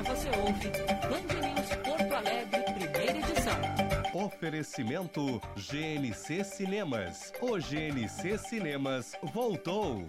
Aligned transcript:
Agora 0.00 0.16
você 0.16 0.28
ouve 0.30 0.70
Band 0.70 1.40
News 1.46 1.76
Porto 1.84 2.14
Alegre, 2.14 2.62
primeira 2.72 3.18
edição. 3.18 4.24
Oferecimento 4.24 5.38
GNC 5.56 6.42
Cinemas. 6.42 7.30
O 7.38 7.58
GNC 7.58 8.38
Cinemas 8.38 9.12
voltou. 9.34 10.06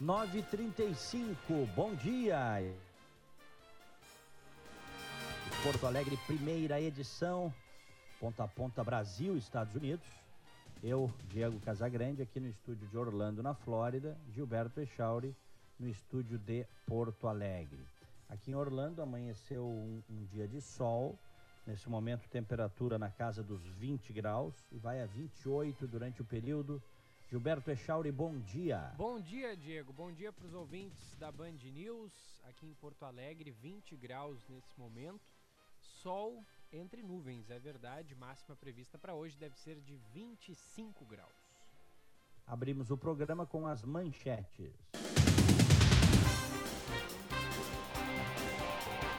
Nove 0.00 0.42
trinta 0.42 0.84
e 0.84 0.94
cinco, 0.94 1.68
bom 1.74 1.92
dia. 1.96 2.62
Porto 5.66 5.84
Alegre, 5.84 6.16
primeira 6.28 6.80
edição, 6.80 7.52
ponta 8.20 8.44
a 8.44 8.46
ponta 8.46 8.84
Brasil, 8.84 9.36
Estados 9.36 9.74
Unidos. 9.74 10.06
Eu, 10.80 11.12
Diego 11.28 11.58
Casagrande, 11.58 12.22
aqui 12.22 12.38
no 12.38 12.46
estúdio 12.46 12.86
de 12.86 12.96
Orlando, 12.96 13.42
na 13.42 13.52
Flórida. 13.52 14.16
Gilberto 14.32 14.80
Echauri, 14.80 15.34
no 15.76 15.88
estúdio 15.88 16.38
de 16.38 16.64
Porto 16.86 17.26
Alegre. 17.26 17.84
Aqui 18.28 18.52
em 18.52 18.54
Orlando 18.54 19.02
amanheceu 19.02 19.64
um, 19.64 20.00
um 20.08 20.24
dia 20.26 20.46
de 20.46 20.60
sol. 20.60 21.18
Nesse 21.66 21.88
momento, 21.88 22.28
temperatura 22.28 22.96
na 22.96 23.10
casa 23.10 23.42
dos 23.42 23.60
20 23.66 24.12
graus 24.12 24.54
e 24.70 24.78
vai 24.78 25.02
a 25.02 25.06
28 25.06 25.84
durante 25.88 26.22
o 26.22 26.24
período. 26.24 26.80
Gilberto 27.28 27.72
Echauri, 27.72 28.12
bom 28.12 28.38
dia. 28.38 28.92
Bom 28.96 29.18
dia, 29.18 29.56
Diego. 29.56 29.92
Bom 29.92 30.12
dia 30.12 30.32
para 30.32 30.46
os 30.46 30.54
ouvintes 30.54 31.16
da 31.16 31.32
Band 31.32 31.58
News. 31.64 32.12
Aqui 32.48 32.68
em 32.68 32.74
Porto 32.74 33.04
Alegre, 33.04 33.50
20 33.50 33.96
graus 33.96 34.38
nesse 34.48 34.78
momento. 34.78 35.35
Sol 36.06 36.46
entre 36.72 37.02
nuvens, 37.02 37.50
é 37.50 37.58
verdade. 37.58 38.14
Máxima 38.14 38.54
prevista 38.54 38.96
para 38.96 39.12
hoje 39.12 39.36
deve 39.36 39.58
ser 39.58 39.80
de 39.80 39.96
25 40.14 41.04
graus. 41.04 41.34
Abrimos 42.46 42.92
o 42.92 42.96
programa 42.96 43.44
com 43.44 43.66
as 43.66 43.82
manchetes. 43.82 44.72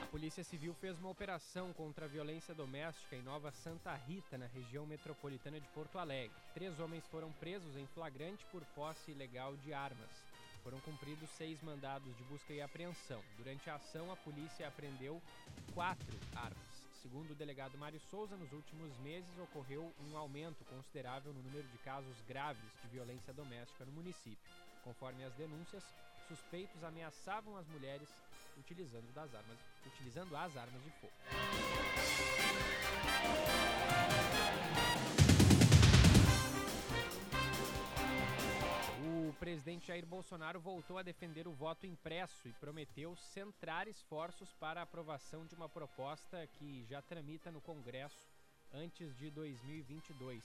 A 0.02 0.05
Polícia 0.09 0.45
Civil 0.45 0.73
fez 0.75 0.97
uma 0.97 1.09
operação 1.09 1.73
contra 1.73 2.05
a 2.05 2.08
violência 2.08 2.55
doméstica 2.55 3.17
em 3.17 3.21
Nova 3.21 3.52
Santa 3.52 3.93
Rita, 3.93 4.38
na 4.38 4.47
região 4.47 4.85
metropolitana 4.85 5.59
de 5.59 5.67
Porto 5.71 5.99
Alegre. 5.99 6.38
Três 6.53 6.80
homens 6.80 7.05
foram 7.08 7.33
presos 7.33 7.75
em 7.75 7.85
flagrante 7.88 8.45
por 8.45 8.63
posse 8.67 9.11
ilegal 9.11 9.58
de 9.58 9.73
armas. 9.73 10.23
Foram 10.63 10.80
cumpridos 10.80 11.30
seis 11.31 11.61
mandados 11.61 12.15
de 12.15 12.23
busca 12.23 12.53
e 12.53 12.61
apreensão. 12.61 13.21
Durante 13.35 13.69
a 13.69 13.75
ação, 13.75 14.09
a 14.09 14.15
polícia 14.15 14.69
apreendeu 14.69 15.21
quatro 15.73 16.17
armas. 16.33 16.66
Segundo 17.01 17.31
o 17.31 17.35
delegado 17.35 17.77
Mário 17.77 17.99
Souza, 18.09 18.35
nos 18.35 18.51
últimos 18.51 18.97
meses 18.99 19.29
ocorreu 19.39 19.93
um 19.99 20.17
aumento 20.17 20.65
considerável 20.65 21.31
no 21.31 21.41
número 21.43 21.67
de 21.67 21.77
casos 21.79 22.15
graves 22.27 22.71
de 22.81 22.87
violência 22.89 23.31
doméstica 23.33 23.85
no 23.85 23.91
município. 23.91 24.51
Conforme 24.83 25.23
as 25.23 25.33
denúncias, 25.35 25.83
suspeitos 26.27 26.83
ameaçavam 26.83 27.55
as 27.55 27.67
mulheres 27.67 28.09
utilizando, 28.57 29.13
das 29.13 29.33
armas, 29.33 29.59
utilizando 29.85 30.35
as 30.35 30.57
armas 30.57 30.83
de 30.83 30.91
fogo. 30.91 31.13
Presidente 39.38 39.88
Jair 39.88 40.05
Bolsonaro 40.05 40.59
voltou 40.59 40.97
a 40.97 41.03
defender 41.03 41.47
o 41.47 41.53
voto 41.53 41.85
impresso 41.85 42.47
e 42.47 42.53
prometeu 42.53 43.16
centrar 43.16 43.88
esforços 43.88 44.52
para 44.53 44.80
a 44.80 44.83
aprovação 44.83 45.45
de 45.45 45.53
uma 45.53 45.69
proposta 45.69 46.47
que 46.57 46.83
já 46.85 47.02
tramita 47.03 47.52
no 47.52 47.61
Congresso 47.61 48.27
antes 48.73 49.15
de 49.17 49.30
2022. 49.30 50.43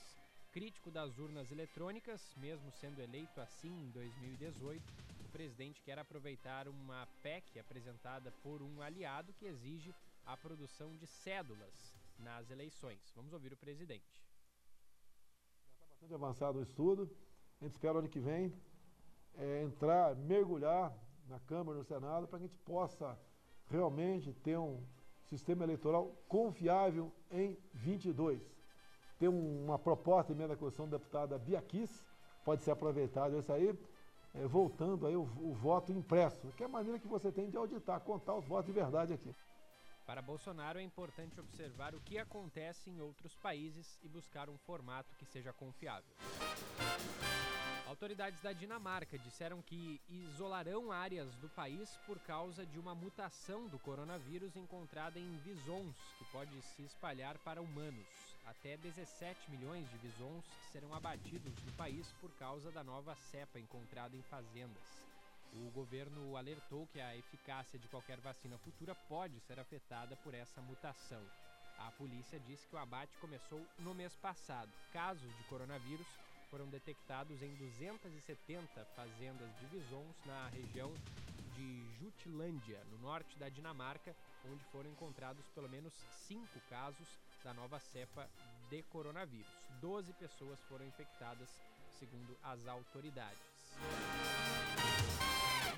Crítico 0.51 0.91
das 0.91 1.17
urnas 1.17 1.51
eletrônicas, 1.51 2.21
mesmo 2.37 2.71
sendo 2.71 3.01
eleito 3.01 3.41
assim 3.41 3.71
em 3.71 3.89
2018, 3.89 4.83
o 5.25 5.29
presidente 5.29 5.81
quer 5.81 5.97
aproveitar 5.97 6.67
uma 6.67 7.07
PEC 7.23 7.59
apresentada 7.59 8.31
por 8.43 8.61
um 8.61 8.79
aliado 8.79 9.33
que 9.33 9.45
exige 9.47 9.93
a 10.23 10.37
produção 10.37 10.95
de 10.97 11.07
cédulas 11.07 11.95
nas 12.19 12.51
eleições. 12.51 13.11
Vamos 13.15 13.33
ouvir 13.33 13.53
o 13.53 13.57
presidente. 13.57 14.21
Já 15.71 15.73
está 15.73 15.87
bastante 15.87 16.13
avançado 16.13 16.59
o 16.59 16.61
estudo. 16.61 17.09
A 17.59 17.65
gente 17.65 17.73
espera 17.73 17.97
ano 17.97 18.09
que 18.09 18.19
vem 18.19 18.53
é, 19.37 19.63
entrar, 19.63 20.15
mergulhar 20.15 20.93
na 21.27 21.39
Câmara 21.39 21.77
no 21.77 21.83
Senado 21.83 22.27
para 22.27 22.39
que 22.39 22.45
a 22.45 22.47
gente 22.47 22.59
possa 22.59 23.17
realmente 23.69 24.33
ter 24.33 24.57
um 24.57 24.83
sistema 25.25 25.63
eleitoral 25.63 26.15
confiável 26.27 27.11
em 27.31 27.57
22. 27.73 28.41
Tem 29.17 29.29
um, 29.29 29.65
uma 29.65 29.79
proposta 29.79 30.33
de 30.33 30.39
emenda 30.39 30.53
da 30.53 30.59
Constituição 30.59 30.89
da 30.89 30.97
deputada 30.97 31.37
Bia 31.37 31.61
Kiss, 31.61 32.03
pode 32.43 32.61
ser 32.63 32.71
aproveitado 32.71 33.37
isso 33.37 33.51
aí, 33.51 33.77
é, 34.33 34.45
voltando 34.45 35.07
aí 35.07 35.15
o, 35.15 35.21
o 35.21 35.53
voto 35.53 35.91
impresso, 35.91 36.51
que 36.57 36.63
é 36.63 36.65
a 36.65 36.69
maneira 36.69 36.99
que 36.99 37.07
você 37.07 37.31
tem 37.31 37.49
de 37.49 37.57
auditar, 37.57 37.99
contar 38.01 38.35
os 38.35 38.45
votos 38.45 38.65
de 38.65 38.73
verdade 38.73 39.13
aqui. 39.13 39.33
Para 40.05 40.21
Bolsonaro 40.21 40.79
é 40.79 40.83
importante 40.83 41.39
observar 41.39 41.95
o 41.95 42.01
que 42.01 42.17
acontece 42.17 42.89
em 42.89 42.99
outros 42.99 43.35
países 43.35 43.97
e 44.03 44.09
buscar 44.09 44.49
um 44.49 44.57
formato 44.57 45.15
que 45.15 45.25
seja 45.25 45.53
confiável. 45.53 46.13
Autoridades 47.87 48.39
da 48.41 48.53
Dinamarca 48.53 49.17
disseram 49.19 49.61
que 49.61 49.99
isolarão 50.09 50.91
áreas 50.91 51.35
do 51.35 51.49
país 51.49 51.97
por 52.05 52.17
causa 52.19 52.65
de 52.65 52.79
uma 52.79 52.95
mutação 52.95 53.67
do 53.67 53.77
coronavírus 53.77 54.55
encontrada 54.55 55.19
em 55.19 55.37
visons, 55.39 55.95
que 56.17 56.23
pode 56.31 56.61
se 56.61 56.81
espalhar 56.83 57.37
para 57.39 57.61
humanos. 57.61 58.07
Até 58.45 58.77
17 58.77 59.51
milhões 59.51 59.89
de 59.89 59.97
visons 59.97 60.45
serão 60.71 60.93
abatidos 60.95 61.53
no 61.63 61.71
país 61.73 62.11
por 62.21 62.31
causa 62.31 62.71
da 62.71 62.83
nova 62.83 63.15
cepa 63.15 63.59
encontrada 63.59 64.15
em 64.15 64.21
fazendas. 64.23 65.03
O 65.53 65.69
governo 65.71 66.35
alertou 66.35 66.87
que 66.87 66.99
a 66.99 67.15
eficácia 67.15 67.77
de 67.77 67.87
qualquer 67.89 68.19
vacina 68.19 68.57
futura 68.57 68.95
pode 69.07 69.39
ser 69.41 69.59
afetada 69.59 70.15
por 70.17 70.33
essa 70.33 70.61
mutação. 70.61 71.21
A 71.77 71.91
polícia 71.91 72.39
disse 72.39 72.67
que 72.67 72.75
o 72.75 72.79
abate 72.79 73.15
começou 73.17 73.61
no 73.79 73.93
mês 73.93 74.15
passado. 74.15 74.71
Casos 74.91 75.35
de 75.37 75.43
coronavírus 75.43 76.07
foram 76.53 76.67
detectados 76.67 77.41
em 77.41 77.51
270 77.55 78.85
fazendas 78.95 79.49
de 79.57 79.65
visons 79.65 80.15
na 80.23 80.49
região 80.49 80.93
de 81.55 81.83
Jutlândia, 81.99 82.79
no 82.91 82.99
norte 82.99 83.39
da 83.39 83.49
Dinamarca, 83.49 84.15
onde 84.45 84.63
foram 84.65 84.87
encontrados 84.91 85.43
pelo 85.55 85.67
menos 85.67 85.91
cinco 86.27 86.59
casos 86.69 87.07
da 87.43 87.55
nova 87.55 87.79
cepa 87.79 88.29
de 88.69 88.83
coronavírus. 88.83 89.51
Doze 89.81 90.13
pessoas 90.13 90.59
foram 90.69 90.85
infectadas, 90.85 91.49
segundo 91.97 92.37
as 92.43 92.67
autoridades. 92.67 93.41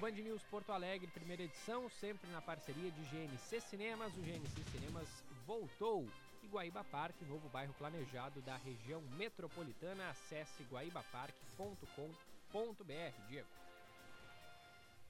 Band 0.01 0.11
News 0.11 0.43
Porto 0.51 0.73
Alegre, 0.73 1.07
primeira 1.07 1.43
edição, 1.43 1.89
sempre 1.89 2.29
na 2.31 2.41
parceria 2.41 2.91
de 2.91 3.01
GNC 3.03 3.61
Cinemas. 3.61 4.13
O 4.17 4.21
GNC 4.21 4.61
Cinemas 4.73 5.07
voltou. 5.47 6.05
E 6.45 6.47
Guaíba 6.47 6.83
Parque, 6.83 7.25
novo 7.25 7.49
bairro 7.49 7.73
planejado 7.73 8.39
da 8.41 8.55
região 8.57 9.01
metropolitana. 9.17 10.11
Acesse 10.11 10.63
guaibaparque.com.br. 10.65 13.27
Diego. 13.27 13.47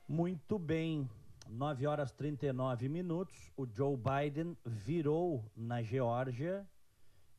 Muito 0.07 0.57
bem. 0.57 1.09
9 1.50 1.88
horas 1.88 2.13
39 2.13 2.88
minutos. 2.88 3.51
O 3.57 3.68
Joe 3.68 3.97
Biden 3.97 4.57
virou 4.66 5.44
na 5.57 5.81
Geórgia 5.81 6.66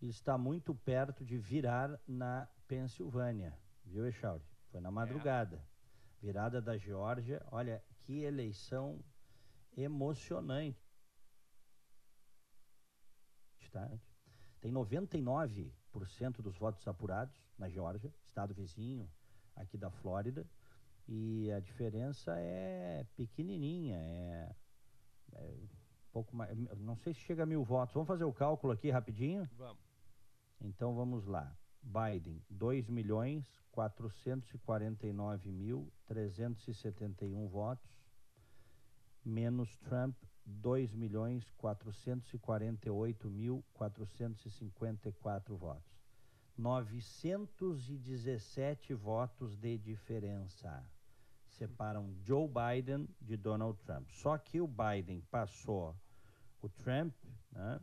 e 0.02 0.10
está 0.10 0.36
muito 0.36 0.74
perto 0.74 1.24
de 1.24 1.38
virar 1.38 1.98
na 2.06 2.46
Pensilvânia. 2.68 3.58
Viu, 3.82 4.06
Echauri? 4.06 4.44
Foi 4.70 4.78
na 4.78 4.90
madrugada. 4.90 5.56
É. 5.56 5.60
Virada 6.20 6.60
da 6.60 6.76
Geórgia. 6.76 7.42
Olha, 7.50 7.82
que 8.04 8.24
eleição 8.24 9.02
emocionante. 9.74 10.85
Tá? 13.70 13.90
Tem 14.60 14.72
99% 14.72 15.72
dos 16.42 16.56
votos 16.56 16.86
apurados 16.88 17.34
na 17.58 17.68
Geórgia, 17.68 18.12
estado 18.26 18.54
vizinho 18.54 19.08
aqui 19.54 19.76
da 19.76 19.90
Flórida. 19.90 20.46
E 21.08 21.52
a 21.52 21.60
diferença 21.60 22.34
é 22.36 23.06
pequenininha, 23.16 23.96
é, 23.96 24.56
é 25.34 25.40
um 25.40 25.68
pouco 26.12 26.34
mais, 26.34 26.56
não 26.78 26.96
sei 26.96 27.14
se 27.14 27.20
chega 27.20 27.44
a 27.44 27.46
mil 27.46 27.62
votos. 27.62 27.94
Vamos 27.94 28.08
fazer 28.08 28.24
o 28.24 28.32
cálculo 28.32 28.72
aqui 28.72 28.90
rapidinho? 28.90 29.48
Vamos. 29.56 29.82
Então 30.60 30.94
vamos 30.94 31.26
lá. 31.26 31.56
Biden, 31.82 32.42
2 32.50 32.88
milhões 32.88 33.46
449 33.70 35.52
mil 35.52 35.92
371 36.06 37.46
votos, 37.46 37.90
menos 39.24 39.76
Trump, 39.78 40.16
2 40.46 40.94
milhões 40.94 41.50
448 41.58 43.28
mil 43.28 43.62
454 43.74 45.54
votos. 45.56 45.96
917 46.56 48.94
votos 48.94 49.58
de 49.58 49.76
diferença 49.76 50.82
separam 51.48 52.14
Joe 52.22 52.48
Biden 52.48 53.08
de 53.20 53.36
Donald 53.36 53.76
Trump. 53.80 54.08
Só 54.10 54.38
que 54.38 54.60
o 54.60 54.68
Biden 54.68 55.20
passou 55.30 55.94
o 56.62 56.68
Trump 56.68 57.12
né, 57.52 57.80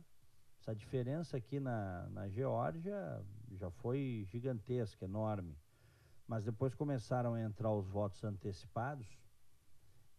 Essa 0.60 0.74
diferença 0.74 1.36
aqui 1.36 1.60
na, 1.60 2.08
na 2.10 2.28
Geórgia 2.28 3.22
já 3.52 3.70
foi 3.70 4.26
gigantesca, 4.30 5.04
enorme. 5.04 5.54
Mas 6.26 6.44
depois 6.44 6.74
começaram 6.74 7.34
a 7.34 7.42
entrar 7.42 7.70
os 7.72 7.86
votos 7.86 8.24
antecipados 8.24 9.06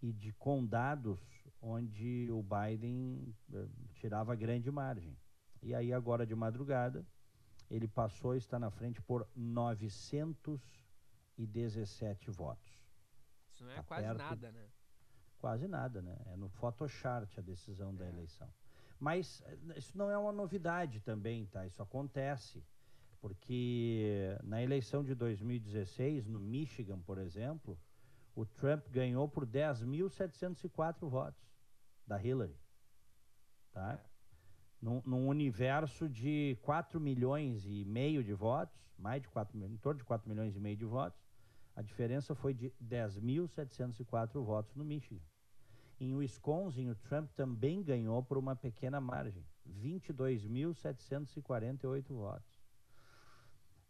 e 0.02 0.14
de 0.14 0.32
condados 0.34 1.20
onde 1.62 2.30
o 2.32 2.44
Biden 2.44 3.34
eh, 3.54 3.68
tirava 3.96 4.36
grande 4.36 4.70
margem. 4.72 5.18
E 5.62 5.74
aí 5.74 5.94
agora 5.94 6.26
de 6.26 6.36
madrugada 6.36 7.06
ele 7.70 7.88
passou 7.88 8.36
e 8.36 8.38
está 8.38 8.60
na 8.60 8.70
frente 8.70 9.02
por 9.02 9.28
917 9.36 12.30
votos. 12.32 12.72
Isso 13.52 13.64
não 13.64 13.72
é 13.72 13.76
Tá 13.78 13.84
quase 13.84 14.04
perto. 14.08 14.18
nada, 14.18 14.52
né? 14.52 14.68
Quase 15.40 15.68
nada, 15.68 16.02
né? 16.02 16.18
É 16.28 16.36
no 16.36 16.50
Photochart 16.50 17.38
a 17.38 17.42
decisão 17.42 17.94
da 17.96 18.06
É. 18.06 18.10
eleição. 18.10 18.52
Mas 19.00 19.42
eh, 19.46 19.58
isso 19.78 19.98
não 19.98 20.10
é 20.10 20.18
uma 20.18 20.32
novidade 20.32 21.00
também, 21.02 21.46
tá? 21.48 21.66
Isso 21.66 21.82
acontece. 21.82 22.64
Porque 23.22 24.38
na 24.44 24.62
eleição 24.62 25.04
de 25.04 25.16
2016, 25.16 26.28
no 26.28 26.40
Michigan, 26.40 27.00
por 27.02 27.18
exemplo, 27.18 27.80
o 28.36 28.46
Trump 28.46 28.86
ganhou 28.90 29.30
por 29.30 29.48
10.704 29.48 31.08
votos 31.08 31.42
da 32.06 32.22
Hillary. 32.22 32.60
Tá? 33.72 33.94
É. 33.94 34.00
Num, 34.82 35.02
num 35.06 35.28
universo 35.28 36.10
de 36.10 36.58
4 36.62 37.00
milhões 37.00 37.66
e 37.66 37.86
meio 37.86 38.22
de 38.24 38.34
votos, 38.34 38.78
mais 38.98 39.22
de 39.22 39.30
4 39.30 39.56
milhões, 39.58 39.74
em 39.74 39.78
torno 39.78 40.00
de 40.00 40.06
4 40.06 40.28
milhões 40.30 40.56
e 40.56 40.60
meio 40.60 40.78
de 40.78 40.86
votos, 40.86 41.20
a 41.76 41.82
diferença 41.82 42.36
foi 42.36 42.54
de 42.54 42.72
10.704 42.84 44.44
votos 44.44 44.76
no 44.76 44.86
Michigan. 44.86 45.24
Em 46.00 46.14
Wisconsin, 46.14 46.88
o 46.90 46.96
Trump 46.96 47.32
também 47.32 47.82
ganhou 47.82 48.22
por 48.22 48.38
uma 48.38 48.56
pequena 48.56 49.02
margem, 49.02 49.44
22.748 49.82 52.10
votos. 52.10 52.64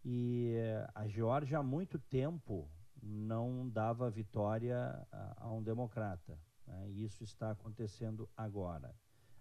E 0.04 0.54
eh, 0.56 0.88
a 0.94 1.08
Geórgia 1.08 1.58
há 1.58 1.64
muito 1.64 1.98
tempo 1.98 2.70
não 3.02 3.70
dava 3.70 4.10
vitória 4.10 4.78
a, 5.12 5.46
a 5.46 5.52
um 5.52 5.62
democrata. 5.62 6.38
né? 6.66 6.90
E 6.90 7.04
isso 7.04 7.24
está 7.24 7.52
acontecendo 7.52 8.30
agora. 8.36 8.96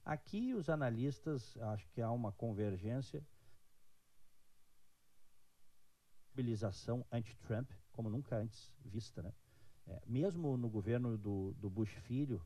Aqui 0.04 0.54
os 0.54 0.68
analistas, 0.68 1.56
acho 1.58 1.88
que 1.90 2.02
há 2.02 2.10
uma 2.10 2.30
convergência, 2.32 3.24
mobilização 6.30 7.06
anti-Trump, 7.10 7.70
como 7.92 8.10
nunca 8.10 8.36
antes 8.36 8.74
vista, 8.84 9.22
né? 9.22 9.32
É, 9.86 10.02
mesmo 10.06 10.56
no 10.56 10.68
governo 10.68 11.16
do, 11.16 11.54
do 11.54 11.70
Bush 11.70 11.92
filho, 12.06 12.42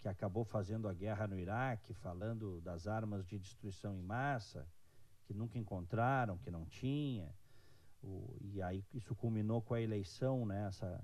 que 0.00 0.08
acabou 0.08 0.44
fazendo 0.44 0.86
a 0.86 0.92
guerra 0.92 1.26
no 1.26 1.38
Iraque, 1.38 1.94
falando 1.94 2.60
das 2.60 2.86
armas 2.86 3.26
de 3.26 3.38
destruição 3.38 3.96
em 3.96 4.02
massa, 4.02 4.68
que 5.24 5.32
nunca 5.32 5.58
encontraram, 5.58 6.36
que 6.38 6.50
não 6.50 6.66
tinha, 6.66 7.34
o- 8.04 8.36
e 8.40 8.60
aí 8.62 8.84
isso 8.92 9.14
culminou 9.14 9.62
com 9.62 9.74
a 9.74 9.80
eleição, 9.80 10.44
né? 10.46 10.66
Essa, 10.66 11.02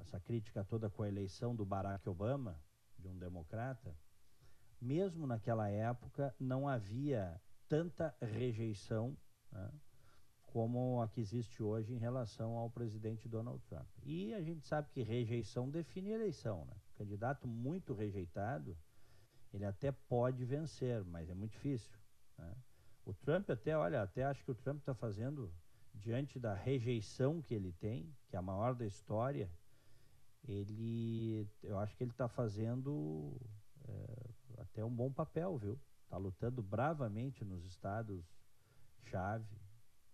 essa 0.00 0.20
crítica 0.20 0.64
toda 0.64 0.90
com 0.90 1.02
a 1.02 1.08
eleição 1.08 1.54
do 1.54 1.64
Barack 1.64 2.08
Obama, 2.08 2.60
de 2.98 3.08
um 3.08 3.16
democrata. 3.18 3.94
Mesmo 4.80 5.26
naquela 5.26 5.68
época 5.68 6.34
não 6.38 6.68
havia 6.68 7.40
tanta 7.68 8.14
rejeição 8.20 9.16
né, 9.50 9.70
como 10.42 11.00
a 11.00 11.08
que 11.08 11.20
existe 11.20 11.62
hoje 11.62 11.94
em 11.94 11.98
relação 11.98 12.56
ao 12.56 12.70
presidente 12.70 13.28
Donald 13.28 13.62
Trump. 13.64 13.88
E 14.02 14.34
a 14.34 14.42
gente 14.42 14.66
sabe 14.66 14.88
que 14.90 15.02
rejeição 15.02 15.70
define 15.70 16.10
eleição. 16.10 16.64
Né? 16.66 16.74
Candidato 16.96 17.46
muito 17.48 17.94
rejeitado, 17.94 18.76
ele 19.52 19.64
até 19.64 19.90
pode 19.90 20.44
vencer, 20.44 21.02
mas 21.04 21.30
é 21.30 21.34
muito 21.34 21.52
difícil. 21.52 21.96
né? 22.38 22.54
O 23.06 23.12
Trump 23.14 23.48
até, 23.50 23.76
olha, 23.76 24.02
até 24.02 24.24
acho 24.24 24.44
que 24.44 24.50
o 24.50 24.54
Trump 24.54 24.78
está 24.78 24.94
fazendo, 24.94 25.52
diante 25.94 26.38
da 26.38 26.54
rejeição 26.54 27.40
que 27.40 27.54
ele 27.54 27.72
tem, 27.72 28.14
que 28.28 28.36
é 28.36 28.38
a 28.38 28.42
maior 28.42 28.74
da 28.74 28.86
história, 28.86 29.50
ele, 30.46 31.48
eu 31.62 31.78
acho 31.78 31.96
que 31.96 32.04
ele 32.04 32.10
está 32.10 32.28
fazendo 32.28 33.40
eh, 33.88 34.30
até 34.58 34.84
um 34.84 34.94
bom 34.94 35.12
papel, 35.12 35.56
viu? 35.56 35.80
Está 36.04 36.16
lutando 36.16 36.62
bravamente 36.62 37.44
nos 37.44 37.64
estados 37.64 38.24
chave, 39.04 39.58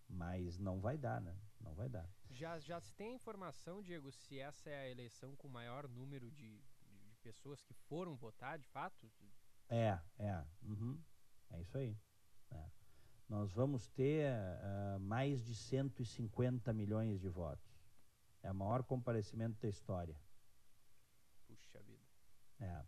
mas 0.09 0.59
não 0.59 0.81
vai 0.81 0.97
dar, 0.97 1.21
né? 1.21 1.37
Não 1.61 1.75
vai 1.75 1.89
dar. 1.89 2.09
Já, 2.31 2.59
já 2.61 2.81
se 2.81 2.95
tem 2.95 3.15
informação, 3.15 3.83
Diego, 3.83 4.11
se 4.13 4.39
essa 4.39 4.71
é 4.71 4.79
a 4.83 4.89
eleição 4.89 5.35
com 5.37 5.49
o 5.49 5.51
maior 5.51 5.89
número 5.89 6.31
de, 6.31 6.63
de, 6.87 7.01
de 7.09 7.17
pessoas 7.19 7.61
que 7.63 7.75
foram 7.75 8.15
votar, 8.15 8.59
de 8.59 8.69
fato? 8.69 9.11
É, 9.69 9.99
é. 10.19 10.45
uhum, 10.63 11.01
É 11.51 11.61
isso 11.61 11.77
aí. 11.77 11.97
é. 12.51 12.71
Nós 13.31 13.53
vamos 13.53 13.87
ter 13.87 14.27
ah, 14.27 14.99
mais 15.01 15.45
de 15.45 15.55
150 15.55 16.73
milhões 16.73 17.21
de 17.21 17.29
votos. 17.29 17.65
É 18.43 18.51
o 18.51 18.55
maior 18.55 18.83
comparecimento 18.83 19.57
da 19.63 19.69
história. 19.69 20.17
Puxa 21.47 21.79
vida. 21.79 22.03
É. 22.59 22.83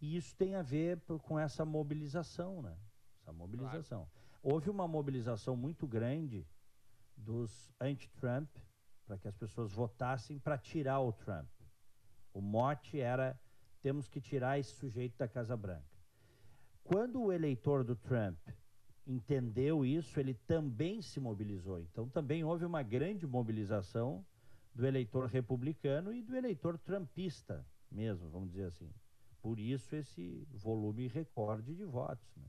E 0.00 0.16
isso 0.16 0.34
tem 0.34 0.56
a 0.56 0.62
ver 0.62 0.98
p- 0.98 1.16
com 1.20 1.38
essa 1.38 1.64
mobilização, 1.64 2.60
né? 2.60 2.76
Essa 3.20 3.32
mobilização. 3.32 4.10
Houve 4.42 4.68
uma 4.68 4.88
mobilização 4.88 5.56
muito 5.56 5.86
grande 5.86 6.44
dos 7.16 7.72
anti-Trump 7.80 8.50
para 9.06 9.16
que 9.16 9.28
as 9.28 9.36
pessoas 9.36 9.72
votassem 9.72 10.40
para 10.40 10.58
tirar 10.58 10.98
o 10.98 11.12
Trump. 11.12 11.48
O 12.34 12.40
mote 12.40 13.00
era 13.00 13.40
temos 13.80 14.08
que 14.08 14.20
tirar 14.20 14.58
esse 14.58 14.72
sujeito 14.72 15.16
da 15.16 15.28
Casa 15.28 15.56
Branca. 15.56 15.86
Quando 16.82 17.22
o 17.22 17.32
eleitor 17.32 17.84
do 17.84 17.94
Trump 17.94 18.36
entendeu 19.06 19.84
isso, 19.84 20.18
ele 20.18 20.34
também 20.34 21.00
se 21.00 21.20
mobilizou. 21.20 21.78
Então 21.80 22.08
também 22.08 22.42
houve 22.42 22.64
uma 22.64 22.82
grande 22.82 23.26
mobilização 23.26 24.24
do 24.74 24.86
eleitor 24.86 25.26
republicano 25.26 26.12
e 26.12 26.22
do 26.22 26.36
eleitor 26.36 26.76
trumpista 26.78 27.64
mesmo, 27.90 28.28
vamos 28.28 28.50
dizer 28.50 28.64
assim. 28.64 28.92
Por 29.40 29.58
isso 29.58 29.94
esse 29.94 30.46
volume 30.50 31.06
recorde 31.06 31.74
de 31.74 31.84
votos. 31.84 32.26
Né? 32.36 32.48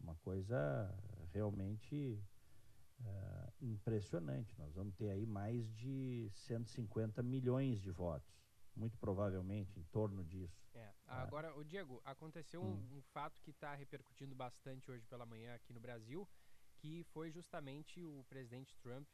Uma 0.00 0.14
coisa 0.16 0.92
realmente 1.32 2.18
eh, 3.04 3.52
impressionante. 3.60 4.54
Nós 4.58 4.74
vamos 4.74 4.94
ter 4.94 5.10
aí 5.10 5.26
mais 5.26 5.70
de 5.74 6.30
150 6.32 7.22
milhões 7.22 7.80
de 7.80 7.90
votos. 7.90 8.32
Muito 8.74 8.96
provavelmente 8.98 9.78
em 9.78 9.82
torno 9.84 10.24
disso. 10.24 10.63
É. 11.18 11.22
Agora, 11.22 11.54
o 11.56 11.64
Diego, 11.64 12.00
aconteceu 12.04 12.62
um, 12.62 12.74
Hum. 12.74 12.98
um 12.98 13.02
fato 13.02 13.40
que 13.42 13.50
está 13.50 13.74
repercutindo 13.74 14.34
bastante 14.34 14.90
hoje 14.90 15.06
pela 15.06 15.26
manhã 15.26 15.54
aqui 15.54 15.72
no 15.72 15.80
Brasil, 15.80 16.28
que 16.76 17.04
foi 17.12 17.30
justamente 17.30 18.02
o 18.02 18.24
presidente 18.28 18.76
Trump 18.78 19.08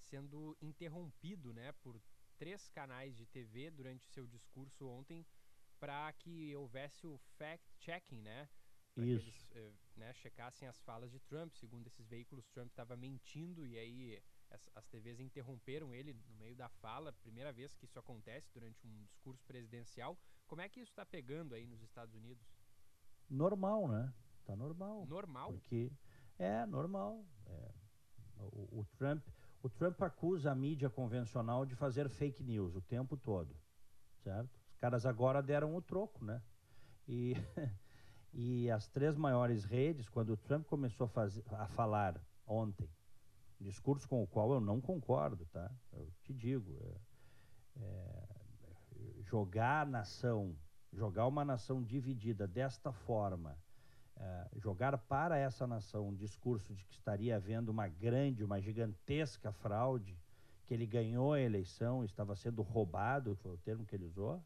sendo 0.00 0.56
interrompido, 0.60 1.52
né, 1.52 1.72
por 1.82 2.00
três 2.38 2.68
canais 2.68 3.16
de 3.16 3.26
TV 3.26 3.70
durante 3.70 4.06
seu 4.08 4.26
discurso 4.26 4.86
ontem 4.88 5.24
para 5.78 6.12
que 6.12 6.54
houvesse 6.56 7.06
o 7.06 7.18
fact-checking, 7.38 8.20
né? 8.22 8.48
Que 8.94 9.00
Isso. 9.06 9.24
eles 9.24 9.48
eh, 9.52 9.72
né, 9.96 10.12
checassem 10.14 10.68
as 10.68 10.80
falas 10.82 11.10
de 11.10 11.18
Trump. 11.20 11.52
Segundo 11.54 11.86
esses 11.86 12.06
veículos, 12.06 12.46
Trump 12.48 12.68
estava 12.70 12.96
mentindo 12.96 13.66
e 13.66 13.78
aí 13.78 14.22
as, 14.50 14.68
as 14.74 14.86
TVs 14.88 15.18
interromperam 15.18 15.94
ele 15.94 16.12
no 16.28 16.34
meio 16.36 16.54
da 16.54 16.68
fala. 16.68 17.12
Primeira 17.12 17.52
vez 17.52 17.74
que 17.74 17.84
isso 17.84 17.98
acontece 17.98 18.50
durante 18.52 18.86
um 18.86 19.04
discurso 19.04 19.44
presidencial. 19.44 20.18
Como 20.52 20.60
é 20.60 20.68
que 20.68 20.80
isso 20.80 20.92
está 20.92 21.06
pegando 21.06 21.54
aí 21.54 21.66
nos 21.66 21.80
Estados 21.80 22.14
Unidos? 22.14 22.46
Normal, 23.26 23.88
né? 23.88 24.12
Tá 24.44 24.54
normal. 24.54 25.06
Normal? 25.06 25.50
Porque 25.50 25.90
é 26.38 26.66
normal. 26.66 27.24
é. 27.46 27.72
O, 28.36 28.80
o 28.80 28.86
Trump, 28.98 29.26
o 29.62 29.70
Trump 29.70 30.02
acusa 30.02 30.52
a 30.52 30.54
mídia 30.54 30.90
convencional 30.90 31.64
de 31.64 31.74
fazer 31.74 32.06
fake 32.10 32.44
news 32.44 32.76
o 32.76 32.82
tempo 32.82 33.16
todo, 33.16 33.56
certo? 34.18 34.54
Os 34.68 34.76
caras 34.76 35.06
agora 35.06 35.42
deram 35.42 35.74
o 35.74 35.80
troco, 35.80 36.22
né? 36.22 36.42
E, 37.08 37.32
e 38.34 38.70
as 38.70 38.86
três 38.88 39.16
maiores 39.16 39.64
redes, 39.64 40.06
quando 40.06 40.34
o 40.34 40.36
Trump 40.36 40.66
começou 40.66 41.06
a, 41.06 41.08
fazer, 41.08 41.42
a 41.52 41.66
falar 41.66 42.22
ontem, 42.46 42.90
discurso 43.58 44.06
com 44.06 44.22
o 44.22 44.26
qual 44.26 44.52
eu 44.52 44.60
não 44.60 44.82
concordo, 44.82 45.46
tá? 45.46 45.74
Eu 45.94 46.12
te 46.20 46.34
digo, 46.34 46.78
é, 46.78 47.00
é, 47.80 48.31
jogar 49.32 49.86
a 49.86 49.86
nação, 49.86 50.54
jogar 50.92 51.26
uma 51.26 51.42
nação 51.42 51.82
dividida 51.82 52.46
desta 52.46 52.92
forma, 52.92 53.56
eh, 54.14 54.48
jogar 54.56 54.98
para 54.98 55.38
essa 55.38 55.66
nação 55.66 56.08
um 56.08 56.14
discurso 56.14 56.74
de 56.74 56.84
que 56.84 56.92
estaria 56.92 57.34
havendo 57.34 57.70
uma 57.70 57.88
grande, 57.88 58.44
uma 58.44 58.60
gigantesca 58.60 59.50
fraude, 59.50 60.14
que 60.66 60.74
ele 60.74 60.84
ganhou 60.84 61.32
a 61.32 61.40
eleição, 61.40 62.04
estava 62.04 62.36
sendo 62.36 62.60
roubado, 62.60 63.34
foi 63.36 63.54
o 63.54 63.56
termo 63.56 63.86
que 63.86 63.94
ele 63.94 64.04
usou, 64.04 64.38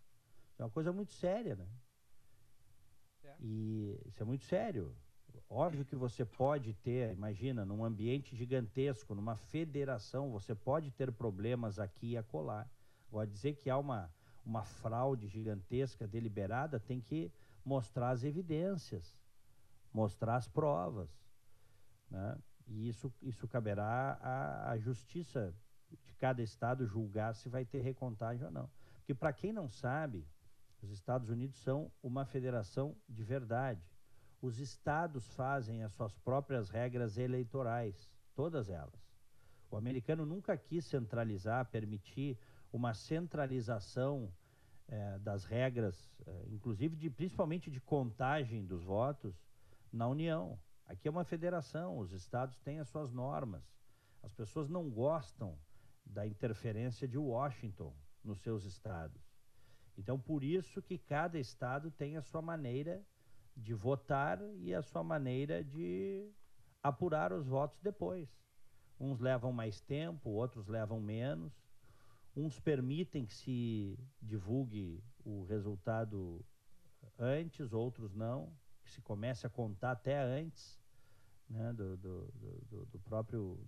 é 0.57 0.62
uma 0.62 0.71
coisa 0.71 0.93
muito 0.93 1.12
séria, 1.12 1.57
né? 1.57 1.66
É. 3.25 3.35
E 3.40 4.00
isso 4.07 4.23
é 4.23 4.25
muito 4.25 4.45
sério. 4.45 4.95
Óbvio 5.50 5.85
que 5.85 5.97
você 5.97 6.25
pode 6.25 6.75
ter, 6.75 7.12
imagina, 7.12 7.64
num 7.64 7.85
ambiente 7.85 8.37
gigantesco, 8.37 9.16
numa 9.16 9.35
federação, 9.35 10.31
você 10.31 10.55
pode 10.55 10.93
ter 10.93 11.11
problemas 11.11 11.81
aqui 11.81 12.12
e 12.12 12.16
acolá. 12.16 12.71
Agora, 13.09 13.26
dizer 13.26 13.55
que 13.55 13.69
há 13.69 13.76
uma, 13.76 14.11
uma 14.47 14.62
fraude 14.62 15.26
gigantesca 15.26 16.07
deliberada 16.07 16.81
tem 16.81 17.00
que 17.00 17.31
mostrar 17.65 18.11
as 18.11 18.25
evidências 18.25 19.15
mostrar 19.97 20.37
as 20.37 20.47
provas. 20.47 21.09
Né? 22.11 22.38
E 22.69 22.88
isso, 22.88 23.11
isso 23.23 23.49
caberá 23.49 24.19
à, 24.21 24.71
à 24.73 24.79
justiça 24.79 25.55
de 26.05 26.15
cada 26.17 26.43
estado 26.43 26.87
julgar 26.87 27.35
se 27.35 27.49
vai 27.49 27.65
ter 27.65 27.81
recontagem 27.81 28.45
ou 28.45 28.53
não. 28.53 28.69
Porque, 28.99 29.15
para 29.15 29.33
quem 29.33 29.53
não 29.53 29.69
sabe, 29.69 30.26
os 30.83 30.91
Estados 30.91 31.31
Unidos 31.31 31.57
são 31.62 31.91
uma 32.03 32.26
federação 32.26 32.95
de 33.09 33.25
verdade. 33.25 33.81
Os 34.43 34.59
estados 34.59 35.26
fazem 35.35 35.83
as 35.83 35.93
suas 35.93 36.15
próprias 36.19 36.69
regras 36.69 37.17
eleitorais, 37.17 38.12
todas 38.35 38.69
elas. 38.69 39.07
O 39.71 39.76
americano 39.76 40.26
nunca 40.26 40.57
quis 40.59 40.85
centralizar, 40.85 41.65
permitir 41.67 42.38
uma 42.73 42.94
centralização 42.94 44.32
eh, 44.88 45.18
das 45.20 45.44
regras, 45.44 46.11
eh, 46.26 46.46
inclusive 46.50 46.96
de, 46.96 47.11
principalmente 47.11 47.70
de 47.70 47.80
contagem 47.80 48.64
dos 48.64 48.85
votos, 48.85 49.35
na 49.92 50.06
União. 50.06 50.58
Aqui 50.87 51.08
é 51.08 51.11
uma 51.11 51.25
federação, 51.25 51.99
os 51.99 52.12
estados 52.12 52.58
têm 52.61 52.78
as 52.78 52.88
suas 52.88 53.12
normas. 53.12 53.64
As 54.23 54.32
pessoas 54.32 54.68
não 54.68 54.90
gostam 54.90 55.58
da 56.04 56.26
interferência 56.26 57.08
de 57.08 57.18
Washington 57.18 57.94
nos 58.23 58.40
seus 58.40 58.64
estados. 58.64 59.20
Então, 59.96 60.18
por 60.18 60.44
isso 60.44 60.82
que 60.82 60.99
cada 60.99 61.38
estado 61.38 61.90
tem 61.90 62.16
a 62.16 62.23
sua 62.23 62.42
maneira 62.42 63.02
de 63.56 63.73
votar 63.73 64.38
e 64.58 64.75
a 64.75 64.82
sua 64.82 65.02
maneira 65.02 65.64
de 65.64 66.30
apurar 66.82 67.32
os 67.32 67.46
votos 67.46 67.80
depois. 67.80 68.28
Uns 69.00 69.18
levam 69.18 69.52
mais 69.52 69.80
tempo, 69.80 70.30
outros 70.30 70.66
levam 70.68 71.00
menos. 71.00 71.52
Uns 72.37 72.61
permitem 72.61 73.25
que 73.25 73.33
se 73.33 73.99
divulgue 74.21 75.02
o 75.25 75.45
resultado 75.45 76.45
antes, 77.19 77.73
outros 77.73 78.14
não, 78.14 78.52
que 78.83 78.90
se 78.90 79.00
comece 79.00 79.47
a 79.47 79.50
contar 79.50 79.93
até 79.93 80.21
antes 80.21 80.78
né, 81.49 81.73
do, 81.73 81.97
do, 81.97 82.33
do, 82.69 82.87
do 82.87 82.99
próprio 83.00 83.59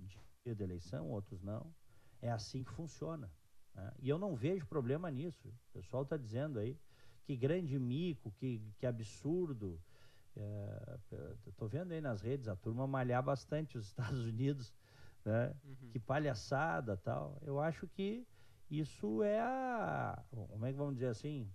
dia 0.45 0.55
da 0.55 0.65
eleição, 0.65 1.09
outros 1.09 1.43
não. 1.43 1.73
É 2.21 2.31
assim 2.31 2.63
que 2.63 2.71
funciona. 2.73 3.31
Né? 3.75 3.93
E 4.01 4.09
eu 4.09 4.19
não 4.19 4.37
vejo 4.37 4.67
problema 4.67 5.11
nisso. 5.11 5.49
O 5.49 5.73
pessoal 5.73 6.03
está 6.03 6.17
dizendo 6.17 6.59
aí 6.59 6.79
que 7.25 7.37
grande 7.37 7.79
mico, 7.79 8.33
que, 8.33 8.61
que 8.79 8.87
absurdo. 8.87 9.81
Estou 11.47 11.67
é, 11.67 11.71
vendo 11.71 11.93
aí 11.93 12.01
nas 12.01 12.21
redes 12.21 12.49
a 12.49 12.57
turma 12.57 12.87
malhar 12.87 13.23
bastante 13.23 13.77
os 13.77 13.87
Estados 13.87 14.25
Unidos, 14.25 14.73
né? 15.25 15.55
Uhum. 15.65 15.91
Que 15.91 15.99
palhaçada 15.99 16.97
tal. 16.97 17.39
Eu 17.43 17.61
acho 17.61 17.87
que 17.89 18.27
isso 18.71 19.23
é 19.23 19.41
a. 19.41 20.23
Como 20.31 20.67
é 20.67 20.73
que 20.73 20.79
vamos 20.79 20.95
dizer 20.95 21.09
assim? 21.09 21.51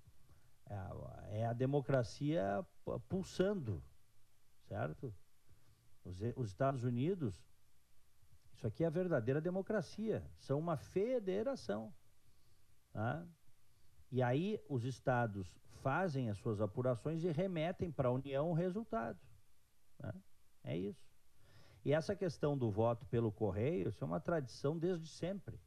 É 0.70 0.76
a, 0.76 1.24
é 1.30 1.46
a 1.46 1.54
democracia 1.54 2.66
pulsando, 3.08 3.84
certo? 4.68 5.14
Os, 6.04 6.20
os 6.36 6.50
Estados 6.50 6.84
Unidos, 6.84 7.46
isso 8.54 8.66
aqui 8.66 8.84
é 8.84 8.88
a 8.88 8.90
verdadeira 8.90 9.40
democracia. 9.40 10.26
São 10.38 10.60
uma 10.60 10.78
federação. 10.78 11.94
Tá? 12.92 13.26
E 14.12 14.22
aí 14.22 14.60
os 14.70 14.84
estados 14.84 15.48
fazem 15.82 16.30
as 16.30 16.38
suas 16.38 16.62
apurações 16.62 17.24
e 17.24 17.32
remetem 17.32 17.92
para 17.92 18.10
a 18.10 18.12
União 18.12 18.50
o 18.50 18.54
resultado. 18.54 19.20
Né? 20.00 20.14
É 20.64 20.78
isso. 20.78 21.04
E 21.84 21.92
essa 21.92 22.16
questão 22.16 22.58
do 22.58 22.72
voto 22.72 23.06
pelo 23.08 23.32
correio, 23.32 23.90
isso 23.90 24.04
é 24.04 24.08
uma 24.08 24.20
tradição 24.20 24.78
desde 24.78 25.08
sempre. 25.08 25.60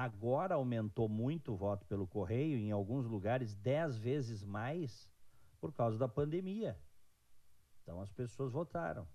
Agora 0.00 0.54
aumentou 0.54 1.08
muito 1.08 1.52
o 1.52 1.56
voto 1.56 1.84
pelo 1.84 2.06
correio, 2.06 2.56
em 2.56 2.70
alguns 2.70 3.04
lugares 3.04 3.56
dez 3.56 3.98
vezes 3.98 4.44
mais, 4.44 5.10
por 5.60 5.72
causa 5.72 5.98
da 5.98 6.06
pandemia. 6.06 6.78
Então 7.82 8.00
as 8.00 8.12
pessoas 8.12 8.52
votaram. 8.52 9.08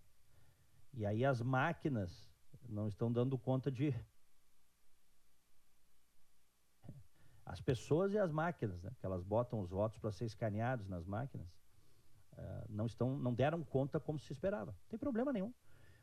E 0.94 1.06
aí 1.06 1.24
as 1.24 1.42
máquinas 1.42 2.30
não 2.68 2.90
estão 2.90 3.10
dando 3.10 3.38
conta 3.38 3.72
de 3.72 3.96
as 7.46 7.62
pessoas 7.62 8.12
e 8.12 8.18
as 8.18 8.34
máquinas, 8.34 8.84
né? 8.84 8.92
que 9.00 9.06
elas 9.06 9.24
botam 9.24 9.62
os 9.62 9.70
votos 9.70 9.98
para 10.00 10.12
ser 10.12 10.26
escaneados 10.26 10.90
nas 10.90 11.06
máquinas, 11.06 11.48
uh, 12.34 12.66
não 12.68 12.88
estão, 12.88 13.18
não 13.18 13.34
deram 13.34 13.64
conta 13.64 14.02
como 14.02 14.20
se 14.20 14.34
esperava. 14.34 14.74
Não 14.74 14.90
tem 14.90 15.00
problema 15.00 15.32
nenhum. 15.32 15.54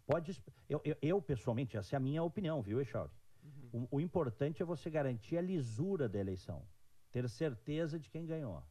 Pode, 0.06 0.42
eu, 0.70 0.80
eu, 0.82 0.96
eu 1.02 1.20
pessoalmente, 1.20 1.76
essa 1.76 1.96
é 1.96 1.98
a 1.98 2.00
minha 2.00 2.22
opinião, 2.22 2.62
viu, 2.62 2.80
Echauri? 2.80 3.19
Uhum. 3.42 3.88
O, 3.90 3.96
o 3.96 4.00
importante 4.00 4.62
é 4.62 4.66
você 4.66 4.90
garantir 4.90 5.36
a 5.36 5.42
lisura 5.42 6.08
da 6.08 6.18
eleição, 6.18 6.66
ter 7.10 7.28
certeza 7.28 7.98
de 7.98 8.10
quem 8.10 8.26
ganhou. 8.26 8.62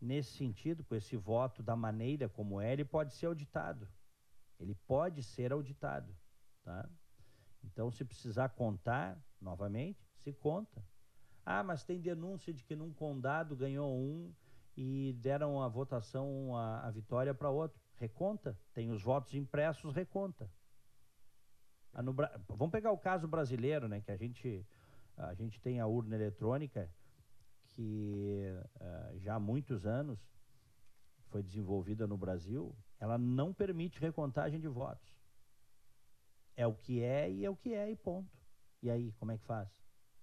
Nesse 0.00 0.32
sentido, 0.36 0.84
com 0.84 0.94
esse 0.94 1.16
voto 1.16 1.62
da 1.62 1.74
maneira 1.74 2.28
como 2.28 2.60
é, 2.60 2.72
ele 2.72 2.84
pode 2.84 3.12
ser 3.14 3.26
auditado. 3.26 3.88
Ele 4.58 4.74
pode 4.86 5.22
ser 5.22 5.52
auditado, 5.52 6.14
tá? 6.62 6.88
Então, 7.64 7.90
se 7.90 8.04
precisar 8.04 8.50
contar 8.50 9.20
novamente, 9.40 10.08
se 10.22 10.32
conta. 10.32 10.84
Ah, 11.44 11.62
mas 11.62 11.84
tem 11.84 12.00
denúncia 12.00 12.52
de 12.52 12.62
que 12.64 12.76
num 12.76 12.92
condado 12.92 13.56
ganhou 13.56 13.96
um 13.96 14.32
e 14.76 15.12
deram 15.14 15.60
a 15.62 15.68
votação, 15.68 16.56
a, 16.56 16.86
a 16.86 16.90
vitória 16.90 17.34
para 17.34 17.50
outro. 17.50 17.80
Reconta. 17.96 18.56
Tem 18.72 18.90
os 18.90 19.02
votos 19.02 19.34
impressos, 19.34 19.92
reconta. 19.94 20.50
Ah, 21.92 22.02
no, 22.02 22.14
vamos 22.48 22.70
pegar 22.70 22.92
o 22.92 22.98
caso 22.98 23.26
brasileiro, 23.26 23.88
né? 23.88 24.00
Que 24.00 24.10
a 24.10 24.16
gente, 24.16 24.66
a 25.16 25.34
gente 25.34 25.60
tem 25.60 25.80
a 25.80 25.86
urna 25.86 26.14
eletrônica 26.14 26.90
que 27.70 28.44
uh, 28.76 29.18
já 29.18 29.34
há 29.34 29.40
muitos 29.40 29.86
anos 29.86 30.18
foi 31.26 31.42
desenvolvida 31.42 32.06
no 32.06 32.16
Brasil. 32.16 32.74
Ela 32.98 33.18
não 33.18 33.52
permite 33.52 34.00
recontagem 34.00 34.60
de 34.60 34.68
votos. 34.68 35.08
É 36.56 36.66
o 36.66 36.74
que 36.74 37.02
é 37.02 37.30
e 37.30 37.44
é 37.44 37.50
o 37.50 37.56
que 37.56 37.74
é 37.74 37.90
e 37.90 37.96
ponto. 37.96 38.36
E 38.82 38.90
aí, 38.90 39.12
como 39.12 39.32
é 39.32 39.38
que 39.38 39.44
faz? 39.44 39.68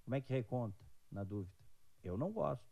Como 0.04 0.16
é 0.16 0.22
que 0.22 0.32
reconta? 0.32 0.86
na 1.16 1.24
dúvida. 1.24 1.56
Eu 2.04 2.18
não 2.18 2.32
gosto. 2.32 2.66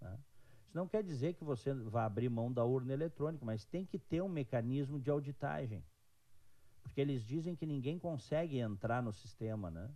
Né? 0.00 0.18
Isso 0.64 0.74
não 0.74 0.88
quer 0.88 1.04
dizer 1.04 1.34
que 1.34 1.44
você 1.44 1.72
vá 1.72 2.06
abrir 2.06 2.28
mão 2.28 2.52
da 2.52 2.64
urna 2.64 2.92
eletrônica, 2.92 3.44
mas 3.44 3.64
tem 3.64 3.84
que 3.84 3.98
ter 3.98 4.22
um 4.22 4.28
mecanismo 4.28 4.98
de 4.98 5.10
auditagem. 5.10 5.84
Porque 6.94 7.00
eles 7.00 7.24
dizem 7.24 7.56
que 7.56 7.66
ninguém 7.66 7.98
consegue 7.98 8.58
entrar 8.58 9.02
no 9.02 9.12
sistema, 9.12 9.68
né? 9.68 9.92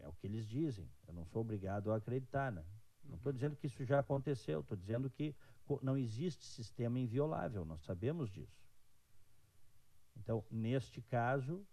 É 0.00 0.08
o 0.08 0.12
que 0.12 0.26
eles 0.26 0.44
dizem. 0.44 0.90
Eu 1.06 1.14
não 1.14 1.24
sou 1.24 1.40
obrigado 1.42 1.92
a 1.92 1.96
acreditar, 1.96 2.50
né? 2.50 2.64
Não 3.04 3.16
estou 3.16 3.32
dizendo 3.32 3.54
que 3.54 3.68
isso 3.68 3.84
já 3.84 4.00
aconteceu, 4.00 4.58
estou 4.58 4.76
dizendo 4.76 5.08
que 5.08 5.36
não 5.80 5.96
existe 5.96 6.44
sistema 6.44 6.98
inviolável, 6.98 7.64
nós 7.64 7.80
sabemos 7.82 8.28
disso. 8.28 8.60
Então, 10.16 10.44
neste 10.50 11.00
caso, 11.00 11.64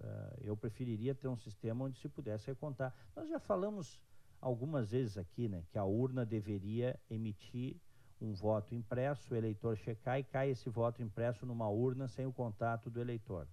Uh, 0.00 0.40
eu 0.40 0.56
preferiria 0.56 1.14
ter 1.14 1.28
um 1.28 1.36
sistema 1.36 1.84
onde 1.84 1.98
se 1.98 2.08
pudesse 2.08 2.46
recontar. 2.46 2.94
Nós 3.14 3.28
já 3.28 3.38
falamos 3.38 4.00
algumas 4.40 4.92
vezes 4.92 5.18
aqui, 5.18 5.46
né, 5.46 5.62
que 5.70 5.76
a 5.76 5.84
urna 5.84 6.24
deveria 6.24 6.98
emitir 7.10 7.76
um 8.20 8.34
voto 8.34 8.74
impresso, 8.74 9.32
o 9.32 9.36
eleitor 9.36 9.76
checar 9.76 10.18
e 10.18 10.24
cai 10.24 10.50
esse 10.50 10.68
voto 10.68 11.02
impresso 11.02 11.46
numa 11.46 11.68
urna 11.68 12.06
sem 12.06 12.26
o 12.26 12.32
contato 12.32 12.90
do 12.90 13.00
eleitor. 13.00 13.48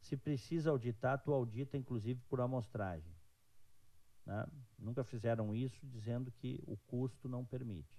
Se 0.00 0.16
precisa 0.16 0.70
auditar, 0.70 1.22
tu 1.22 1.32
audita 1.32 1.76
inclusive 1.76 2.20
por 2.28 2.40
amostragem. 2.40 3.12
Né? 4.26 4.46
Nunca 4.78 5.04
fizeram 5.04 5.54
isso 5.54 5.86
dizendo 5.86 6.30
que 6.30 6.62
o 6.66 6.76
custo 6.76 7.28
não 7.28 7.44
permite. 7.44 7.98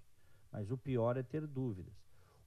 Mas 0.51 0.71
o 0.71 0.77
pior 0.77 1.17
é 1.17 1.23
ter 1.23 1.47
dúvidas. 1.47 1.93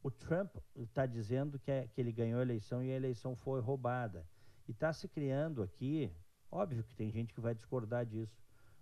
O 0.03 0.11
Trump 0.11 0.55
está 0.77 1.07
dizendo 1.07 1.59
que, 1.59 1.71
é, 1.71 1.87
que 1.89 2.01
ele 2.01 2.13
ganhou 2.13 2.39
a 2.39 2.43
eleição 2.43 2.83
e 2.83 2.91
a 2.91 2.97
eleição 2.97 3.35
foi 3.35 3.61
roubada. 3.61 4.27
E 4.69 4.73
está 4.73 4.93
se 4.93 5.09
criando 5.09 5.63
aqui, 5.63 6.13
óbvio 6.51 6.85
que 6.85 6.95
tem 6.95 7.11
gente 7.11 7.33
que 7.33 7.41
vai 7.41 7.55
discordar 7.55 8.05
disso, 8.05 8.39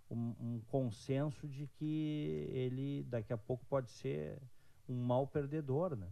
um, 0.09 0.35
um, 0.39 0.61
consenso 0.67 1.47
de 1.47 1.65
que 1.67 2.47
ele 2.51 3.03
daqui 3.03 3.33
a 3.33 3.37
pouco 3.37 3.65
pode 3.65 3.89
ser 3.91 4.41
um 4.87 5.03
mal 5.03 5.27
perdedor, 5.27 5.95
né? 5.95 6.11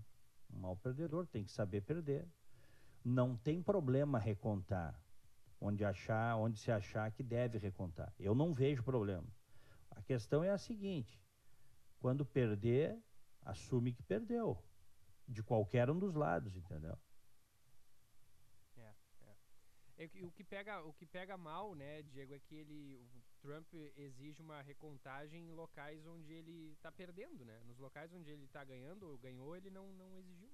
Um 0.53 0.59
mal 0.59 0.75
perdedor, 0.75 1.27
tem 1.27 1.43
que 1.43 1.51
saber 1.51 1.81
perder. 1.81 2.27
Não 3.03 3.35
tem 3.35 3.61
problema 3.61 4.19
recontar 4.19 4.99
onde 5.61 5.85
achar, 5.85 6.35
onde 6.37 6.59
se 6.59 6.71
achar 6.71 7.11
que 7.11 7.21
deve 7.21 7.59
recontar. 7.59 8.11
Eu 8.19 8.33
não 8.33 8.53
vejo 8.53 8.83
problema. 8.83 9.27
A 9.91 10.01
questão 10.01 10.43
é 10.43 10.49
a 10.49 10.57
seguinte: 10.57 11.21
quando 11.99 12.25
perder, 12.25 12.97
assume 13.43 13.93
que 13.93 14.01
perdeu, 14.01 14.57
de 15.27 15.43
qualquer 15.43 15.89
um 15.89 15.99
dos 15.99 16.15
lados, 16.15 16.55
entendeu? 16.55 16.97
É, 20.01 20.09
o, 20.23 20.31
que 20.31 20.43
pega, 20.43 20.81
o 20.83 20.93
que 20.93 21.05
pega 21.05 21.37
mal, 21.37 21.75
né, 21.75 22.01
Diego, 22.01 22.33
é 22.33 22.39
que 22.39 22.55
ele, 22.55 22.97
o 23.13 23.21
Trump 23.39 23.71
exige 23.95 24.41
uma 24.41 24.59
recontagem 24.61 25.47
em 25.47 25.51
locais 25.51 26.07
onde 26.07 26.33
ele 26.33 26.71
está 26.71 26.91
perdendo, 26.91 27.45
né? 27.45 27.61
Nos 27.65 27.77
locais 27.77 28.11
onde 28.11 28.31
ele 28.31 28.45
está 28.45 28.63
ganhando 28.63 29.03
ou 29.07 29.17
ganhou, 29.19 29.55
ele 29.55 29.69
não, 29.69 29.93
não 29.93 30.17
exigiu. 30.17 30.51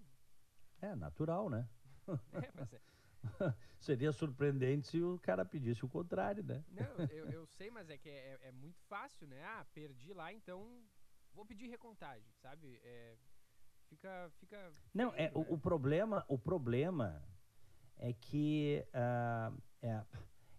É, 0.82 0.96
natural, 0.96 1.50
né? 1.50 1.68
É, 2.34 2.51
mas 2.54 2.74
é. 2.74 2.82
Seria 3.80 4.12
surpreendente 4.12 4.88
se 4.88 5.01
o 5.01 5.20
cara 5.20 5.46
pedisse 5.46 5.84
o 5.84 5.89
contrário, 5.89 6.44
né? 6.44 6.63
Não, 6.70 7.06
eu, 7.10 7.30
eu 7.32 7.46
sei, 7.46 7.70
mas 7.70 7.89
é 7.89 7.98
que 7.98 8.10
é, 8.10 8.39
é, 8.42 8.51
muito 8.51 8.82
fácil, 8.84 9.27
né? 9.27 9.44
Ah, 9.44 9.66
perdi 9.74 10.13
lá, 10.13 10.32
então 10.32 10.86
vou 11.34 11.46
pedir 11.46 11.68
recontagem, 11.68 12.32
sabe? 12.42 12.80
É, 12.84 13.18
Fica, 13.89 14.30
fica 14.39 14.74
Não, 14.94 15.13
é, 15.16 15.32
o, 15.34 15.39
né? 15.39 15.48
o 15.50 15.58
problema, 15.58 16.25
o 16.27 16.38
problema 16.38 17.24
é 18.00 18.13
que 18.13 18.86
ah, 18.94 19.51
é, 19.82 20.01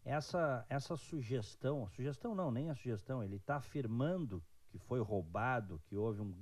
essa, 0.05 0.65
essa 0.69 0.97
sugestão, 0.97 1.89
sugestão 1.91 2.35
não, 2.35 2.51
nem 2.51 2.71
a 2.71 2.75
sugestão, 2.75 3.23
ele 3.23 3.37
está 3.37 3.57
afirmando 3.57 4.43
que 4.69 4.79
foi 4.79 5.01
roubado, 5.01 5.81
que 5.87 5.97
houve 5.97 6.21
um, 6.21 6.35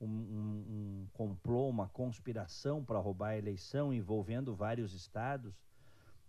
um, 0.00 0.06
um- 0.06 0.64
um 1.02 1.08
complô, 1.12 1.68
uma 1.68 1.88
conspiração 1.88 2.84
para 2.84 2.98
roubar 2.98 3.30
a 3.30 3.38
eleição 3.38 3.92
envolvendo 3.92 4.54
vários 4.54 4.92
estados. 4.94 5.54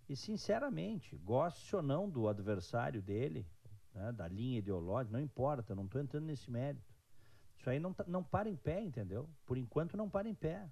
E, 0.10 0.16
sinceramente, 0.16 1.16
goste 1.18 1.76
ou 1.76 1.82
não 1.82 2.10
do 2.10 2.28
adversário 2.28 3.02
dele, 3.02 3.48
né, 3.94 4.12
da 4.12 4.28
linha 4.28 4.60
ideológica, 4.60 5.14
não 5.18 5.24
importa, 5.24 5.74
não 5.76 5.86
estou 5.86 6.02
entrando 6.02 6.26
nesse 6.26 6.50
mérito. 6.52 6.94
Isso 7.58 7.70
aí 7.70 7.80
não, 7.80 7.94
tá- 7.94 8.04
não 8.08 8.24
para 8.24 8.50
em 8.50 8.56
pé, 8.56 8.82
entendeu? 8.82 9.30
Por 9.46 9.58
enquanto 9.58 9.96
não 9.96 10.10
para 10.10 10.28
em 10.28 10.36
pé. 10.36 10.70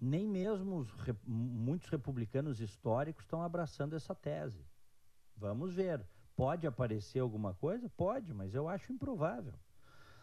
Nem 0.00 0.26
mesmo 0.26 0.76
os 0.76 0.90
re- 0.92 1.16
muitos 1.26 1.88
republicanos 1.88 2.60
históricos 2.60 3.24
estão 3.24 3.42
abraçando 3.42 3.96
essa 3.96 4.14
tese. 4.14 4.64
Vamos 5.36 5.74
ver. 5.74 6.06
Pode 6.34 6.66
aparecer 6.66 7.20
alguma 7.20 7.54
coisa? 7.54 7.88
Pode, 7.88 8.34
mas 8.34 8.54
eu 8.54 8.68
acho 8.68 8.92
improvável. 8.92 9.54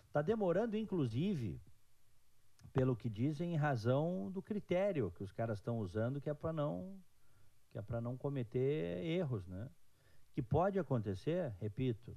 Está 0.07 0.21
demorando, 0.21 0.77
inclusive, 0.77 1.59
pelo 2.71 2.95
que 2.95 3.09
dizem, 3.09 3.53
em 3.53 3.57
razão 3.57 4.29
do 4.31 4.41
critério 4.41 5.11
que 5.11 5.23
os 5.23 5.31
caras 5.31 5.57
estão 5.57 5.79
usando, 5.79 6.21
que 6.21 6.29
é 6.29 6.33
para 6.33 6.53
não 6.53 6.99
que 7.71 7.79
é 7.79 7.81
para 7.81 7.99
não 7.99 8.15
cometer 8.15 9.03
erros, 9.03 9.47
né? 9.47 9.67
Que 10.31 10.43
pode 10.43 10.77
acontecer, 10.77 11.51
repito, 11.59 12.15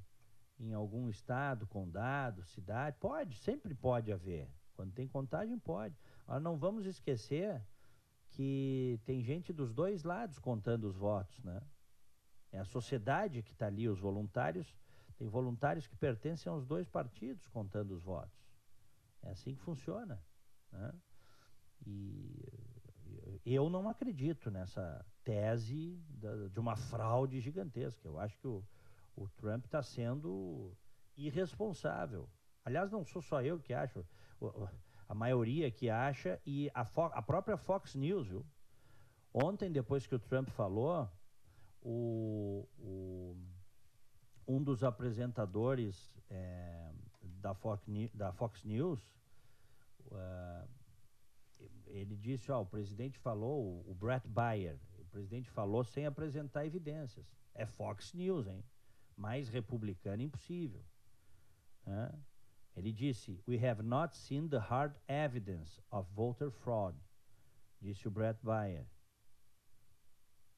em 0.61 0.75
algum 0.75 1.09
estado, 1.09 1.67
condado, 1.67 2.45
cidade, 2.45 2.99
pode, 3.01 3.39
sempre 3.39 3.75
pode 3.75 4.13
haver. 4.13 4.51
Quando 4.75 4.93
tem 4.93 5.09
contagem, 5.09 5.59
pode. 5.59 5.95
Mas 6.27 6.43
não 6.43 6.57
vamos 6.57 6.87
esquecer 6.87 7.63
que 8.31 9.01
tem 9.05 9.23
gente 9.23 9.53
dos 9.53 9.73
dois 9.73 10.03
lados 10.03 10.39
contando 10.39 10.85
os 10.85 10.97
votos, 10.97 11.43
né? 11.45 11.63
É 12.53 12.59
a 12.59 12.65
sociedade 12.65 13.43
que 13.43 13.53
está 13.53 13.67
ali, 13.67 13.89
os 13.89 13.99
voluntários, 13.99 14.75
tem 15.17 15.29
voluntários 15.29 15.87
que 15.87 15.97
pertencem 15.97 16.51
aos 16.51 16.67
dois 16.67 16.89
partidos 16.89 17.47
contando 17.49 17.93
os 17.93 18.03
votos. 18.03 18.47
É 19.23 19.31
assim 19.31 19.55
que 19.55 19.61
funciona, 19.63 20.23
né? 20.73 20.93
E 21.85 22.45
eu 23.45 23.71
não 23.71 23.89
acredito 23.89 24.51
nessa 24.51 25.05
tese 25.25 25.99
de 26.53 26.61
uma 26.61 26.77
fraude 26.77 27.41
gigantesca. 27.41 28.07
Eu 28.07 28.19
acho 28.19 28.39
que 28.39 28.47
o, 28.47 28.65
o 29.15 29.29
Trump 29.29 29.65
está 29.65 29.83
sendo 29.83 30.77
irresponsável. 31.17 32.29
Aliás, 32.65 32.91
não 32.91 33.05
sou 33.05 33.23
só 33.23 33.41
eu 33.43 33.59
que 33.61 33.73
acho, 33.73 34.05
a 35.09 35.15
maioria 35.15 35.71
que 35.71 35.89
acha 35.89 36.41
e 36.45 36.71
a, 36.75 36.85
Fo- 36.85 37.11
a 37.13 37.23
própria 37.23 37.57
Fox 37.57 37.95
News, 37.95 38.27
viu? 38.29 38.45
Ontem, 39.33 39.71
depois 39.71 40.07
que 40.07 40.15
o 40.15 40.19
Trump 40.19 40.49
falou, 40.51 41.09
o, 41.83 42.67
o- 42.79 43.37
um 44.49 44.63
dos 44.63 44.83
apresentadores 44.85 46.17
eh, 46.31 46.93
da, 47.23 47.55
Fox, 47.55 47.83
da 48.15 48.33
Fox 48.33 48.65
News, 48.65 49.01
ah, 50.13 50.67
ele 51.87 52.17
disse, 52.17 52.51
ó, 52.51 52.61
o 52.63 52.67
presidente 52.67 53.19
falou, 53.19 53.63
o- 53.87 53.91
o 53.91 53.95
Brett 53.95 54.27
Bayer, 54.29 54.79
o 54.99 55.05
presidente 55.07 55.49
falou 55.51 55.85
sem 55.85 56.07
apresentar 56.07 56.65
evidências. 56.67 57.27
É 57.55 57.65
Fox 57.67 58.13
News, 58.13 58.47
hein? 58.47 58.63
Mais 59.17 59.49
republicano 59.49 60.23
impossível. 60.23 60.83
né? 61.87 62.13
Ele 62.77 62.93
disse, 62.93 63.41
we 63.49 63.57
have 63.67 63.83
not 63.83 64.15
seen 64.15 64.49
the 64.49 64.59
hard 64.59 64.95
evidence 65.09 65.81
of 65.91 66.07
voter 66.15 66.51
fraud, 66.51 66.95
disse 67.81 68.07
o 68.07 68.11
Brett 68.11 68.39
Bayer. 68.43 68.87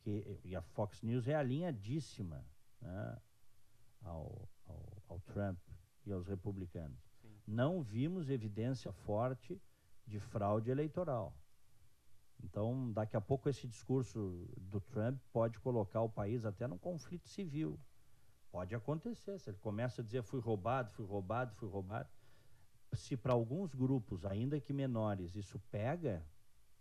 Que, 0.00 0.40
e 0.44 0.56
a 0.56 0.62
Fox 0.62 1.02
News 1.02 1.28
é 1.28 1.34
alinhadíssima 1.34 2.44
né, 2.80 3.20
ao, 4.02 4.48
ao, 4.66 5.02
ao 5.08 5.20
Trump 5.20 5.58
e 6.04 6.10
aos 6.10 6.26
republicanos. 6.26 6.98
Sim. 7.20 7.28
Não 7.46 7.82
vimos 7.82 8.28
evidência 8.28 8.92
forte 8.92 9.60
de 10.04 10.18
fraude 10.18 10.70
eleitoral. 10.70 11.36
Então, 12.42 12.92
daqui 12.92 13.16
a 13.16 13.20
pouco 13.20 13.48
esse 13.48 13.66
discurso 13.66 14.48
do 14.56 14.80
Trump 14.80 15.20
pode 15.32 15.58
colocar 15.60 16.00
o 16.02 16.08
país 16.08 16.44
até 16.44 16.66
num 16.66 16.78
conflito 16.78 17.28
civil. 17.28 17.78
Pode 18.50 18.74
acontecer, 18.74 19.38
se 19.38 19.50
ele 19.50 19.58
começa 19.58 20.00
a 20.00 20.04
dizer 20.04 20.22
fui 20.22 20.40
roubado, 20.40 20.90
fui 20.92 21.04
roubado, 21.04 21.54
fui 21.56 21.68
roubado. 21.68 22.08
Se 22.92 23.16
para 23.16 23.32
alguns 23.32 23.74
grupos, 23.74 24.24
ainda 24.24 24.60
que 24.60 24.72
menores, 24.72 25.34
isso 25.36 25.58
pega, 25.70 26.26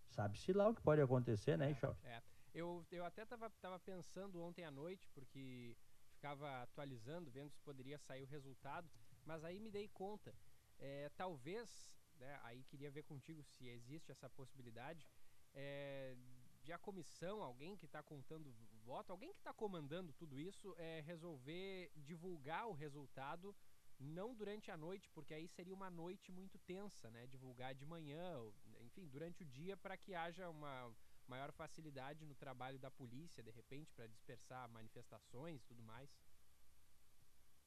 sabe-se 0.09 0.53
lá 0.53 0.69
o 0.69 0.75
que 0.75 0.81
pode 0.81 1.01
acontecer, 1.01 1.57
né, 1.57 1.73
Charles? 1.75 2.03
É. 2.03 2.21
Eu, 2.53 2.85
eu 2.91 3.05
até 3.05 3.23
estava 3.23 3.49
tava 3.61 3.79
pensando 3.79 4.41
ontem 4.41 4.63
à 4.65 4.71
noite, 4.71 5.07
porque 5.13 5.77
ficava 6.13 6.63
atualizando, 6.63 7.29
vendo 7.29 7.51
se 7.51 7.59
poderia 7.61 7.99
sair 7.99 8.23
o 8.23 8.27
resultado, 8.27 8.89
mas 9.25 9.43
aí 9.43 9.59
me 9.59 9.69
dei 9.69 9.87
conta. 9.89 10.33
é, 10.79 11.09
talvez, 11.09 11.91
né, 12.17 12.39
aí 12.43 12.63
queria 12.63 12.89
ver 12.89 13.03
contigo 13.03 13.43
se 13.43 13.67
existe 13.67 14.11
essa 14.11 14.29
possibilidade, 14.29 15.07
é, 15.53 16.15
de 16.63 16.73
a 16.73 16.77
comissão, 16.77 17.41
alguém 17.41 17.77
que 17.77 17.85
está 17.85 18.03
contando 18.03 18.51
voto, 18.83 19.11
alguém 19.11 19.33
que 19.33 19.39
está 19.39 19.53
comandando 19.53 20.13
tudo 20.13 20.39
isso, 20.39 20.73
é, 20.77 21.01
resolver 21.01 21.91
divulgar 21.95 22.67
o 22.67 22.73
resultado 22.73 23.55
não 23.99 24.33
durante 24.35 24.69
a 24.71 24.77
noite, 24.77 25.09
porque 25.09 25.33
aí 25.33 25.47
seria 25.47 25.73
uma 25.73 25.89
noite 25.89 26.31
muito 26.31 26.57
tensa, 26.59 27.09
né? 27.09 27.25
Divulgar 27.27 27.73
de 27.73 27.85
manhã, 27.85 28.37
ou, 28.37 28.53
enfim, 28.81 29.07
durante 29.07 29.43
o 29.43 29.45
dia, 29.45 29.75
para 29.75 29.97
que 29.97 30.13
haja 30.13 30.49
uma 30.49 30.93
maior 31.27 31.51
facilidade 31.51 32.25
no 32.25 32.35
trabalho 32.35 32.79
da 32.79 32.89
polícia, 32.89 33.43
de 33.43 33.51
repente, 33.51 33.91
para 33.93 34.07
dispersar 34.07 34.69
manifestações 34.69 35.61
e 35.61 35.65
tudo 35.65 35.83
mais. 35.83 36.09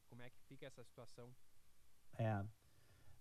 Como 0.09 0.23
é 0.23 0.31
que 0.31 0.41
fica 0.43 0.67
essa 0.67 0.83
situação? 0.85 1.35
É. 2.19 2.45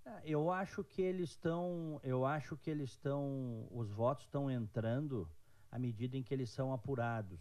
É, 0.05 0.21
Eu 0.23 0.51
acho 0.51 0.83
que 0.83 1.01
eles 1.01 1.31
estão, 1.31 1.99
eu 2.03 2.25
acho 2.25 2.57
que 2.57 2.69
eles 2.69 2.91
estão, 2.91 3.67
os 3.71 3.89
votos 3.91 4.25
estão 4.25 4.49
entrando 4.49 5.29
à 5.71 5.77
medida 5.77 6.17
em 6.17 6.23
que 6.23 6.33
eles 6.33 6.49
são 6.49 6.71
apurados. 6.73 7.39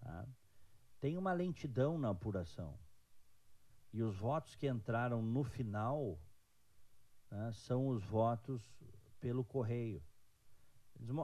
tá? 0.00 0.26
Tem 1.00 1.16
uma 1.16 1.32
lentidão 1.32 1.98
na 1.98 2.10
apuração. 2.10 2.78
E 3.92 4.02
os 4.02 4.16
votos 4.16 4.54
que 4.54 4.66
entraram 4.66 5.22
no 5.22 5.44
final 5.44 6.18
né, 7.30 7.52
são 7.52 7.88
os 7.88 8.02
votos 8.04 8.62
pelo 9.20 9.44
correio. 9.44 10.02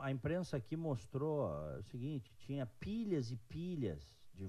A 0.02 0.11
imprensa 0.11 0.57
aqui 0.57 0.76
mostrou 0.76 1.48
o 1.78 1.83
seguinte: 1.85 2.35
tinha 2.38 2.66
pilhas 2.66 3.31
e 3.31 3.37
pilhas 3.37 4.18
de 4.35 4.48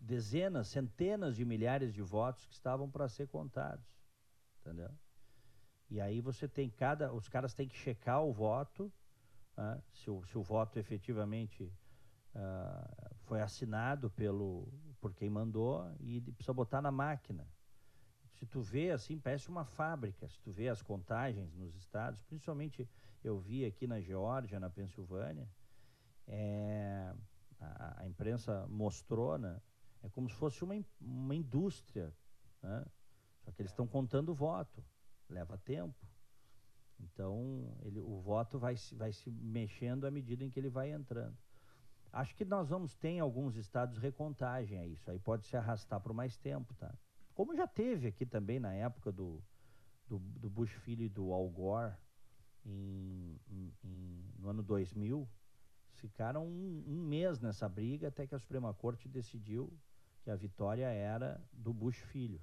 dezenas, 0.00 0.68
centenas 0.68 1.36
de 1.36 1.44
milhares 1.44 1.92
de 1.92 2.02
votos 2.02 2.44
que 2.46 2.52
estavam 2.52 2.90
para 2.90 3.08
ser 3.08 3.28
contados, 3.28 3.86
entendeu? 4.60 4.90
E 5.88 6.00
aí 6.00 6.20
você 6.20 6.48
tem 6.48 6.68
cada, 6.68 7.12
os 7.12 7.28
caras 7.28 7.54
têm 7.54 7.68
que 7.68 7.76
checar 7.76 8.22
o 8.22 8.32
voto, 8.32 8.92
né, 9.56 9.82
se, 9.92 10.10
o, 10.10 10.24
se 10.24 10.36
o 10.36 10.42
voto 10.42 10.78
efetivamente 10.78 11.72
ah, 12.34 13.10
foi 13.24 13.40
assinado 13.40 14.10
pelo 14.10 14.66
por 15.02 15.12
quem 15.12 15.28
mandou 15.28 15.92
e 15.98 16.20
precisa 16.20 16.54
botar 16.54 16.80
na 16.80 16.92
máquina. 16.92 17.44
Se 18.34 18.46
tu 18.46 18.62
vê 18.62 18.92
assim, 18.92 19.18
parece 19.18 19.48
uma 19.48 19.64
fábrica. 19.64 20.28
Se 20.28 20.38
tu 20.40 20.52
vê 20.52 20.68
as 20.68 20.80
contagens 20.80 21.52
nos 21.54 21.74
estados, 21.74 22.22
principalmente 22.22 22.88
eu 23.22 23.38
vi 23.38 23.64
aqui 23.64 23.86
na 23.86 24.00
Geórgia, 24.00 24.60
na 24.60 24.70
Pensilvânia, 24.70 25.48
é, 26.28 27.12
a, 27.60 28.02
a 28.02 28.08
imprensa 28.08 28.64
mostrou, 28.68 29.36
né? 29.36 29.60
É 30.04 30.08
como 30.08 30.28
se 30.28 30.36
fosse 30.36 30.62
uma, 30.62 30.74
uma 31.00 31.34
indústria, 31.34 32.14
né? 32.62 32.84
Só 33.44 33.50
que 33.50 33.60
eles 33.60 33.72
estão 33.72 33.88
contando 33.88 34.30
o 34.30 34.34
voto, 34.34 34.84
leva 35.28 35.58
tempo. 35.58 36.06
Então, 37.00 37.76
ele, 37.82 37.98
o 37.98 38.20
voto 38.20 38.56
vai 38.56 38.76
se, 38.76 38.94
vai 38.94 39.12
se 39.12 39.28
mexendo 39.30 40.06
à 40.06 40.10
medida 40.12 40.44
em 40.44 40.50
que 40.50 40.60
ele 40.60 40.70
vai 40.70 40.92
entrando. 40.92 41.36
Acho 42.12 42.34
que 42.36 42.44
nós 42.44 42.68
vamos 42.68 42.94
ter 42.94 43.08
em 43.08 43.20
alguns 43.20 43.56
estados 43.56 43.96
recontagem 43.96 44.78
a 44.78 44.86
isso. 44.86 45.10
Aí 45.10 45.18
pode 45.18 45.46
se 45.46 45.56
arrastar 45.56 46.00
por 46.00 46.12
mais 46.12 46.36
tempo, 46.36 46.74
tá? 46.74 46.92
Como 47.34 47.56
já 47.56 47.66
teve 47.66 48.08
aqui 48.08 48.26
também 48.26 48.60
na 48.60 48.74
época 48.74 49.10
do, 49.10 49.42
do, 50.06 50.18
do 50.18 50.50
Bush 50.50 50.72
filho 50.72 51.02
e 51.04 51.08
do 51.08 51.32
Al 51.32 51.48
Gore, 51.48 51.94
em, 52.66 53.40
em- 53.48 53.72
em- 53.82 54.32
no 54.38 54.48
ano 54.50 54.62
2000, 54.62 55.26
ficaram 55.94 56.46
um, 56.46 56.84
um 56.86 57.02
mês 57.02 57.40
nessa 57.40 57.68
briga 57.68 58.08
até 58.08 58.26
que 58.26 58.34
a 58.34 58.38
Suprema 58.38 58.74
Corte 58.74 59.08
decidiu 59.08 59.72
que 60.22 60.30
a 60.30 60.36
vitória 60.36 60.86
era 60.86 61.42
do 61.52 61.72
Bush 61.72 61.96
filho. 61.96 62.40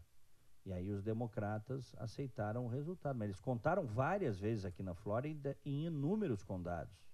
E 0.65 0.73
aí 0.73 0.91
os 0.91 1.01
democratas 1.03 1.95
aceitaram 1.97 2.65
o 2.65 2.69
resultado. 2.69 3.17
Mas 3.17 3.27
eles 3.29 3.39
contaram 3.39 3.85
várias 3.85 4.39
vezes 4.39 4.65
aqui 4.65 4.83
na 4.83 4.93
Flórida 4.93 5.57
em 5.63 5.85
inúmeros 5.85 6.43
condados. 6.43 7.08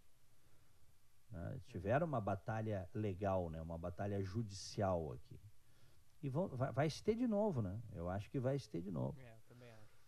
Né? 1.35 1.59
Tiveram 1.67 2.07
uma 2.07 2.21
batalha 2.21 2.89
legal, 2.93 3.49
né? 3.49 3.61
uma 3.61 3.77
batalha 3.77 4.21
judicial 4.23 5.11
aqui. 5.11 5.39
E 6.23 6.29
vão, 6.29 6.47
vai, 6.47 6.71
vai 6.71 6.89
se 6.89 7.03
ter 7.03 7.15
de 7.15 7.27
novo, 7.27 7.61
né? 7.61 7.79
Eu 7.93 8.09
acho 8.09 8.29
que 8.31 8.39
vai 8.39 8.57
se 8.57 8.69
ter 8.69 8.81
de 8.81 8.89
novo. 8.89 9.19
É, 9.19 9.33
eu 9.33 9.41
também 9.47 9.71
acho. 9.71 9.99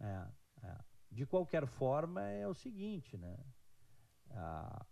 É, 0.00 0.28
é. 0.62 0.78
De 1.10 1.26
qualquer 1.26 1.66
forma, 1.66 2.22
é 2.22 2.46
o 2.46 2.54
seguinte, 2.54 3.16
né? 3.18 3.36
Ah, 4.30 4.86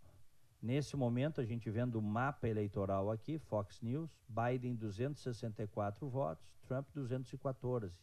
nesse 0.61 0.97
momento, 0.97 1.41
a 1.41 1.45
gente 1.45 1.71
vendo 1.71 1.97
o 1.97 2.03
mapa 2.03 2.49
eleitoral 2.49 3.11
aqui, 3.11 3.39
Fox 3.39 3.81
News, 3.81 4.11
Biden 4.29 4.75
264 4.75 6.09
votos, 6.09 6.47
Trump 6.67 6.89
214, 6.93 7.97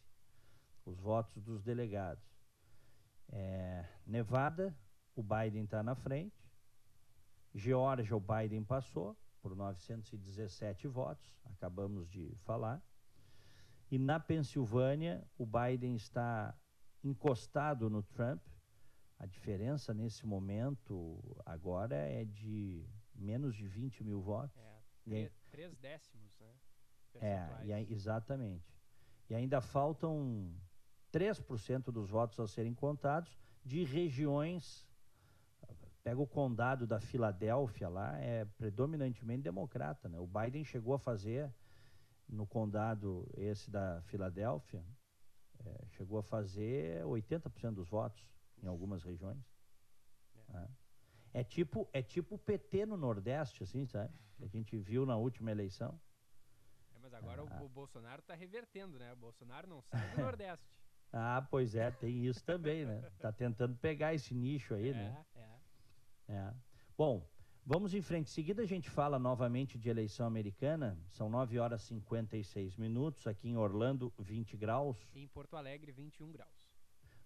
os 0.86 0.97
votos 0.99 1.43
dos 1.43 1.62
delegados. 1.62 2.23
É, 3.30 3.86
Nevada, 4.06 4.75
o 5.15 5.21
Biden 5.21 5.65
está 5.65 5.84
na 5.84 5.95
frente. 5.95 6.40
Geórgia, 7.54 8.16
o 8.16 8.20
Biden 8.20 8.64
passou 8.64 9.18
por 9.42 9.56
917 9.56 10.88
votos, 10.88 11.30
acabamos 11.46 12.10
de 12.10 12.34
falar. 12.44 12.82
E 13.90 13.98
na 14.00 14.20
Pensilvânia, 14.20 15.28
o 15.38 15.46
Biden 15.46 15.96
está 15.96 16.56
encostado 17.04 17.90
no 17.90 18.02
Trump. 18.04 18.42
A 19.20 19.26
diferença 19.26 19.94
nesse 19.94 20.26
momento 20.26 21.20
agora 21.46 21.96
é 21.96 22.24
de 22.26 22.86
menos 23.14 23.56
de 23.56 23.68
20 23.68 24.04
mil 24.04 24.22
votos. 24.22 24.58
É, 24.58 24.82
tre- 25.04 25.32
três 25.52 25.76
décimos, 25.76 26.40
né? 26.40 26.54
É, 27.16 27.66
e 27.66 27.74
aí- 27.74 27.88
exatamente. 27.92 28.74
E 29.30 29.36
ainda 29.36 29.60
faltam 29.62 30.56
3% 31.12 31.92
dos 31.92 32.10
votos 32.10 32.40
a 32.40 32.48
serem 32.48 32.74
contados 32.74 33.38
de 33.66 33.84
regiões. 33.84 34.88
Pega 36.04 36.20
o 36.20 36.26
condado 36.28 36.88
da 36.88 37.00
Filadélfia 37.00 37.88
lá, 37.88 38.18
é 38.20 38.44
predominantemente 38.46 39.44
democrata. 39.44 40.10
Né? 40.10 40.20
O 40.20 40.26
Biden 40.28 40.64
chegou 40.64 40.94
a 40.96 41.00
fazer 41.00 41.54
no 42.28 42.48
condado 42.48 43.30
esse 43.38 43.70
da 43.70 44.02
Filadélfia, 44.04 44.84
é, 45.64 45.86
chegou 45.90 46.18
a 46.18 46.24
fazer 46.24 47.04
80% 47.04 47.74
dos 47.76 47.88
votos 47.90 48.26
em 48.64 48.68
algumas 48.68 49.04
regiões. 49.04 49.38
né? 50.48 50.68
É 51.34 51.44
tipo 51.44 51.88
é 51.94 52.02
tipo 52.02 52.36
o 52.36 52.40
PT 52.40 52.86
no 52.86 52.98
Nordeste, 52.98 53.64
assim, 53.64 53.86
sabe? 53.86 54.14
Que 54.38 54.44
a 54.44 54.48
gente 54.48 54.78
viu 54.78 55.06
na 55.06 55.16
última 55.16 55.52
eleição. 55.52 56.00
É, 56.96 56.98
mas 57.00 57.14
agora 57.14 57.44
Ah. 57.44 57.62
o, 57.62 57.66
o 57.66 57.70
Bolsonaro 57.70 58.22
tá 58.24 58.34
revertendo, 58.34 58.98
né? 58.98 59.14
O 59.14 59.16
Bolsonaro 59.18 59.68
não 59.68 59.82
sai 59.82 60.10
do 60.16 60.18
Nordeste. 60.36 60.66
Ah, 61.14 61.46
pois 61.50 61.76
é, 61.76 61.92
tem 61.92 62.26
isso 62.26 62.44
também, 62.44 62.86
né? 62.86 63.02
Tá 63.20 63.32
tentando 63.32 63.76
pegar 63.78 64.14
esse 64.14 64.34
nicho 64.34 64.74
aí, 64.74 64.94
né? 64.94 65.26
É. 66.32 66.54
Bom, 66.98 67.28
vamos 67.65 67.94
em 67.94 68.02
frente. 68.02 68.30
Em 68.30 68.34
seguida 68.34 68.62
a 68.62 68.65
gente 68.65 68.89
fala 68.89 69.20
novamente 69.20 69.78
de 69.78 69.89
eleição 69.89 70.26
americana. 70.26 70.98
São 71.10 71.30
9 71.30 71.60
horas 71.60 71.82
e 71.84 71.88
56 71.88 72.78
minutos. 72.78 73.28
Aqui 73.28 73.50
em 73.50 73.58
Orlando, 73.58 74.13
20 74.17 74.56
graus. 74.56 74.98
E 75.13 75.20
em 75.22 75.28
Porto 75.28 75.58
Alegre, 75.58 75.91
21 75.91 76.32
graus. 76.32 76.72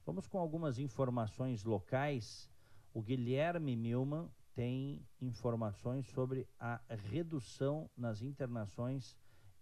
Vamos 0.04 0.28
com 0.28 0.40
algumas 0.40 0.80
informações 0.80 1.64
locais. 1.64 2.50
O 2.96 3.02
Guilherme 3.02 3.76
Milman 3.76 4.28
tem 4.56 5.06
informações 5.22 6.08
sobre 6.08 6.48
a 6.60 6.82
redução 6.90 7.88
nas 7.96 8.24
internações 8.24 9.16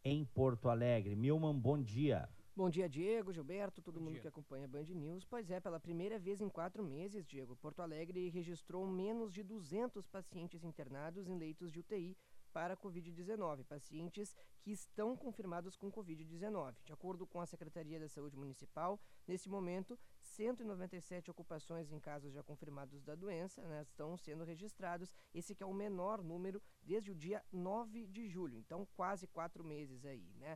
em 0.06 0.23
Porto 0.23 0.69
Alegre. 0.69 1.17
Milman, 1.17 1.60
bom 1.60 1.82
dia. 1.82 2.29
Bom 2.55 2.69
dia, 2.69 2.87
Diego, 2.87 3.33
Gilberto, 3.33 3.81
todo 3.81 3.95
Bom 3.95 4.01
mundo 4.05 4.13
dia. 4.13 4.21
que 4.21 4.27
acompanha 4.27 4.65
a 4.65 4.67
Band 4.67 4.83
News. 4.83 5.25
Pois 5.25 5.49
é, 5.49 5.59
pela 5.59 5.79
primeira 5.79 6.19
vez 6.19 6.39
em 6.39 6.47
quatro 6.47 6.83
meses, 6.83 7.25
Diego, 7.25 7.55
Porto 7.55 7.81
Alegre 7.81 8.29
registrou 8.29 8.85
menos 8.85 9.33
de 9.33 9.41
200 9.41 10.05
pacientes 10.05 10.63
internados 10.63 11.27
em 11.27 11.35
leitos 11.35 11.71
de 11.71 11.79
UTI 11.79 12.15
para 12.53 12.75
a 12.75 12.77
Covid-19, 12.77 13.63
pacientes 13.63 14.35
que 14.61 14.71
estão 14.71 15.17
confirmados 15.17 15.75
com 15.75 15.91
Covid-19. 15.91 16.75
De 16.85 16.93
acordo 16.93 17.25
com 17.25 17.41
a 17.41 17.45
Secretaria 17.47 17.99
da 17.99 18.07
Saúde 18.07 18.37
Municipal, 18.37 19.01
nesse 19.27 19.49
momento, 19.49 19.97
197 20.19 21.31
ocupações 21.31 21.91
em 21.91 21.99
casos 21.99 22.33
já 22.33 22.43
confirmados 22.43 23.03
da 23.03 23.15
doença 23.15 23.63
né, 23.63 23.81
estão 23.81 24.15
sendo 24.15 24.43
registrados. 24.43 25.11
Esse 25.33 25.55
que 25.55 25.63
é 25.63 25.65
o 25.65 25.73
menor 25.73 26.23
número 26.23 26.61
desde 26.83 27.09
o 27.09 27.15
dia 27.15 27.43
9 27.51 28.05
de 28.05 28.27
julho, 28.29 28.59
então 28.59 28.87
quase 28.95 29.25
quatro 29.25 29.63
meses 29.63 30.05
aí, 30.05 30.31
né? 30.35 30.55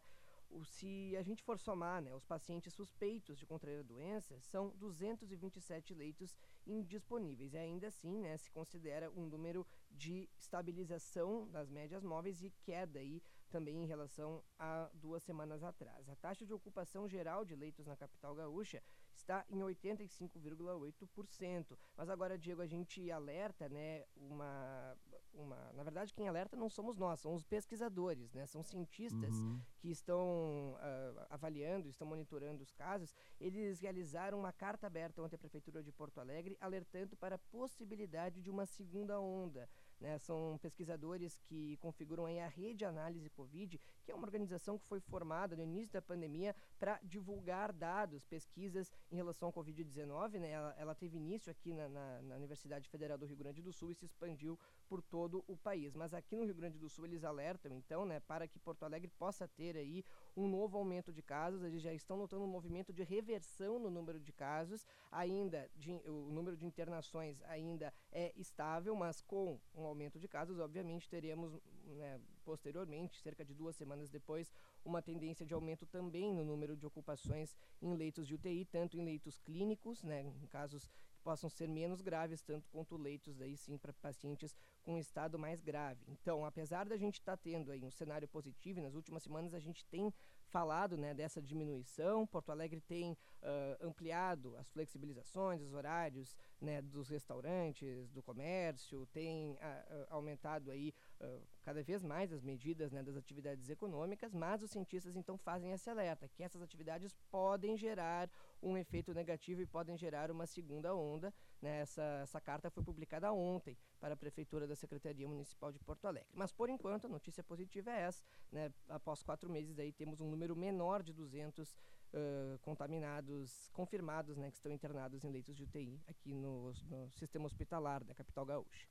Se 0.63 1.15
a 1.17 1.21
gente 1.21 1.43
for 1.43 1.59
somar 1.59 2.01
né, 2.01 2.13
os 2.13 2.25
pacientes 2.25 2.73
suspeitos 2.73 3.37
de 3.37 3.45
contrair 3.45 3.79
a 3.79 3.83
doença, 3.83 4.39
são 4.41 4.69
227 4.77 5.93
leitos 5.93 6.37
indisponíveis. 6.65 7.53
E 7.53 7.57
ainda 7.57 7.87
assim, 7.87 8.19
né, 8.19 8.35
se 8.37 8.49
considera 8.51 9.09
um 9.11 9.25
número 9.25 9.65
de 9.91 10.29
estabilização 10.37 11.47
das 11.49 11.69
médias 11.69 12.03
móveis 12.03 12.41
e 12.41 12.49
queda 12.63 12.99
aí 12.99 13.21
também 13.49 13.83
em 13.83 13.85
relação 13.85 14.43
a 14.59 14.89
duas 14.93 15.23
semanas 15.23 15.63
atrás. 15.63 16.09
A 16.09 16.15
taxa 16.15 16.45
de 16.45 16.53
ocupação 16.53 17.07
geral 17.07 17.45
de 17.45 17.55
leitos 17.55 17.87
na 17.87 17.95
capital 17.95 18.35
gaúcha 18.35 18.83
está 19.15 19.45
em 19.49 19.59
85,8%. 19.59 21.77
Mas 21.95 22.09
agora, 22.09 22.37
Diego, 22.37 22.61
a 22.61 22.67
gente 22.67 23.09
alerta, 23.11 23.69
né, 23.69 24.05
uma, 24.15 24.97
uma... 25.37 25.71
Na 25.73 25.83
verdade, 25.83 26.13
quem 26.13 26.27
alerta 26.27 26.55
não 26.57 26.69
somos 26.69 26.97
nós, 26.97 27.19
são 27.19 27.33
os 27.33 27.43
pesquisadores, 27.43 28.33
né? 28.33 28.45
São 28.45 28.63
cientistas 28.63 29.37
Uhum. 29.37 29.59
que 29.79 29.89
estão 29.89 30.75
ah, 30.79 31.27
avaliando, 31.29 31.87
estão 31.89 32.07
monitorando 32.07 32.63
os 32.63 32.73
casos, 32.73 33.13
eles 33.39 33.79
realizaram 33.79 34.39
uma 34.39 34.51
carta 34.51 34.87
aberta 34.87 35.21
ontem 35.21 35.35
à 35.35 35.39
Prefeitura 35.39 35.83
de 35.83 35.91
Porto 35.91 36.19
Alegre, 36.19 36.57
alertando 36.59 37.15
para 37.15 37.35
a 37.35 37.39
possibilidade 37.39 38.41
de 38.41 38.49
uma 38.49 38.65
segunda 38.65 39.19
onda. 39.19 39.69
né? 39.99 40.17
São 40.19 40.57
pesquisadores 40.61 41.39
que 41.45 41.77
configuram 41.77 42.25
aí 42.25 42.39
a 42.39 42.47
Rede 42.47 42.83
Análise 42.85 43.29
Covid, 43.29 43.79
que 44.07 44.11
é 44.13 44.15
uma 44.15 44.23
organização 44.25 44.77
que 44.79 44.85
foi 44.85 45.01
formada 45.01 45.53
no 45.53 45.61
início 45.61 45.91
da 45.91 46.01
pandemia 46.01 46.55
para 46.79 46.97
divulgar 47.03 47.73
dados, 47.73 48.23
pesquisas 48.23 48.89
em 49.11 49.17
relação 49.17 49.47
ao 49.49 49.53
Covid-19. 49.53 50.39
Né? 50.39 50.49
Ela, 50.51 50.73
ela 50.77 50.95
teve 50.95 51.17
início 51.17 51.51
aqui 51.51 51.73
na, 51.73 51.89
na- 51.89 52.21
na 52.21 52.35
Universidade 52.37 52.87
Federal 52.87 53.17
do 53.17 53.25
Rio 53.25 53.35
Grande 53.35 53.61
do 53.61 53.73
Sul 53.73 53.91
e 53.91 53.95
se 53.95 54.05
expandiu 54.05 54.57
por 54.87 55.01
todo 55.01 55.43
o 55.45 55.57
país. 55.57 55.93
Mas 55.93 56.13
aqui 56.13 56.37
no 56.37 56.45
Rio 56.45 56.55
Grande 56.55 56.77
do 56.79 56.87
Sul 56.87 57.03
eles 57.05 57.25
alertam, 57.25 57.69
então, 57.73 58.05
né, 58.05 58.21
para 58.21 58.47
que 58.47 58.57
Porto 58.57 58.83
Alegre 58.83 59.09
possa 59.19 59.45
ter 59.45 59.75
aí 59.75 60.05
um 60.37 60.47
novo 60.47 60.77
aumento 60.77 61.11
de 61.11 61.21
casos. 61.21 61.61
Eles 61.61 61.81
já 61.81 61.93
estão 61.93 62.15
notando 62.15 62.45
um 62.45 62.47
movimento 62.47 62.93
de 62.93 63.03
reversão 63.03 63.77
no 63.77 63.89
número 63.91 64.21
de 64.21 64.31
casos. 64.31 64.87
Ainda 65.11 65.69
de, 65.75 65.91
o 65.91 66.31
número 66.31 66.55
de 66.55 66.65
internações 66.65 67.41
ainda 67.43 67.93
é 68.09 68.31
estável, 68.37 68.95
mas 68.95 69.19
com 69.19 69.59
um 69.75 69.83
aumento 69.85 70.17
de 70.17 70.29
casos, 70.29 70.59
obviamente 70.59 71.09
teremos 71.09 71.59
né, 71.95 72.19
posteriormente, 72.43 73.19
cerca 73.21 73.43
de 73.43 73.53
duas 73.53 73.75
semanas 73.75 74.09
depois, 74.09 74.53
uma 74.83 75.01
tendência 75.01 75.45
de 75.45 75.53
aumento 75.53 75.85
também 75.85 76.33
no 76.33 76.43
número 76.43 76.75
de 76.75 76.85
ocupações 76.85 77.55
em 77.81 77.93
leitos 77.95 78.27
de 78.27 78.35
UTI, 78.35 78.65
tanto 78.65 78.97
em 78.97 79.03
leitos 79.03 79.37
clínicos, 79.39 80.03
né, 80.03 80.21
em 80.21 80.47
casos 80.47 80.87
que 80.87 81.17
possam 81.23 81.49
ser 81.49 81.67
menos 81.67 82.01
graves, 82.01 82.41
tanto 82.41 82.69
quanto 82.69 82.95
leitos 82.95 83.35
daí 83.35 83.57
sim 83.57 83.77
para 83.77 83.91
pacientes 83.93 84.55
com 84.81 84.97
estado 84.97 85.37
mais 85.37 85.61
grave. 85.61 86.05
Então, 86.07 86.45
apesar 86.45 86.87
da 86.87 86.95
gente 86.95 87.15
estar 87.15 87.35
tendo 87.37 87.71
aí 87.71 87.83
um 87.83 87.91
cenário 87.91 88.27
positivo, 88.27 88.81
nas 88.81 88.95
últimas 88.95 89.23
semanas 89.23 89.53
a 89.53 89.59
gente 89.59 89.85
tem 89.85 90.13
falado 90.47 90.97
né, 90.97 91.13
dessa 91.13 91.41
diminuição, 91.41 92.25
Porto 92.25 92.51
Alegre 92.51 92.81
tem 92.81 93.17
ah, 93.41 93.77
ampliado 93.81 94.55
as 94.57 94.69
flexibilizações, 94.69 95.61
os 95.61 95.73
horários 95.73 96.35
né, 96.59 96.81
dos 96.81 97.09
restaurantes, 97.09 98.09
do 98.11 98.21
comércio, 98.23 99.05
tem 99.07 99.57
ah, 99.61 100.07
aumentado 100.09 100.71
aí 100.71 100.93
ah, 101.19 101.39
cada 101.61 101.83
vez 101.83 102.03
mais 102.03 102.31
as 102.31 102.41
medidas 102.41 102.91
né, 102.91 103.03
das 103.03 103.15
atividades 103.15 103.69
econômicas, 103.69 104.33
mas 104.33 104.63
os 104.63 104.71
cientistas 104.71 105.15
então 105.15 105.37
fazem 105.37 105.71
esse 105.71 105.89
alerta, 105.89 106.27
que 106.29 106.43
essas 106.43 106.61
atividades 106.61 107.15
podem 107.29 107.77
gerar 107.77 108.29
um 108.61 108.77
efeito 108.77 109.13
negativo 109.13 109.61
e 109.61 109.65
podem 109.65 109.97
gerar 109.97 110.31
uma 110.31 110.45
segunda 110.45 110.95
onda. 110.95 111.33
Né? 111.61 111.79
Essa, 111.79 112.03
essa 112.21 112.39
carta 112.39 112.69
foi 112.69 112.83
publicada 112.83 113.31
ontem 113.31 113.77
para 113.99 114.13
a 114.13 114.17
Prefeitura 114.17 114.67
da 114.67 114.75
Secretaria 114.75 115.27
Municipal 115.27 115.71
de 115.71 115.79
Porto 115.79 116.05
Alegre. 116.05 116.29
Mas, 116.33 116.51
por 116.51 116.69
enquanto, 116.69 117.05
a 117.05 117.09
notícia 117.09 117.43
positiva 117.43 117.89
é 117.91 118.01
essa. 118.01 118.23
Né? 118.51 118.71
Após 118.89 119.23
quatro 119.23 119.49
meses, 119.49 119.79
aí, 119.79 119.91
temos 119.91 120.21
um 120.21 120.29
número 120.29 120.55
menor 120.55 121.01
de 121.01 121.13
200 121.13 121.75
ãh, 122.13 122.57
contaminados, 122.61 123.69
confirmados, 123.73 124.37
né, 124.37 124.49
que 124.49 124.57
estão 124.57 124.71
internados 124.71 125.23
em 125.23 125.29
leitos 125.29 125.55
de 125.55 125.63
UTI 125.63 126.01
aqui 126.07 126.33
no, 126.33 126.71
no 126.89 127.11
sistema 127.11 127.45
hospitalar 127.45 128.03
da 128.03 128.13
capital 128.13 128.45
gaúcha. 128.45 128.87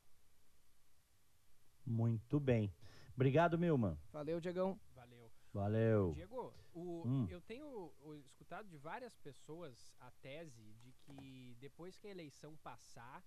Muito 1.85 2.39
bem. 2.39 2.73
Obrigado, 3.15 3.57
Milman. 3.57 3.97
Valeu, 4.11 4.39
Diegão. 4.39 4.79
Valeu. 4.93 5.26
Valeu. 5.57 6.13
Diego, 6.13 6.53
o- 6.73 7.03
Hum. 7.07 7.27
eu 7.29 7.41
tenho 7.41 7.91
escutado 8.25 8.67
de 8.69 8.77
várias 8.77 9.17
pessoas 9.17 9.91
a 9.99 10.11
tese 10.11 10.73
de 10.75 10.93
que 10.93 11.55
depois 11.59 11.97
que 11.97 12.07
a 12.07 12.11
eleição 12.11 12.55
passar, 12.57 13.25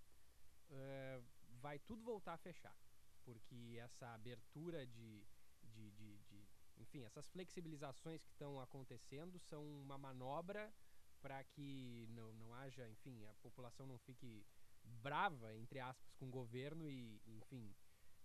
eh, 0.71 1.21
vai 1.61 1.79
tudo 1.81 2.03
voltar 2.05 2.35
a 2.35 2.39
fechar. 2.39 2.77
Porque 3.25 3.77
essa 3.81 4.07
abertura 4.15 4.87
de, 4.87 5.27
de, 5.63 5.91
de- 5.91 6.19
de- 6.29 6.49
Enfim, 6.77 7.03
essas 7.05 7.29
flexibilizações 7.29 8.25
que 8.25 8.31
estão 8.31 8.59
acontecendo 8.59 9.39
são 9.39 9.63
uma 9.83 9.99
manobra 9.99 10.73
para 11.21 11.45
que 11.45 12.07
não, 12.09 12.33
não 12.33 12.55
haja, 12.55 12.89
enfim, 12.89 13.23
a 13.27 13.35
população 13.43 13.87
não 13.87 13.99
fique 13.99 14.47
brava, 14.83 15.55
entre 15.57 15.79
aspas, 15.79 16.15
com 16.15 16.29
o 16.29 16.31
governo 16.31 16.89
e, 16.89 17.21
enfim, 17.27 17.75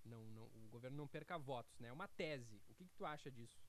não, 0.05 0.23
não, 0.31 0.43
o 0.45 0.69
governo 0.69 0.95
não 0.95 1.05
perca 1.07 1.37
votos, 1.37 1.77
né? 1.79 1.89
É 1.89 1.91
uma 1.91 2.07
tese. 2.07 2.63
O 2.69 2.73
que, 2.75 2.85
que 2.85 2.93
tu 2.95 3.05
acha 3.05 3.29
disso? 3.29 3.59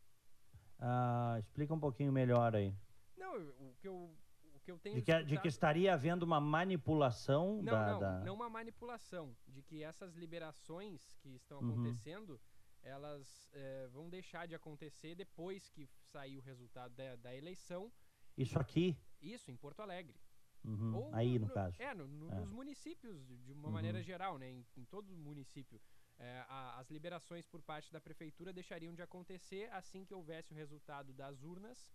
Ah, 0.78 1.36
explica 1.38 1.72
um 1.74 1.80
pouquinho 1.80 2.12
melhor 2.12 2.54
aí. 2.54 2.74
Não, 3.16 3.36
o 3.38 3.74
que 3.80 3.88
eu, 3.88 4.14
o 4.54 4.60
que 4.60 4.70
eu 4.70 4.78
tenho 4.78 4.96
De 4.96 5.02
que, 5.02 5.12
de 5.12 5.18
que 5.18 5.24
escutado- 5.24 5.46
estaria 5.46 5.94
havendo 5.94 6.22
uma 6.24 6.40
manipulação 6.40 7.56
Não, 7.62 7.64
da, 7.64 7.86
não, 7.92 8.00
da- 8.00 8.20
não 8.20 8.34
uma 8.34 8.50
manipulação. 8.50 9.34
De 9.48 9.62
que 9.62 9.82
essas 9.82 10.14
liberações 10.14 11.14
que 11.22 11.34
estão 11.36 11.60
Uhum. 11.60 11.70
acontecendo, 11.70 12.40
elas 12.82 13.48
eh, 13.54 13.88
vão 13.92 14.08
deixar 14.08 14.46
de 14.46 14.54
acontecer 14.54 15.14
depois 15.14 15.68
que 15.70 15.86
sair 16.12 16.36
o 16.36 16.42
resultado 16.42 16.94
da, 16.94 17.16
da 17.16 17.34
eleição. 17.34 17.90
Isso 18.36 18.58
aqui, 18.58 18.96
Isso, 19.20 19.50
em 19.50 19.56
Porto 19.56 19.80
Alegre. 19.80 20.14
uhum, 20.62 21.08
aí 21.14 21.38
no, 21.38 21.48
caso. 21.48 21.80
É, 21.80 21.94
no- 21.94 22.06
no- 22.06 22.30
É. 22.30 22.34
nos 22.40 22.50
municípios, 22.50 23.26
de- 23.26 23.52
uma 23.52 23.68
Uhum. 23.68 23.72
maneira 23.72 24.02
geral, 24.02 24.36
né? 24.38 24.50
Em, 24.50 24.64
em 24.76 24.84
todo 24.84 25.10
município. 25.16 25.80
É, 26.18 26.44
a- 26.48 26.78
as 26.78 26.90
liberações 26.90 27.46
por 27.46 27.60
parte 27.62 27.92
da 27.92 28.00
prefeitura 28.00 28.52
deixariam 28.52 28.94
de 28.94 29.02
acontecer 29.02 29.70
assim 29.72 30.04
que 30.04 30.14
houvesse 30.14 30.52
o 30.52 30.56
resultado 30.56 31.12
das 31.12 31.42
urnas, 31.42 31.92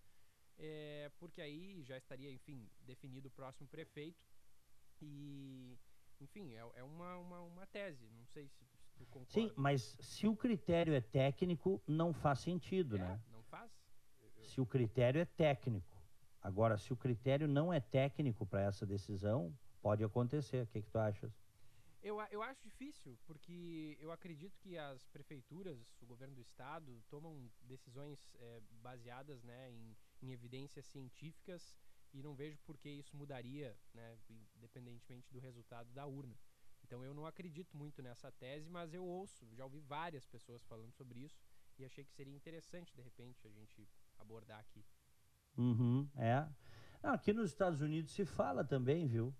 é, 0.59 1.09
porque 1.17 1.41
aí 1.41 1.81
já 1.83 1.97
estaria, 1.97 2.31
enfim, 2.31 2.69
definido 2.81 3.27
o 3.29 3.31
próximo 3.31 3.67
prefeito. 3.67 4.23
E, 5.01 5.75
enfim, 6.19 6.53
é, 6.53 6.59
é 6.75 6.83
uma, 6.83 7.17
uma, 7.17 7.39
uma 7.41 7.65
tese. 7.65 8.07
Não 8.11 8.25
sei 8.27 8.47
se, 8.47 8.63
se 8.63 8.93
tu 8.95 9.05
concorda. 9.07 9.31
Sim, 9.31 9.51
mas 9.55 9.97
se 9.99 10.27
o 10.27 10.35
critério 10.35 10.93
é 10.93 11.01
técnico, 11.01 11.81
não 11.87 12.13
faz 12.13 12.39
sentido, 12.39 12.97
É, 12.97 12.99
né? 12.99 13.21
Não 13.31 13.41
faz? 13.43 13.71
Se 14.43 14.61
o 14.61 14.65
critério 14.65 15.19
é 15.19 15.25
técnico. 15.25 15.99
Agora, 16.41 16.77
se 16.77 16.91
o 16.93 16.97
critério 16.97 17.47
não 17.47 17.71
é 17.73 17.79
técnico 17.79 18.45
para 18.45 18.61
essa 18.61 18.85
decisão, 18.85 19.55
pode 19.81 20.03
acontecer. 20.03 20.63
O 20.63 20.67
que, 20.67 20.81
que 20.81 20.89
tu 20.89 20.97
achas? 20.99 21.31
Eu, 22.03 22.19
eu 22.31 22.41
acho 22.41 22.63
difícil, 22.63 23.17
porque 23.25 23.95
eu 23.99 24.11
acredito 24.11 24.57
que 24.59 24.75
as 24.75 25.05
prefeituras, 25.07 25.95
o 26.01 26.05
governo 26.05 26.33
do 26.33 26.41
estado, 26.41 27.03
tomam 27.09 27.49
decisões 27.61 28.19
eh, 28.39 28.59
baseadas 28.81 29.43
né, 29.43 29.71
em, 29.71 29.95
em 30.21 30.31
evidências 30.31 30.87
científicas 30.87 31.77
e 32.11 32.23
não 32.23 32.33
vejo 32.33 32.57
por 32.65 32.77
que 32.77 32.89
isso 32.89 33.15
mudaria, 33.15 33.77
né, 33.93 34.17
independentemente 34.55 35.31
do 35.31 35.39
resultado 35.39 35.91
da 35.91 36.07
urna. 36.07 36.35
Então 36.83 37.05
eu 37.05 37.13
não 37.13 37.27
acredito 37.27 37.77
muito 37.77 38.01
nessa 38.01 38.31
tese, 38.31 38.67
mas 38.69 38.93
eu 38.93 39.05
ouço, 39.05 39.47
já 39.55 39.63
ouvi 39.63 39.79
várias 39.79 40.25
pessoas 40.25 40.63
falando 40.63 40.91
sobre 40.93 41.19
isso 41.19 41.39
e 41.77 41.85
achei 41.85 42.03
que 42.03 42.11
seria 42.11 42.33
interessante, 42.33 42.95
de 42.95 43.01
repente, 43.01 43.47
a 43.47 43.51
gente 43.51 43.87
abordar 44.17 44.59
aqui. 44.59 44.83
Uhum, 45.57 46.09
é. 46.15 46.47
Aqui 47.03 47.31
nos 47.33 47.51
Estados 47.51 47.81
Unidos 47.81 48.11
se 48.11 48.25
fala 48.25 48.63
também, 48.63 49.07
viu? 49.07 49.33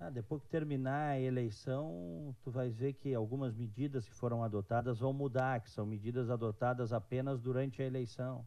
Ah, 0.00 0.10
depois 0.10 0.40
que 0.42 0.48
terminar 0.48 1.10
a 1.10 1.20
eleição, 1.20 2.34
tu 2.42 2.50
vais 2.52 2.72
ver 2.76 2.92
que 2.94 3.12
algumas 3.12 3.52
medidas 3.56 4.08
que 4.08 4.14
foram 4.14 4.44
adotadas 4.44 5.00
vão 5.00 5.12
mudar, 5.12 5.60
que 5.60 5.68
são 5.70 5.84
medidas 5.84 6.30
adotadas 6.30 6.92
apenas 6.92 7.40
durante 7.40 7.82
a 7.82 7.84
eleição. 7.84 8.46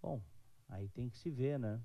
Bom, 0.00 0.22
aí 0.68 0.88
tem 0.88 1.08
que 1.08 1.18
se 1.18 1.28
ver, 1.28 1.58
né? 1.58 1.80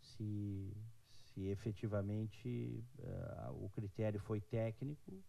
Se, 0.00 0.74
se 1.10 1.42
efetivamente 1.48 2.82
eh, 2.98 3.48
o 3.50 3.68
critério 3.68 4.18
foi 4.18 4.40
técnico 4.40 5.22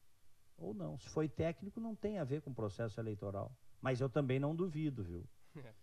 ou 0.58 0.74
não. 0.74 0.98
Se 0.98 1.10
foi 1.10 1.28
técnico, 1.28 1.82
não 1.82 1.94
tem 1.94 2.20
a 2.20 2.24
ver 2.24 2.41
com 2.41 2.52
o 2.52 2.56
processo 2.56 3.00
eleitoral. 3.02 3.52
Mas 3.82 4.00
eu 4.00 4.10
também 4.10 4.39
não 4.39 4.56
duvido, 4.56 5.04
viu? 5.04 5.26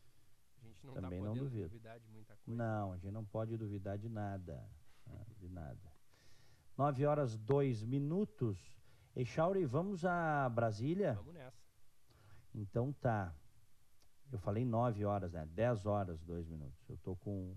A 0.63 0.65
gente 0.65 0.87
não 0.87 0.93
está 0.95 1.03
Também 1.03 1.21
não 1.21 1.29
podendo 1.31 1.45
duvido. 1.45 1.69
duvidar 1.69 1.99
de 1.99 2.09
muita 2.09 2.37
coisa. 2.37 2.57
Não, 2.57 2.93
a 2.93 2.97
gente 2.97 3.11
não 3.13 3.25
pode 3.25 3.57
duvidar 3.57 3.99
de 3.99 4.09
nada. 4.09 4.65
né, 5.07 5.27
De 5.41 5.49
nada. 5.49 5.91
9 6.77 7.07
horas 7.07 7.37
2 7.37 7.85
minutos. 7.85 8.59
Echauri, 9.15 9.65
vamos 9.65 10.05
a 10.05 10.49
Brasília? 10.49 11.15
Vamos 11.15 11.35
nessa. 11.35 11.63
Então 12.55 12.93
tá. 12.93 13.35
Eu 14.31 14.39
falei 14.39 14.65
9 14.65 15.05
horas, 15.05 15.33
né? 15.33 15.47
10 15.47 15.87
horas, 15.87 16.23
2 16.23 16.49
minutos. 16.49 16.89
Eu 16.89 16.97
tô 16.99 17.15
com 17.17 17.55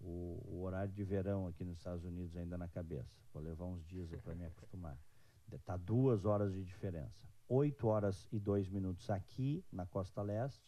o, 0.00 0.42
o 0.44 0.62
horário 0.62 0.92
de 0.92 1.04
verão 1.04 1.46
aqui 1.46 1.64
nos 1.64 1.78
Estados 1.78 2.04
Unidos 2.04 2.36
ainda 2.36 2.58
na 2.58 2.68
cabeça. 2.68 3.08
Vou 3.32 3.42
levar 3.42 3.66
uns 3.66 3.86
dias 3.86 4.10
para 4.20 4.34
me 4.34 4.46
acostumar. 4.46 4.98
Tá 5.64 5.78
duas 5.78 6.26
horas 6.26 6.52
de 6.52 6.62
diferença. 6.62 7.26
8 7.48 7.86
horas 7.86 8.28
e 8.30 8.38
2 8.38 8.68
minutos 8.68 9.08
aqui 9.08 9.64
na 9.72 9.86
costa 9.86 10.20
leste, 10.20 10.62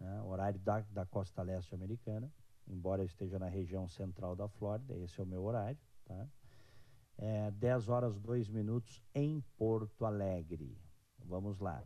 né? 0.00 0.20
horário 0.22 0.58
da, 0.58 0.80
da 0.90 1.06
costa 1.06 1.40
leste 1.40 1.72
americana, 1.72 2.28
embora 2.66 3.02
eu 3.02 3.06
esteja 3.06 3.38
na 3.38 3.48
região 3.48 3.88
central 3.88 4.34
da 4.34 4.48
Flórida, 4.48 4.98
esse 4.98 5.20
é 5.20 5.22
o 5.22 5.26
meu 5.26 5.44
horário, 5.44 5.78
tá? 6.04 6.26
É, 7.24 7.52
10 7.52 7.88
horas 7.88 8.18
2 8.18 8.48
minutos 8.48 9.00
em 9.14 9.40
Porto 9.56 10.04
Alegre. 10.04 10.76
Vamos 11.20 11.60
lá. 11.60 11.84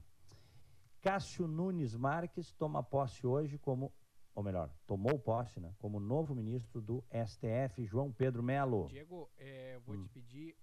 Cássio 1.03 1.47
Nunes 1.47 1.95
Marques 1.95 2.53
toma 2.55 2.83
posse 2.83 3.27
hoje 3.27 3.59
como, 3.59 3.93
ou 4.35 4.43
melhor, 4.43 4.73
tomou 4.87 5.19
posse, 5.19 5.61
né, 5.61 5.75
como 5.79 6.01
novo 6.01 6.35
ministro 6.35 6.81
do 6.81 7.05
STF, 7.11 7.85
João 7.85 8.11
Pedro 8.11 8.43
Melo. 8.43 8.89
Diego, 8.89 9.31
é, 9.37 9.75
eu 9.75 9.81
vou 9.83 9.95
Hum. 9.97 10.03
te 10.05 10.09
pedir 10.09 10.57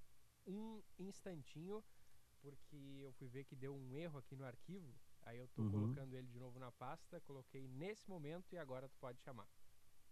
um 0.48 0.82
instantinho, 0.98 1.84
porque 2.42 2.76
eu 3.04 3.14
fui 3.14 3.28
ver 3.28 3.44
que 3.46 3.56
deu 3.56 3.76
um 3.76 3.96
erro 3.96 4.18
aqui 4.18 4.36
no 4.36 4.44
arquivo. 4.44 4.92
Aí 5.22 5.38
eu 5.38 5.48
tô 5.50 5.62
Uhum. 5.62 5.70
colocando 5.72 6.16
ele 6.16 6.28
de 6.28 6.40
novo 6.40 6.58
na 6.60 6.72
pasta, 6.72 7.22
coloquei 7.22 7.68
nesse 7.68 8.10
momento 8.10 8.52
e 8.54 8.58
agora 8.58 8.90
tu 8.90 8.98
pode 9.00 9.22
chamar. 9.22 9.48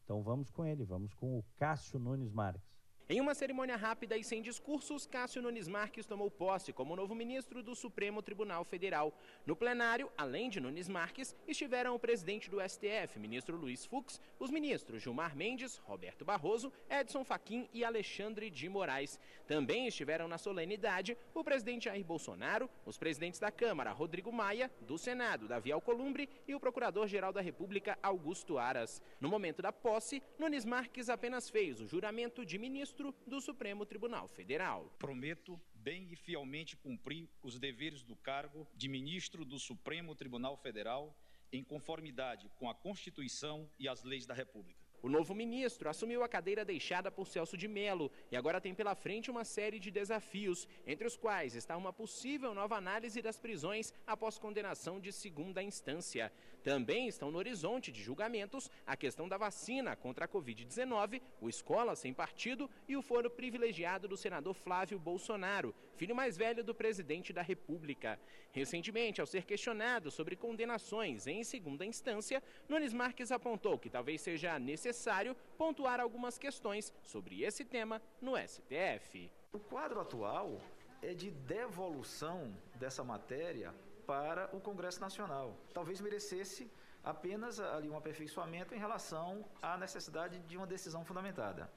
Então 0.03 0.21
vamos 0.21 0.51
com 0.51 0.63
ele, 0.63 0.85
vamos 0.85 1.13
com 1.15 1.37
o 1.39 1.43
Cássio 1.57 1.97
Nunes 1.99 2.31
Marques. 2.31 2.80
Em 3.09 3.19
uma 3.19 3.35
cerimônia 3.35 3.75
rápida 3.75 4.15
e 4.15 4.23
sem 4.23 4.41
discursos, 4.41 5.05
Cássio 5.05 5.41
Nunes 5.41 5.67
Marques 5.67 6.05
tomou 6.05 6.31
posse 6.31 6.71
como 6.71 6.95
novo 6.95 7.13
ministro 7.13 7.61
do 7.61 7.75
Supremo 7.75 8.21
Tribunal 8.21 8.63
Federal. 8.63 9.13
No 9.45 9.53
plenário, 9.53 10.09
além 10.17 10.49
de 10.49 10.61
Nunes 10.61 10.87
Marques, 10.87 11.35
estiveram 11.45 11.93
o 11.93 11.99
presidente 11.99 12.49
do 12.49 12.61
STF, 12.61 13.19
ministro 13.19 13.57
Luiz 13.57 13.85
Fux, 13.85 14.21
os 14.39 14.49
ministros 14.49 15.01
Gilmar 15.01 15.35
Mendes, 15.35 15.75
Roberto 15.79 16.23
Barroso, 16.23 16.71
Edson 16.89 17.25
Fachin 17.25 17.67
e 17.73 17.83
Alexandre 17.83 18.49
de 18.49 18.69
Moraes. 18.69 19.19
Também 19.45 19.87
estiveram 19.87 20.29
na 20.29 20.37
solenidade 20.37 21.17
o 21.33 21.43
presidente 21.43 21.85
Jair 21.85 22.05
Bolsonaro, 22.05 22.69
os 22.85 22.97
presidentes 22.97 23.41
da 23.41 23.51
Câmara, 23.51 23.91
Rodrigo 23.91 24.31
Maia, 24.31 24.71
do 24.81 24.97
Senado, 24.97 25.49
Davi 25.49 25.69
Alcolumbre 25.71 26.29
e 26.47 26.55
o 26.55 26.59
procurador-geral 26.61 27.33
da 27.33 27.41
República, 27.41 27.99
Augusto 28.01 28.57
Aras. 28.57 29.01
No 29.19 29.27
momento 29.27 29.61
da 29.61 29.73
posse, 29.73 30.23
Nunes 30.39 30.63
Marques 30.63 31.09
apenas 31.09 31.49
fez 31.49 31.81
o 31.81 31.87
juramento 31.87 32.45
de 32.45 32.57
ministro 32.57 32.90
do 33.27 33.41
Supremo 33.41 33.85
Tribunal 33.85 34.27
Federal. 34.27 34.93
Prometo 34.99 35.59
bem 35.73 36.07
e 36.11 36.15
fielmente 36.15 36.75
cumprir 36.77 37.29
os 37.41 37.59
deveres 37.59 38.03
do 38.03 38.15
cargo 38.15 38.67
de 38.75 38.87
ministro 38.87 39.43
do 39.43 39.57
Supremo 39.59 40.15
Tribunal 40.15 40.57
Federal 40.57 41.15
em 41.51 41.63
conformidade 41.63 42.49
com 42.57 42.69
a 42.69 42.75
Constituição 42.75 43.69
e 43.77 43.87
as 43.87 44.03
leis 44.03 44.25
da 44.25 44.33
República. 44.33 44.81
O 45.03 45.09
novo 45.09 45.33
ministro 45.33 45.89
assumiu 45.89 46.23
a 46.23 46.29
cadeira 46.29 46.63
deixada 46.63 47.09
por 47.09 47.27
Celso 47.27 47.57
de 47.57 47.67
Mello 47.67 48.11
e 48.31 48.37
agora 48.37 48.61
tem 48.61 48.75
pela 48.75 48.93
frente 48.93 49.31
uma 49.31 49.43
série 49.43 49.79
de 49.79 49.89
desafios, 49.89 50.67
entre 50.85 51.07
os 51.07 51.17
quais 51.17 51.55
está 51.55 51.75
uma 51.75 51.91
possível 51.91 52.53
nova 52.53 52.75
análise 52.75 53.19
das 53.19 53.39
prisões 53.39 53.91
após 54.05 54.37
condenação 54.37 54.99
de 54.99 55.11
segunda 55.11 55.63
instância. 55.63 56.31
Também 56.63 57.07
estão 57.07 57.31
no 57.31 57.37
horizonte 57.39 57.91
de 57.91 58.03
julgamentos 58.03 58.69
a 58.85 58.95
questão 58.95 59.27
da 59.27 59.37
vacina 59.37 59.95
contra 59.95 60.25
a 60.25 60.27
Covid-19, 60.27 61.21
o 61.41 61.49
Escola 61.49 61.95
Sem 61.95 62.13
Partido 62.13 62.69
e 62.87 62.95
o 62.95 63.01
foro 63.01 63.31
privilegiado 63.31 64.07
do 64.07 64.15
senador 64.15 64.53
Flávio 64.53 64.99
Bolsonaro, 64.99 65.73
filho 65.95 66.15
mais 66.15 66.37
velho 66.37 66.63
do 66.63 66.75
presidente 66.75 67.33
da 67.33 67.41
República. 67.41 68.19
Recentemente, 68.51 69.19
ao 69.19 69.27
ser 69.27 69.43
questionado 69.43 70.11
sobre 70.11 70.35
condenações 70.35 71.25
em 71.25 71.43
segunda 71.43 71.83
instância, 71.83 72.43
Nunes 72.69 72.93
Marques 72.93 73.31
apontou 73.31 73.79
que 73.79 73.89
talvez 73.89 74.21
seja 74.21 74.59
necessário 74.59 75.35
pontuar 75.57 75.99
algumas 75.99 76.37
questões 76.37 76.93
sobre 77.01 77.43
esse 77.43 77.65
tema 77.65 77.99
no 78.21 78.37
STF. 78.37 79.31
O 79.51 79.59
quadro 79.59 79.99
atual 79.99 80.61
é 81.01 81.13
de 81.15 81.31
devolução 81.31 82.55
dessa 82.75 83.03
matéria 83.03 83.73
para 84.11 84.49
o 84.53 84.59
Congresso 84.59 84.99
Nacional. 84.99 85.55
Talvez 85.73 86.01
merecesse 86.01 86.69
apenas 87.01 87.61
ali 87.61 87.89
um 87.89 87.95
aperfeiçoamento 87.95 88.75
em 88.75 88.77
relação 88.77 89.45
à 89.61 89.77
necessidade 89.77 90.37
de 90.39 90.57
uma 90.57 90.67
decisão 90.67 91.05
fundamentada. 91.05 91.71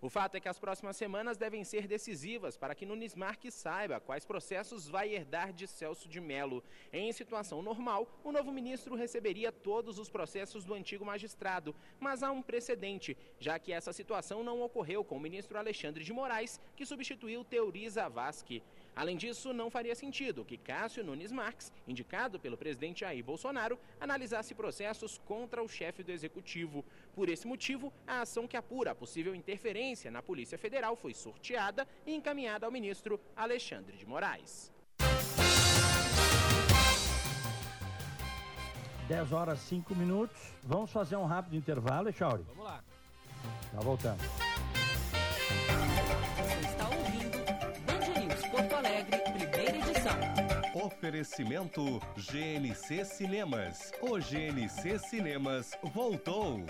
O 0.00 0.10
fato 0.10 0.34
é 0.34 0.40
que 0.40 0.48
as 0.48 0.58
próximas 0.58 0.96
semanas 0.96 1.38
devem 1.38 1.62
ser 1.64 1.86
decisivas 1.86 2.56
para 2.56 2.74
que 2.74 2.84
Nunes 2.84 3.14
Marques 3.14 3.54
saiba 3.54 4.00
quais 4.00 4.24
processos 4.24 4.86
vai 4.86 5.14
herdar 5.14 5.52
de 5.52 5.66
Celso 5.66 6.08
de 6.08 6.20
Mello. 6.20 6.62
Em 6.92 7.10
situação 7.12 7.62
normal, 7.62 8.06
o 8.22 8.32
novo 8.32 8.52
ministro 8.52 8.94
receberia 8.94 9.50
todos 9.50 9.98
os 9.98 10.10
processos 10.10 10.64
do 10.64 10.74
antigo 10.74 11.04
magistrado, 11.06 11.74
mas 12.00 12.22
há 12.22 12.30
um 12.30 12.42
precedente, 12.42 13.16
já 13.38 13.58
que 13.58 13.72
essa 13.72 13.92
situação 13.94 14.42
não 14.44 14.60
ocorreu 14.60 15.02
com 15.04 15.16
o 15.16 15.20
ministro 15.20 15.58
Alexandre 15.58 16.04
de 16.04 16.12
Moraes, 16.12 16.60
que 16.76 16.84
substituiu 16.84 17.44
Teori 17.44 17.88
Zavascki. 17.88 18.62
Além 18.96 19.16
disso, 19.16 19.52
não 19.52 19.70
faria 19.70 19.94
sentido 19.94 20.44
que 20.44 20.56
Cássio 20.56 21.04
Nunes 21.04 21.32
Marques, 21.32 21.72
indicado 21.86 22.38
pelo 22.38 22.56
presidente 22.56 23.00
Jair 23.00 23.24
Bolsonaro, 23.24 23.78
analisasse 24.00 24.54
processos 24.54 25.18
contra 25.24 25.62
o 25.62 25.68
chefe 25.68 26.02
do 26.02 26.12
executivo. 26.12 26.84
Por 27.14 27.28
esse 27.28 27.46
motivo, 27.46 27.92
a 28.06 28.20
ação 28.20 28.46
que 28.46 28.56
apura 28.56 28.92
a 28.92 28.94
possível 28.94 29.34
interferência 29.34 30.10
na 30.10 30.22
Polícia 30.22 30.56
Federal 30.56 30.94
foi 30.94 31.12
sorteada 31.12 31.86
e 32.06 32.14
encaminhada 32.14 32.66
ao 32.66 32.72
ministro 32.72 33.20
Alexandre 33.36 33.96
de 33.96 34.06
Moraes. 34.06 34.72
10 39.08 39.32
horas 39.32 39.58
5 39.60 39.94
minutos. 39.94 40.36
Vamos 40.62 40.90
fazer 40.90 41.16
um 41.16 41.26
rápido 41.26 41.56
intervalo, 41.56 42.08
Echauri? 42.08 42.42
Vamos 42.44 42.64
lá. 42.64 42.82
Já 43.72 43.80
voltamos. 43.80 44.53
Oferecimento 50.84 51.98
GNC 52.14 53.06
Cinemas. 53.06 53.90
O 54.02 54.18
GNC 54.18 54.98
Cinemas 54.98 55.70
voltou. 55.94 56.62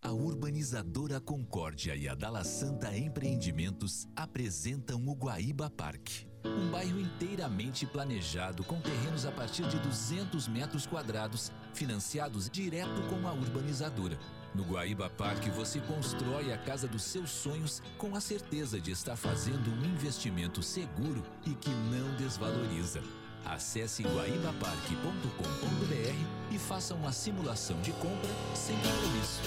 A 0.00 0.12
urbanizadora 0.12 1.20
Concórdia 1.20 1.96
e 1.96 2.08
a 2.08 2.14
Dala 2.14 2.44
Santa 2.44 2.96
Empreendimentos 2.96 4.06
apresentam 4.14 5.04
o 5.08 5.16
Guaíba 5.16 5.68
Parque. 5.68 6.28
Um 6.44 6.70
bairro 6.70 7.00
inteiramente 7.00 7.84
planejado 7.84 8.62
com 8.62 8.80
terrenos 8.80 9.26
a 9.26 9.32
partir 9.32 9.66
de 9.66 9.80
200 9.80 10.46
metros 10.46 10.86
quadrados, 10.86 11.50
financiados 11.74 12.48
direto 12.48 13.02
com 13.08 13.26
a 13.26 13.32
urbanizadora. 13.32 14.16
No 14.54 14.62
Guaíba 14.64 15.10
Parque 15.10 15.50
você 15.50 15.80
constrói 15.80 16.52
a 16.52 16.58
casa 16.58 16.86
dos 16.88 17.02
seus 17.02 17.30
sonhos 17.30 17.80
com 17.96 18.16
a 18.16 18.20
certeza 18.20 18.80
de 18.80 18.90
estar 18.90 19.14
fazendo 19.16 19.70
um 19.70 19.84
investimento 19.84 20.60
seguro 20.62 21.22
e 21.46 21.54
que 21.54 21.70
não 21.70 22.14
desvaloriza. 22.16 23.00
Acesse 23.44 24.02
guaibaparque.com.br 24.02 26.54
e 26.54 26.58
faça 26.58 26.94
uma 26.94 27.12
simulação 27.12 27.80
de 27.80 27.92
compra 27.92 28.30
sem 28.54 28.76
compromisso. 28.76 29.40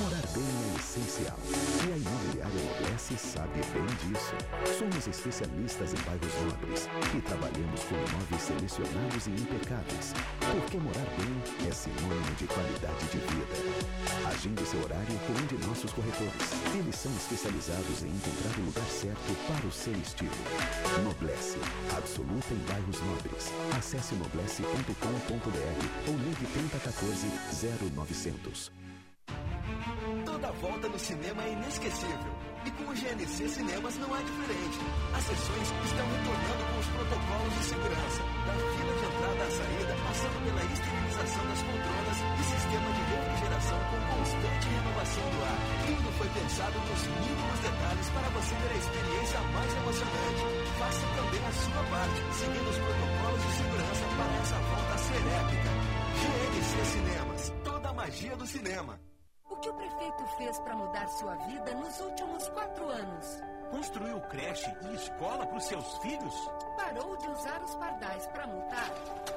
Morar 0.00 0.22
bem 0.34 0.44
é 0.44 0.76
essencial. 0.78 1.38
E 2.96 2.98
Noblesse 2.98 3.18
sabe 3.18 3.60
bem 3.74 3.84
disso. 4.08 4.32
Somos 4.78 5.06
especialistas 5.06 5.92
em 5.92 6.00
bairros 6.06 6.32
nobres 6.46 6.88
e 7.14 7.20
trabalhamos 7.20 7.84
com 7.84 7.94
imóveis 7.94 8.40
selecionados 8.40 9.26
e 9.26 9.30
impecáveis. 9.32 10.14
Porque 10.40 10.78
morar 10.78 11.04
bem 11.18 11.68
é 11.68 11.72
sinônimo 11.72 12.34
de 12.38 12.46
qualidade 12.46 13.04
de 13.12 13.18
vida. 13.18 13.56
Agende 14.26 14.64
seu 14.64 14.80
horário 14.82 15.18
com 15.26 15.32
um 15.34 15.46
de 15.46 15.66
nossos 15.66 15.92
corretores. 15.92 16.48
Eles 16.74 16.96
são 16.96 17.12
especializados 17.12 18.02
em 18.02 18.08
encontrar 18.08 18.58
o 18.58 18.64
lugar 18.64 18.88
certo 18.88 19.36
para 19.46 19.66
o 19.66 19.72
seu 19.72 19.92
estilo. 19.92 20.32
Noblesse, 21.04 21.58
absoluta 21.94 22.54
em 22.54 22.64
bairros 22.64 23.00
nobres. 23.02 23.52
Acesse 23.76 24.14
noblesse.com.br 24.14 24.88
ou 26.08 26.16
ligue 26.16 26.46
3014 26.46 27.26
0900. 27.92 28.72
Toda 30.24 30.50
volta 30.52 30.88
no 30.88 30.98
cinema 30.98 31.44
é 31.44 31.52
inesquecível. 31.52 32.55
E 32.66 32.70
com 32.72 32.82
o 32.82 32.94
GNC 32.98 33.46
Cinemas 33.46 33.94
não 34.02 34.10
é 34.10 34.18
diferente. 34.26 34.78
As 35.14 35.22
sessões 35.22 35.70
estão 35.86 36.02
retornando 36.02 36.62
com 36.66 36.78
os 36.82 36.88
protocolos 36.98 37.54
de 37.54 37.62
segurança. 37.62 38.20
Da 38.42 38.54
fila 38.58 38.92
de 38.98 39.04
entrada 39.06 39.42
à 39.46 39.50
saída, 39.54 39.94
passando 40.02 40.38
pela 40.42 40.62
esterilização 40.66 41.46
das 41.46 41.62
poltronas 41.62 42.18
e 42.26 42.42
sistema 42.42 42.88
de 42.90 43.02
refrigeração 43.06 43.78
com 43.86 44.00
constante 44.02 44.66
renovação 44.66 45.26
do 45.30 45.38
ar. 45.46 45.58
Tudo 45.86 46.08
foi 46.18 46.28
pensado 46.34 46.74
nos 46.90 47.02
mínimos 47.06 47.58
detalhes 47.62 48.08
para 48.10 48.28
você 48.34 48.54
ter 48.58 48.70
a 48.74 48.78
experiência 48.82 49.40
mais 49.46 49.70
emocionante. 49.70 50.42
Faça 50.74 51.06
também 51.14 51.42
a 51.46 51.52
sua 51.54 51.82
parte, 51.86 52.18
seguindo 52.34 52.66
os 52.66 52.78
protocolos 52.82 53.42
de 53.46 53.52
segurança 53.62 54.04
para 54.10 54.32
essa 54.42 54.58
volta 54.58 54.94
ser 55.06 55.22
épica. 55.22 55.70
GNC 56.18 56.72
Cinemas. 56.82 57.42
Toda 57.62 57.86
a 57.90 57.94
magia 57.94 58.34
do 58.34 58.46
cinema. 58.46 59.05
O 59.48 59.56
que 59.56 59.68
o 59.68 59.74
prefeito 59.74 60.26
fez 60.36 60.58
para 60.58 60.74
mudar 60.74 61.08
sua 61.08 61.34
vida 61.36 61.72
nos 61.74 62.00
últimos 62.00 62.48
quatro 62.48 62.88
anos? 62.88 63.42
Construiu 63.70 64.20
creche 64.22 64.70
e 64.82 64.94
escola 64.94 65.46
para 65.46 65.56
os 65.58 65.64
seus 65.64 65.98
filhos? 65.98 66.34
Parou 66.76 67.16
de 67.16 67.28
usar 67.28 67.62
os 67.62 67.74
pardais 67.76 68.26
para 68.28 68.46
multar? 68.46 68.90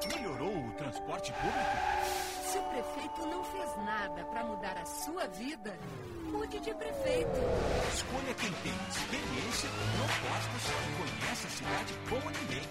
Melhorou 0.08 0.56
o 0.56 0.72
transporte 0.72 1.32
público? 1.32 1.76
Se 2.44 2.58
o 2.58 2.62
prefeito 2.62 3.26
não 3.26 3.44
fez 3.44 3.76
nada 3.84 4.24
para 4.24 4.44
mudar 4.44 4.76
a 4.78 4.84
sua 4.86 5.26
vida, 5.28 5.76
mude 6.30 6.58
de 6.60 6.74
prefeito. 6.74 7.40
Escolha 7.94 8.34
quem 8.34 8.52
tem 8.52 8.72
experiência, 8.88 9.68
propostas 9.96 10.62
e 10.68 11.20
conhece 11.20 11.46
a 11.46 11.50
cidade 11.50 11.94
como 12.08 12.30
ninguém. 12.30 12.62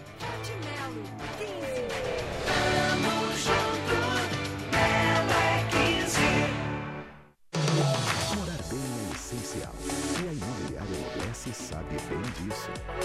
De 0.44 0.52
Melo, 0.66 1.04
15. 1.38 1.88
Tamo 2.46 3.14
junto, 3.38 3.96
Melo 4.72 5.32
é 5.32 6.04
15. 6.04 6.59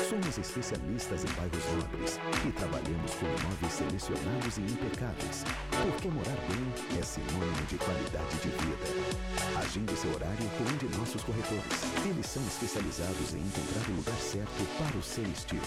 Somos 0.08 0.38
especialistas 0.38 1.24
em 1.24 1.32
bairros 1.34 1.64
nobres 1.76 2.18
e 2.46 2.52
trabalhamos 2.52 3.14
com 3.14 3.26
imóveis 3.26 3.72
selecionados 3.72 4.58
e 4.58 4.60
impecáveis. 4.62 5.44
Porque 5.70 6.08
morar 6.08 6.36
bem 6.48 6.98
é 6.98 7.02
sinônimo 7.02 7.66
de 7.68 7.76
qualidade 7.78 8.36
de 8.36 8.48
vida. 8.48 8.86
Agende 9.60 9.96
seu 9.96 10.12
horário 10.14 10.50
com 10.56 10.64
um 10.64 10.76
de 10.76 10.98
nossos 10.98 11.22
corretores. 11.22 11.82
Eles 12.04 12.26
são 12.26 12.42
especializados 12.46 13.34
em 13.34 13.38
encontrar 13.38 13.90
o 13.90 13.96
lugar 13.96 14.18
certo 14.18 14.64
para 14.78 14.96
o 14.96 15.02
seu 15.02 15.24
estilo. 15.24 15.62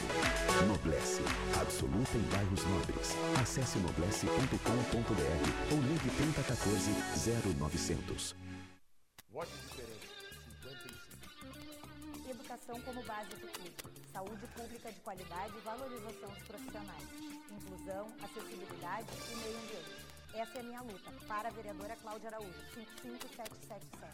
Noblesse, 0.67 1.21
absoluta 1.59 2.17
em 2.17 2.23
bairros 2.33 2.63
nobres. 2.65 3.15
Acesse 3.41 3.79
noblesse.com.br 3.79 5.71
ou 5.71 5.79
ligue 5.81 6.09
3014 6.17 6.91
0900. 7.57 8.35
Vote 9.31 9.51
diferente. 9.51 9.86
55. 9.86 9.86
Educação 12.67 12.81
como 12.81 13.01
base 13.03 13.29
de 13.29 13.47
tudo. 13.47 14.11
Saúde 14.11 14.45
pública 14.47 14.91
de 14.91 14.99
qualidade 14.99 15.57
e 15.57 15.61
valorização 15.61 16.29
dos 16.29 16.43
profissionais. 16.43 17.03
Inclusão, 17.49 18.07
acessibilidade 18.21 19.07
e 19.31 19.35
meio 19.37 19.57
ambiente. 19.57 20.05
Essa 20.33 20.57
é 20.57 20.59
a 20.59 20.63
minha 20.63 20.81
luta. 20.81 21.11
Para 21.27 21.47
a 21.47 21.51
vereadora 21.51 21.95
Cláudia 21.95 22.27
Araújo, 22.27 22.59
55777. 22.73 24.11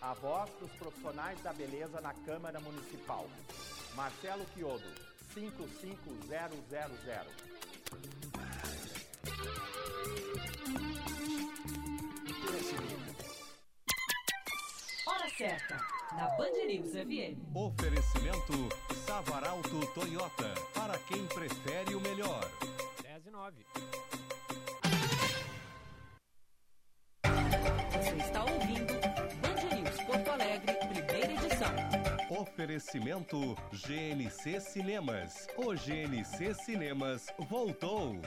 A 0.00 0.14
voz 0.14 0.50
dos 0.58 0.72
profissionais 0.72 1.40
da 1.42 1.52
beleza 1.52 2.00
na 2.00 2.12
Câmara 2.12 2.58
Municipal. 2.58 3.28
Marcelo 3.94 4.44
Quiodo, 4.46 4.92
55000. 5.32 7.28
Hora 15.06 15.30
certa, 15.36 15.97
na 16.16 16.28
Band 16.36 16.66
News 16.66 16.92
FM. 16.92 17.36
Oferecimento 17.54 18.68
Savaralto 19.06 19.86
Toyota. 19.94 20.54
Para 20.74 20.98
quem 20.98 21.26
prefere 21.26 21.94
o 21.94 22.00
melhor. 22.00 22.48
10 23.02 23.26
e 23.26 23.30
9. 23.30 23.66
Você 27.92 28.16
está 28.16 28.44
ouvindo 28.44 28.94
Band 29.40 29.76
News 29.76 30.02
Porto 30.06 30.30
Alegre, 30.30 30.74
primeira 30.74 31.32
edição. 31.32 31.74
Oferecimento 32.40 33.56
GNC 33.72 34.60
Cinemas. 34.60 35.46
O 35.56 35.74
GNC 35.74 36.54
Cinemas 36.54 37.26
voltou. 37.48 38.20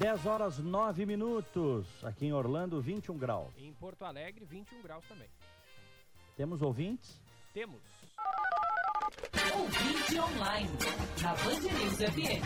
10 0.00 0.24
horas 0.24 0.58
9 0.58 1.04
minutos. 1.04 1.86
Aqui 2.02 2.24
em 2.24 2.32
Orlando, 2.32 2.80
21 2.80 3.18
graus. 3.18 3.52
Em 3.58 3.70
Porto 3.74 4.02
Alegre, 4.02 4.46
21 4.46 4.80
graus 4.80 5.06
também. 5.06 5.28
Temos 6.38 6.62
ouvintes? 6.62 7.20
Temos. 7.52 7.82
Ouvinte 9.54 10.18
online, 10.18 10.70
na 11.20 11.34
Band 11.34 11.60
News 11.60 11.98
FM. 11.98 12.42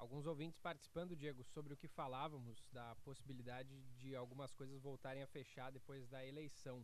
Alguns 0.00 0.26
ouvintes 0.26 0.58
participando, 0.58 1.14
Diego, 1.14 1.44
sobre 1.44 1.74
o 1.74 1.76
que 1.76 1.88
falávamos 1.88 2.66
da 2.72 2.94
possibilidade 3.04 3.82
de 3.98 4.16
algumas 4.16 4.54
coisas 4.54 4.80
voltarem 4.80 5.22
a 5.22 5.26
fechar 5.26 5.70
depois 5.70 6.08
da 6.08 6.24
eleição. 6.24 6.82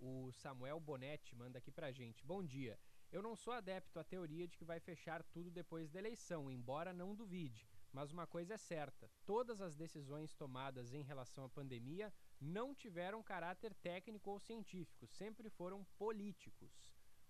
O 0.00 0.32
Samuel 0.32 0.80
Bonetti 0.80 1.36
manda 1.36 1.58
aqui 1.58 1.70
pra 1.70 1.92
gente. 1.92 2.24
Bom 2.24 2.42
dia. 2.42 2.78
Eu 3.14 3.22
não 3.22 3.36
sou 3.36 3.52
adepto 3.52 4.00
à 4.00 4.02
teoria 4.02 4.48
de 4.48 4.56
que 4.58 4.64
vai 4.64 4.80
fechar 4.80 5.22
tudo 5.22 5.48
depois 5.48 5.88
da 5.88 6.00
eleição, 6.00 6.50
embora 6.50 6.92
não 6.92 7.14
duvide. 7.14 7.64
Mas 7.92 8.10
uma 8.10 8.26
coisa 8.26 8.54
é 8.54 8.56
certa: 8.56 9.08
todas 9.24 9.60
as 9.60 9.76
decisões 9.76 10.34
tomadas 10.34 10.92
em 10.92 11.00
relação 11.00 11.44
à 11.44 11.48
pandemia 11.48 12.12
não 12.40 12.74
tiveram 12.74 13.22
caráter 13.22 13.72
técnico 13.72 14.32
ou 14.32 14.40
científico, 14.40 15.06
sempre 15.06 15.48
foram 15.48 15.86
políticos. 15.96 16.72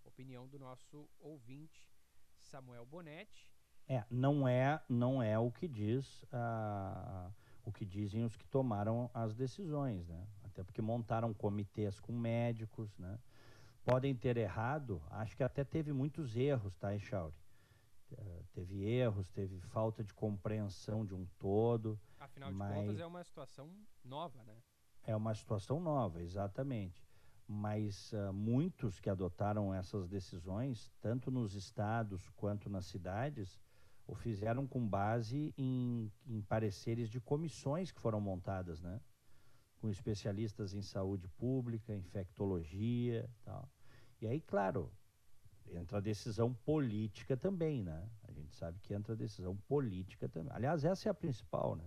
Opinião 0.03 0.49
do 0.49 0.59
nosso 0.59 1.07
ouvinte 1.21 1.87
Samuel 2.39 2.87
Bonetti. 2.87 3.53
É, 3.87 4.03
não 4.11 4.49
é, 4.49 4.83
não 4.89 5.23
é 5.23 5.39
o 5.39 5.53
que 5.53 5.69
diz 5.69 6.25
ah, 6.33 7.31
o 7.63 7.71
que 7.71 7.85
dizem 7.85 8.25
os 8.25 8.35
que 8.39 8.47
tomaram 8.47 9.11
as 9.13 9.35
decisões, 9.35 10.09
né? 10.09 10.27
Até 10.45 10.63
porque 10.63 10.81
montaram 10.81 11.35
comitês 11.35 12.01
com 12.01 12.15
médicos, 12.15 12.97
né? 12.97 13.19
Podem 13.85 14.15
ter 14.15 14.37
errado, 14.37 15.03
acho 15.11 15.37
que 15.37 15.43
até 15.43 15.63
teve 15.63 15.93
muitos 15.93 16.37
erros, 16.37 16.77
tá, 16.77 16.95
Echauri? 16.95 17.35
Uh, 18.13 18.45
teve 18.53 18.83
erros, 18.85 19.31
teve 19.31 19.61
falta 19.61 20.03
de 20.03 20.15
compreensão 20.15 21.05
de 21.05 21.15
um 21.15 21.27
todo. 21.39 22.01
Afinal 22.19 22.51
de 22.51 22.57
mas 22.57 22.87
contas, 22.87 23.01
é 23.01 23.07
uma 23.07 23.25
situação 23.25 23.71
nova, 24.05 24.43
né? 24.45 24.57
é 25.07 25.15
uma 25.15 25.35
situação 25.35 25.81
nova, 25.81 26.23
exatamente. 26.23 27.05
mas 27.47 28.13
ah, 28.15 28.33
muitos 28.33 28.99
que 28.99 29.11
adotaram 29.11 29.75
essas 29.75 30.09
decisões, 30.09 30.91
tanto 31.01 31.31
nos 31.31 31.55
estados 31.55 32.31
quanto 32.31 32.71
nas 32.71 32.87
cidades, 32.87 33.61
o 34.07 34.15
fizeram 34.15 34.67
com 34.67 34.87
base 34.87 35.53
em, 35.59 36.11
em 36.27 36.41
pareceres 36.43 37.11
de 37.11 37.21
comissões 37.21 37.93
que 37.93 38.01
foram 38.01 38.21
montadas, 38.21 38.81
né? 38.81 39.01
Com 39.79 39.91
especialistas 39.91 40.73
em 40.73 40.81
saúde 40.81 41.29
pública, 41.29 41.95
infectologia, 41.95 43.29
tal. 43.45 43.69
E 44.25 44.27
aí, 44.27 44.41
claro, 44.41 44.91
entra 45.71 45.99
a 45.99 46.01
decisão 46.01 46.55
política 46.55 47.37
também, 47.37 47.83
né? 47.83 48.09
A 48.27 48.33
gente 48.33 48.55
sabe 48.55 48.79
que 48.81 48.95
entra 48.95 49.13
a 49.13 49.17
decisão 49.17 49.55
política 49.69 50.27
também. 50.27 50.51
Aliás, 50.55 50.83
essa 50.83 51.09
é 51.09 51.11
a 51.11 51.15
principal, 51.15 51.77
né? 51.77 51.85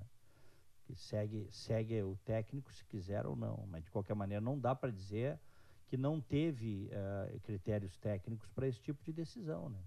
Que 0.85 0.95
segue, 0.95 1.47
segue 1.51 2.03
o 2.03 2.15
técnico 2.17 2.71
se 2.71 2.85
quiser 2.85 3.25
ou 3.25 3.35
não. 3.35 3.65
Mas 3.67 3.85
de 3.85 3.89
qualquer 3.89 4.13
maneira 4.13 4.39
não 4.39 4.59
dá 4.59 4.75
para 4.75 4.91
dizer 4.91 5.39
que 5.87 5.97
não 5.97 6.21
teve 6.21 6.89
eh, 6.91 7.39
critérios 7.41 7.97
técnicos 7.97 8.47
para 8.49 8.67
esse 8.67 8.79
tipo 8.81 9.03
de 9.03 9.11
decisão, 9.11 9.67
né? 9.69 9.81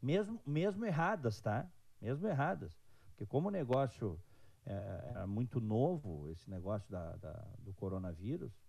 Mesmo, 0.00 0.40
mesmo 0.46 0.86
erradas, 0.86 1.38
tá? 1.42 1.70
Mesmo 2.00 2.26
erradas. 2.26 2.78
Porque 3.10 3.26
como 3.26 3.48
o 3.48 3.50
negócio 3.50 4.18
eh, 4.64 5.04
era 5.10 5.26
muito 5.26 5.60
novo, 5.60 6.30
esse 6.30 6.48
negócio 6.48 6.90
da, 6.90 7.16
da- 7.16 7.54
do 7.58 7.74
coronavírus, 7.74 8.59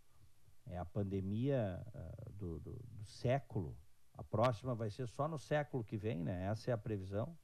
é 0.68 0.78
a 0.78 0.86
pandemia 0.86 1.82
ah, 1.94 2.30
do, 2.32 2.60
do, 2.60 2.74
do 2.74 3.06
século. 3.06 3.78
A 4.14 4.24
próxima 4.24 4.76
vai 4.76 4.90
ser 4.90 5.08
só 5.08 5.28
no 5.28 5.38
século 5.38 5.84
que 5.84 5.98
vem, 5.98 6.24
né? 6.24 6.46
Essa 6.46 6.72
é 6.72 6.74
a 6.74 6.78
previsão. 6.78 7.38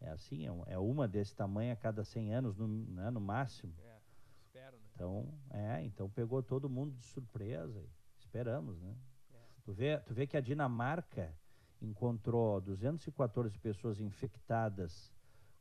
É 0.00 0.08
assim, 0.10 0.46
é, 0.46 0.52
um- 0.52 0.64
é 0.66 0.78
uma 0.78 1.06
desse 1.06 1.34
tamanho 1.34 1.72
a 1.72 1.76
cada 1.76 2.04
100 2.04 2.32
anos, 2.32 2.56
no, 2.56 2.66
né, 2.66 3.10
no 3.10 3.20
máximo. 3.20 3.74
É, 3.78 3.98
espero, 4.38 4.76
né? 4.78 4.82
Então, 4.94 5.34
é, 5.50 5.84
então 5.84 6.08
pegou 6.08 6.42
todo 6.42 6.70
mundo 6.70 6.96
de 6.96 7.04
surpresa. 7.04 7.84
Esperamos, 8.18 8.80
né? 8.80 8.96
É. 9.32 9.36
Tu, 9.62 9.72
vê, 9.72 9.98
tu 9.98 10.14
vê 10.14 10.26
que 10.26 10.36
a 10.36 10.40
Dinamarca 10.40 11.34
encontrou 11.82 12.60
214 12.60 13.58
pessoas 13.58 14.00
infectadas 14.00 15.12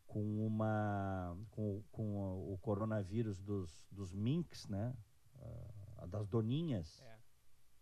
com 0.05 0.45
uma 0.45 1.37
com, 1.51 1.83
com 1.91 2.53
o 2.53 2.57
coronavírus 2.61 3.39
dos, 3.39 3.87
dos 3.91 4.13
minks, 4.13 4.67
né? 4.67 4.93
Ah, 5.41 5.78
das 6.07 6.27
doninhas. 6.27 7.01
É. 7.01 7.19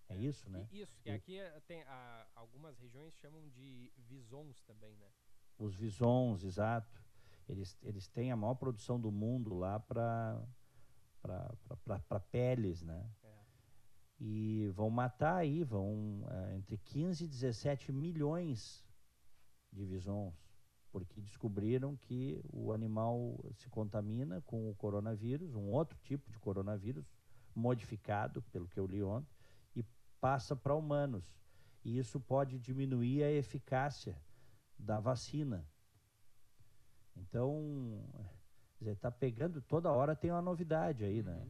É 0.09 0.15
isso, 0.15 0.49
né? 0.49 0.65
E 0.71 0.81
isso, 0.81 0.97
que 1.01 1.09
E 1.09 1.11
aqui 1.11 1.37
eh, 1.37 1.61
tem 1.67 1.81
ah, 1.83 2.27
algumas 2.33 2.77
regiões 2.79 3.13
chamam 3.15 3.47
de 3.49 3.91
visons 3.97 4.61
também, 4.61 4.95
né? 4.95 5.07
Os 5.57 5.75
visons, 5.75 6.43
exato. 6.43 7.03
Eles, 7.47 7.77
eles 7.81 8.07
têm 8.07 8.31
a 8.31 8.35
maior 8.35 8.55
produção 8.55 8.99
do 8.99 9.11
mundo 9.11 9.53
lá 9.53 9.79
para 9.79 10.41
para 12.07 12.19
peles, 12.31 12.81
né? 12.81 13.11
É. 13.23 13.37
E 14.19 14.69
vão 14.69 14.89
matar 14.89 15.35
aí, 15.35 15.63
vão 15.63 16.25
eh, 16.29 16.55
entre 16.55 16.77
15 16.77 17.25
e 17.25 17.27
17 17.27 17.91
milhões 17.91 18.85
de 19.71 19.85
visons, 19.85 20.33
porque 20.89 21.21
descobriram 21.21 21.97
que 21.97 22.41
o 22.51 22.71
animal 22.71 23.37
se 23.55 23.69
contamina 23.69 24.41
com 24.41 24.69
o 24.69 24.75
coronavírus, 24.75 25.53
um 25.53 25.69
outro 25.69 25.97
tipo 25.99 26.31
de 26.31 26.39
coronavírus, 26.39 27.05
modificado, 27.57 28.41
pelo 28.43 28.67
que 28.67 28.79
eu 28.79 28.85
li 28.85 29.01
ontem, 29.01 29.35
e 29.75 29.83
passa 30.21 30.55
para 30.55 30.75
humanos. 30.75 31.35
E 31.83 31.97
isso 31.97 32.19
pode 32.19 32.59
diminuir 32.59 33.23
a 33.23 33.31
eficácia 33.31 34.21
da 34.77 34.99
vacina. 34.99 35.67
Então, 37.15 38.05
está 38.79 39.09
pegando 39.09 39.61
toda 39.61 39.91
hora 39.91 40.15
tem 40.15 40.31
uma 40.31 40.41
novidade 40.41 41.03
aí, 41.03 41.23
né? 41.23 41.49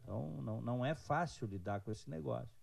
Então, 0.00 0.40
não, 0.40 0.60
não 0.62 0.84
é 0.84 0.94
fácil 0.94 1.46
lidar 1.46 1.82
com 1.82 1.92
esse 1.92 2.08
negócio. 2.08 2.58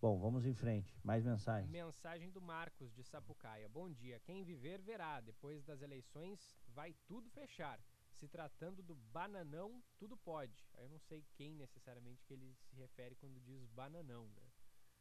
Bom, 0.00 0.18
vamos 0.18 0.46
em 0.46 0.54
frente. 0.54 0.98
Mais 1.04 1.24
mensagens. 1.24 1.70
Mensagem 1.70 2.30
do 2.30 2.40
Marcos 2.40 2.92
de 2.92 3.04
Sapucaia. 3.04 3.68
Bom 3.68 3.88
dia. 3.88 4.18
Quem 4.20 4.42
viver 4.42 4.80
verá. 4.80 5.20
Depois 5.20 5.62
das 5.62 5.80
eleições 5.80 6.58
vai 6.68 6.92
tudo 7.06 7.30
fechar. 7.30 7.78
Se 8.22 8.28
tratando 8.28 8.84
do 8.84 8.94
bananão, 8.94 9.82
tudo 9.98 10.16
pode. 10.16 10.64
Eu 10.78 10.88
não 10.88 11.00
sei 11.00 11.26
quem 11.34 11.56
necessariamente 11.56 12.24
que 12.24 12.32
ele 12.32 12.54
se 12.54 12.76
refere 12.76 13.16
quando 13.16 13.40
diz 13.40 13.66
bananão, 13.66 14.28
né? 14.28 14.52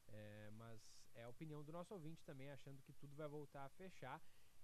É, 0.07 0.49
mas 0.53 0.81
é 1.13 1.21
a 1.21 1.29
opinião 1.29 1.63
do 1.63 1.71
nosso 1.71 1.93
ouvinte 1.93 2.25
também, 2.25 2.49
achando 2.49 2.81
que 2.81 2.91
tudo 2.93 3.15
vai 3.15 3.27
voltar 3.27 3.63
a 3.63 3.69
fechar 3.69 4.19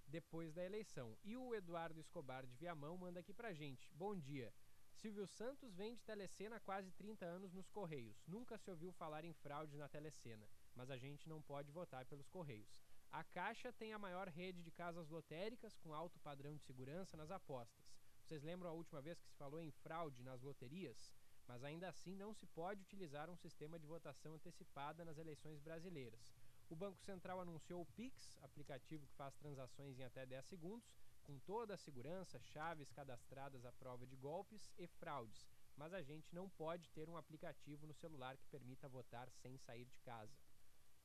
depois 0.08 0.55
da 0.55 0.66
eleição. 0.66 1.16
E 1.24 1.38
o 1.38 1.53
Eduardo 1.53 1.99
Escobar 1.99 2.47
de 2.47 2.55
Viamão 2.55 2.97
manda 2.97 3.20
aqui 3.20 3.32
pra 3.32 3.53
gente. 3.53 3.93
Bom 3.93 4.18
dia. 4.18 4.51
Silvio 4.91 5.28
Santos 5.28 5.76
vende 5.76 6.01
telecena 6.01 6.55
há 6.55 6.60
quase 6.60 6.91
30 6.93 7.28
anos 7.28 7.53
nos 7.53 7.70
Correios. 7.70 8.24
Nunca 8.26 8.58
se 8.58 8.72
ouviu 8.72 8.91
falar 8.91 9.24
em 9.24 9.34
fraude 9.34 9.78
na 9.78 9.88
telecena, 9.88 10.49
mas 10.74 10.89
a 10.89 10.97
gente 10.97 11.30
não 11.30 11.43
pode 11.43 11.72
votar 11.72 12.08
pelos 12.08 12.28
Correios. 12.28 12.82
A 13.12 13.24
Caixa 13.24 13.72
tem 13.72 13.93
a 13.93 13.99
maior 13.99 14.28
rede 14.28 14.64
de 14.64 14.72
casas 14.72 15.08
lotéricas 15.10 15.78
com 15.78 15.93
alto 15.93 16.20
padrão 16.22 16.55
de 16.55 16.64
segurança 16.64 17.16
nas 17.16 17.30
apostas. 17.30 17.87
Vocês 18.28 18.43
lembram 18.43 18.69
a 18.69 18.73
última 18.73 19.01
vez 19.01 19.17
que 19.21 19.30
se 19.30 19.38
falou 19.38 19.61
em 19.61 19.71
fraude 19.71 20.21
nas 20.21 20.41
loterias? 20.41 21.13
Mas 21.47 21.63
ainda 21.63 21.88
assim 21.88 22.13
não 22.13 22.34
se 22.34 22.45
pode 22.45 22.82
utilizar 22.82 23.30
um 23.30 23.38
sistema 23.38 23.80
de 23.80 23.88
votação 23.88 24.34
antecipada 24.34 25.05
nas 25.05 25.17
eleições 25.17 25.61
brasileiras. 25.61 26.36
O 26.69 26.75
Banco 26.75 26.99
Central 26.99 27.39
anunciou 27.39 27.82
o 27.82 27.86
Pix, 27.86 28.38
aplicativo 28.41 29.07
que 29.07 29.15
faz 29.15 29.34
transações 29.36 29.97
em 29.97 30.03
até 30.03 30.25
10 30.25 30.45
segundos, 30.45 30.93
com 31.23 31.39
toda 31.39 31.75
a 31.75 31.78
segurança, 31.78 32.38
chaves 32.41 32.91
cadastradas 32.91 33.63
à 33.63 33.71
prova 33.71 34.05
de 34.05 34.17
golpes 34.17 34.73
e 34.78 34.88
fraudes. 34.88 35.47
Mas 35.78 35.93
a 35.93 36.01
gente 36.01 36.36
não 36.36 36.49
pode 36.49 36.89
ter 36.89 37.07
um 37.07 37.15
aplicativo 37.15 37.88
no 37.88 37.93
celular 37.93 38.36
que 38.36 38.47
permita 38.47 38.89
votar 38.89 39.32
sem 39.32 39.57
sair 39.57 39.86
de 39.86 39.99
casa. 39.99 40.38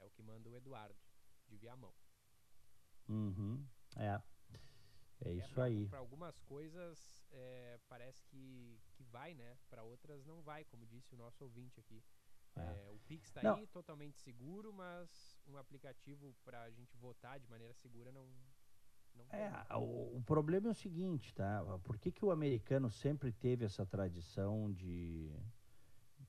É 0.01 0.05
o 0.05 0.11
que 0.11 0.25
manda 0.25 0.51
o 0.51 0.57
Eduardo, 0.57 0.99
de 1.47 1.57
Viamão. 1.57 1.95
Uhum, 3.09 3.65
é. 3.95 4.21
É 5.25 5.33
isso 5.33 5.61
aí. 5.61 5.89
Para 5.89 5.99
algumas 5.99 6.39
coisas 6.41 7.25
é, 7.33 7.79
parece 7.89 8.25
que, 8.25 8.81
que 8.95 9.05
vai, 9.05 9.35
né? 9.35 9.57
Para 9.71 9.83
outras 9.85 10.25
não 10.25 10.43
vai, 10.43 10.65
como 10.65 10.87
disse 10.87 11.15
o 11.15 11.19
nosso 11.19 11.45
ouvinte 11.45 11.79
aqui. 11.79 12.03
É. 12.57 12.61
É, 12.61 12.91
o 12.91 12.99
Pix 13.09 13.29
está 13.29 13.55
aí, 13.55 13.67
totalmente 13.69 14.19
seguro, 14.19 14.73
mas 14.73 15.39
um 15.47 15.57
aplicativo 15.57 16.35
para 16.45 16.63
a 16.63 16.71
gente 16.71 16.97
votar 16.97 17.41
de 17.41 17.49
maneira 17.49 17.73
segura 17.75 18.13
não, 18.13 18.27
não. 19.15 19.25
É, 19.31 19.51
o, 19.77 20.19
o 20.19 20.23
problema 20.23 20.69
é 20.69 20.71
o 20.71 20.75
seguinte, 20.75 21.35
tá? 21.35 21.65
Por 21.83 21.97
que, 21.97 22.13
que 22.13 22.25
o 22.25 22.31
americano 22.31 22.91
sempre 22.91 23.33
teve 23.33 23.65
essa 23.65 23.87
tradição 23.87 24.71
de, 24.73 25.35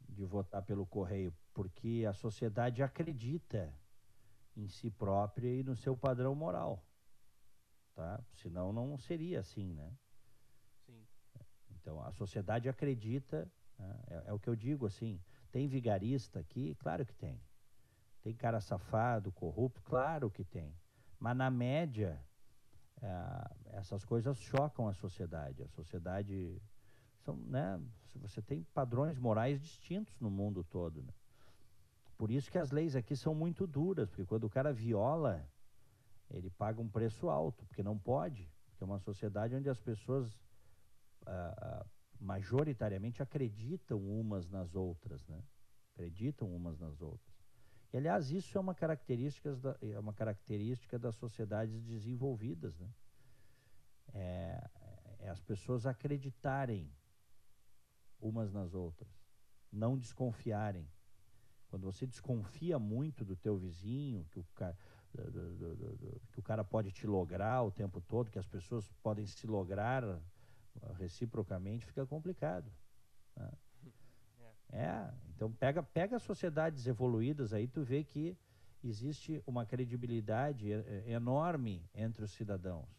de 0.08 0.24
votar 0.24 0.64
pelo 0.64 0.86
correio? 0.86 1.34
Porque 1.54 2.06
a 2.08 2.14
sociedade 2.14 2.82
acredita 2.82 3.74
em 4.56 4.68
si 4.68 4.90
própria 4.90 5.50
e 5.50 5.64
no 5.64 5.76
seu 5.76 5.98
padrão 5.98 6.34
moral, 6.36 6.86
tá? 7.96 8.22
Senão 8.36 8.72
não 8.72 8.98
seria 8.98 9.40
assim, 9.40 9.74
né? 9.74 9.92
Sim. 10.86 11.06
Então 11.72 12.02
a 12.02 12.12
sociedade 12.12 12.70
acredita, 12.70 13.50
né? 13.78 14.00
é, 14.08 14.24
é 14.28 14.34
o 14.34 14.40
que 14.40 14.50
eu 14.50 14.56
digo 14.56 14.86
assim. 14.86 15.22
Tem 15.52 15.68
vigarista 15.68 16.40
aqui, 16.40 16.76
claro 16.76 17.06
que 17.06 17.16
tem. 17.16 17.42
Tem 18.22 18.34
cara 18.34 18.62
safado, 18.62 19.32
corrupto, 19.32 19.82
claro 19.84 20.30
que 20.32 20.44
tem. 20.44 20.76
Mas 21.20 21.36
na 21.36 21.52
média 21.52 22.20
é, 23.02 23.78
essas 23.78 24.06
coisas 24.06 24.38
chocam 24.40 24.88
a 24.88 24.94
sociedade. 24.94 25.62
A 25.62 25.68
sociedade 25.68 26.62
são, 27.20 27.36
né? 27.36 27.82
Você 28.16 28.42
tem 28.42 28.64
padrões 28.74 29.18
morais 29.18 29.60
distintos 29.62 30.18
no 30.20 30.30
mundo 30.30 30.64
todo. 30.64 31.02
Né? 31.02 31.14
Por 32.18 32.32
isso 32.32 32.50
que 32.50 32.58
as 32.58 32.72
leis 32.72 32.96
aqui 32.96 33.16
são 33.16 33.34
muito 33.34 33.68
duras, 33.68 34.10
porque 34.10 34.26
quando 34.26 34.46
o 34.46 34.50
cara 34.50 34.72
viola, 34.72 35.46
ele 36.34 36.50
paga 36.50 36.82
um 36.82 36.90
preço 36.90 37.30
alto, 37.30 37.66
porque 37.66 37.84
não 37.84 37.98
pode, 37.98 38.50
porque 38.68 38.84
é 38.84 38.86
uma 38.86 39.00
sociedade 39.00 39.56
onde 39.56 39.70
as 39.70 39.80
pessoas 39.80 40.40
ah, 41.26 41.54
ah, 41.58 41.86
majoritariamente 42.20 43.22
acreditam 43.22 44.00
umas 44.00 44.50
nas 44.50 44.76
outras, 44.76 45.26
né? 45.28 45.44
Acreditam 45.94 46.54
umas 46.54 46.80
nas 46.80 47.02
outras. 47.02 47.34
E 47.92 47.98
aliás, 47.98 48.32
isso 48.32 48.58
é 48.58 48.62
uma 48.62 48.74
característica 48.74 49.56
da, 49.56 49.78
é 49.82 50.00
uma 50.00 50.14
característica 50.14 50.98
das 50.98 51.16
sociedades 51.16 51.82
desenvolvidas, 51.84 52.78
né? 52.80 52.90
É, 54.14 54.70
é 55.20 55.30
as 55.30 55.42
pessoas 55.42 55.86
acreditarem 55.86 56.92
umas 58.20 58.52
nas 58.52 58.74
outras, 58.74 59.10
não 59.72 59.98
desconfiarem. 59.98 60.90
Quando 61.68 61.84
você 61.84 62.06
desconfia 62.06 62.78
muito 62.80 63.26
do 63.26 63.36
teu 63.36 63.58
vizinho, 63.58 64.26
que 64.32 64.40
o, 64.40 64.46
ca- 64.56 64.76
que 66.32 66.40
o 66.40 66.44
cara 66.44 66.64
pode 66.64 66.92
te 66.92 67.06
lograr 67.06 67.62
o 67.64 67.72
tempo 67.72 68.02
todo, 68.02 68.32
que 68.32 68.40
as 68.40 68.48
pessoas 68.48 68.92
podem 69.04 69.26
se 69.26 69.46
lograr 69.48 70.04
ah, 70.04 70.94
reciprocamente, 70.94 71.86
fica 71.86 72.06
complicado. 72.06 72.72
né? 73.36 73.52
É, 74.76 75.14
então 75.36 75.52
pega, 75.52 75.84
pega 75.84 76.18
sociedades 76.18 76.88
evoluídas 76.88 77.54
aí, 77.54 77.68
tu 77.68 77.84
vê 77.84 78.04
que 78.04 78.36
existe 78.84 79.40
uma 79.46 79.68
credibilidade 79.68 80.68
e- 80.68 80.72
e- 80.74 81.12
enorme 81.12 81.88
entre 81.94 82.24
os 82.26 82.32
cidadãos. 82.32 82.90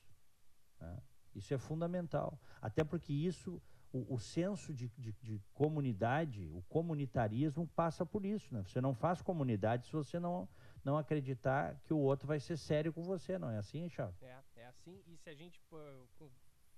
né? 0.80 0.96
Isso 1.34 1.52
é 1.52 1.58
fundamental. 1.58 2.38
Até 2.62 2.84
porque 2.84 3.12
isso 3.12 3.60
o, 3.94 4.14
o 4.14 4.18
senso 4.18 4.74
de, 4.74 4.88
de, 4.98 5.12
de 5.22 5.40
comunidade, 5.52 6.50
o 6.52 6.62
comunitarismo 6.68 7.66
passa 7.68 8.04
por 8.04 8.26
isso, 8.26 8.52
né? 8.52 8.64
Você 8.66 8.80
não 8.80 8.92
faz 8.92 9.22
comunidade 9.22 9.86
se 9.86 9.92
você 9.92 10.18
não, 10.18 10.48
não 10.84 10.98
acreditar 10.98 11.78
que 11.84 11.94
o 11.94 11.98
outro 11.98 12.26
vai 12.26 12.40
ser 12.40 12.56
sério 12.56 12.92
com 12.92 13.04
você, 13.04 13.38
não 13.38 13.48
é 13.50 13.58
assim, 13.58 13.88
Charles? 13.88 14.20
É, 14.20 14.36
é 14.56 14.66
assim. 14.66 15.00
E 15.06 15.16
se 15.16 15.30
a 15.30 15.34
gente 15.34 15.62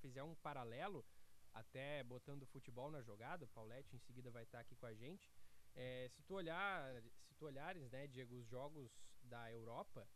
fizer 0.02 0.22
um 0.22 0.34
paralelo, 0.36 1.02
até 1.54 2.04
botando 2.04 2.42
o 2.42 2.46
futebol 2.46 2.90
na 2.90 3.00
jogada, 3.00 3.46
o 3.46 3.48
Paulette 3.48 3.96
em 3.96 3.98
seguida 3.98 4.30
vai 4.30 4.42
estar 4.42 4.60
aqui 4.60 4.76
com 4.76 4.86
a 4.86 4.92
gente. 4.92 5.32
é, 5.74 6.08
se 6.08 6.22
tu 6.22 6.34
olhar, 6.34 7.02
se 7.22 7.34
tu 7.34 7.44
olhares, 7.44 7.90
né, 7.90 8.06
Diego, 8.06 8.34
os 8.36 8.46
jogos 8.46 8.90
da 9.22 9.50
Europa, 9.50 10.08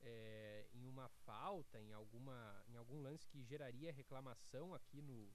é, 0.00 0.66
em 0.72 0.86
uma 0.88 1.08
falta, 1.24 1.80
em 1.80 1.92
alguma, 1.92 2.64
em 2.68 2.76
algum 2.76 3.00
lance 3.00 3.26
que 3.28 3.42
geraria 3.44 3.92
reclamação 3.92 4.74
aqui 4.74 5.00
no, 5.00 5.28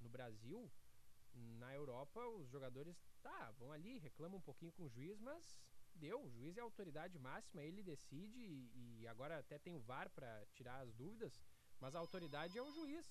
no 0.00 0.08
Brasil, 0.08 0.70
na 1.34 1.74
Europa 1.74 2.26
os 2.28 2.48
jogadores, 2.48 2.96
tá, 3.22 3.52
vão 3.58 3.72
ali, 3.72 3.98
reclamam 3.98 4.38
um 4.38 4.42
pouquinho 4.42 4.72
com 4.72 4.84
o 4.84 4.88
juiz, 4.88 5.20
mas 5.20 5.56
deu, 5.94 6.22
o 6.22 6.30
juiz 6.30 6.56
é 6.56 6.60
a 6.60 6.64
autoridade 6.64 7.18
máxima, 7.18 7.62
ele 7.62 7.82
decide 7.82 8.38
e, 8.38 9.00
e 9.00 9.08
agora 9.08 9.38
até 9.38 9.58
tem 9.58 9.74
o 9.74 9.80
VAR 9.80 10.08
para 10.10 10.46
tirar 10.52 10.80
as 10.80 10.92
dúvidas, 10.92 11.42
mas 11.80 11.94
a 11.94 11.98
autoridade 11.98 12.56
é 12.56 12.62
o 12.62 12.70
juiz. 12.70 13.06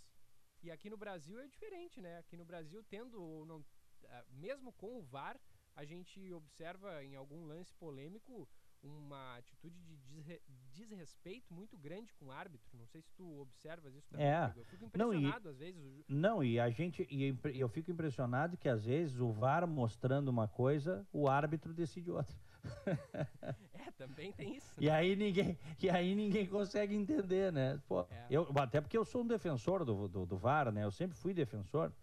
E 0.64 0.72
aqui 0.72 0.90
no 0.90 0.98
Brasil 0.98 1.40
é 1.40 1.48
diferente, 1.48 2.02
né? 2.02 2.18
Aqui 2.18 2.36
no 2.36 2.46
Brasil, 2.46 2.84
tendo 2.84 3.22
ou 3.22 3.46
não, 3.46 3.64
ah, 4.06 4.26
mesmo 4.32 4.74
com 4.74 4.98
o 4.98 5.04
VAR, 5.04 5.40
a 5.76 5.84
gente 5.86 6.34
observa 6.34 7.04
em 7.04 7.16
algum 7.16 7.46
lance 7.46 7.74
polêmico 7.76 8.48
uma 8.88 9.38
atitude 9.38 9.76
de 9.84 9.96
desre- 9.98 10.42
desrespeito 10.74 11.54
muito 11.54 11.78
grande 11.78 12.14
com 12.14 12.26
o 12.28 12.32
árbitro. 12.32 12.78
Não 12.78 12.86
sei 12.86 13.02
se 13.02 13.12
tu 13.14 13.42
observas 13.42 13.94
isso 13.96 14.08
também. 14.10 14.26
É. 14.28 14.54
Eu 14.56 14.66
fico 14.66 14.90
Não, 14.98 15.14
e- 15.14 15.18
impressionado 15.18 15.50
às 15.50 15.58
vezes. 15.58 15.82
o 15.82 16.04
Não, 16.08 16.44
e 16.44 16.60
a 16.60 16.70
gente. 16.70 17.08
E 17.10 17.24
eu 17.24 17.30
impre- 17.30 17.58
eu 17.58 17.68
fico 17.70 17.92
impressionado 17.92 18.58
que 18.58 18.70
às 18.70 18.86
vezes 18.86 19.20
o 19.20 19.32
VAR 19.32 19.68
mostrando 19.68 20.28
uma 20.30 20.48
coisa, 20.48 21.06
o 21.12 21.28
árbitro 21.28 21.74
decide 21.74 22.12
outra. 22.12 22.36
É, 23.74 23.92
também 23.92 24.32
tem 24.32 24.56
isso. 24.56 24.74
E 24.82 24.90
aí 24.90 25.16
ninguém, 25.16 25.58
e 25.82 25.90
aí 25.90 26.16
ninguém 26.16 26.48
consegue 26.48 26.96
entender, 26.96 27.52
né? 27.52 27.80
Pô, 27.88 28.02
É. 28.10 28.26
eu, 28.30 28.48
até 28.58 28.82
porque 28.82 28.98
eu 28.98 29.06
sou 29.06 29.22
um 29.22 29.28
defensor 29.28 29.86
do, 29.86 30.08
do, 30.08 30.26
do 30.26 30.38
VAR, 30.38 30.72
né? 30.72 30.84
Eu 30.84 30.92
sempre 30.92 31.16
fui 31.16 31.34
defensor 31.34 31.94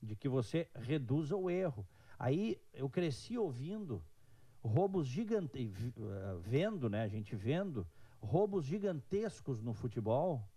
de 0.00 0.14
que 0.14 0.28
você 0.28 0.68
reduza 0.74 1.34
o 1.36 1.50
erro. 1.50 1.84
Aí 2.18 2.60
eu 2.72 2.88
cresci 2.88 3.36
ouvindo 3.36 4.04
roubos 4.64 5.06
gigantescos, 5.06 5.92
vendo, 6.40 6.88
né? 6.88 7.02
A 7.02 7.08
gente 7.08 7.36
vendo 7.36 7.86
roubos 8.20 8.64
gigantescos 8.64 9.60
no 9.60 9.74
futebol 9.74 10.48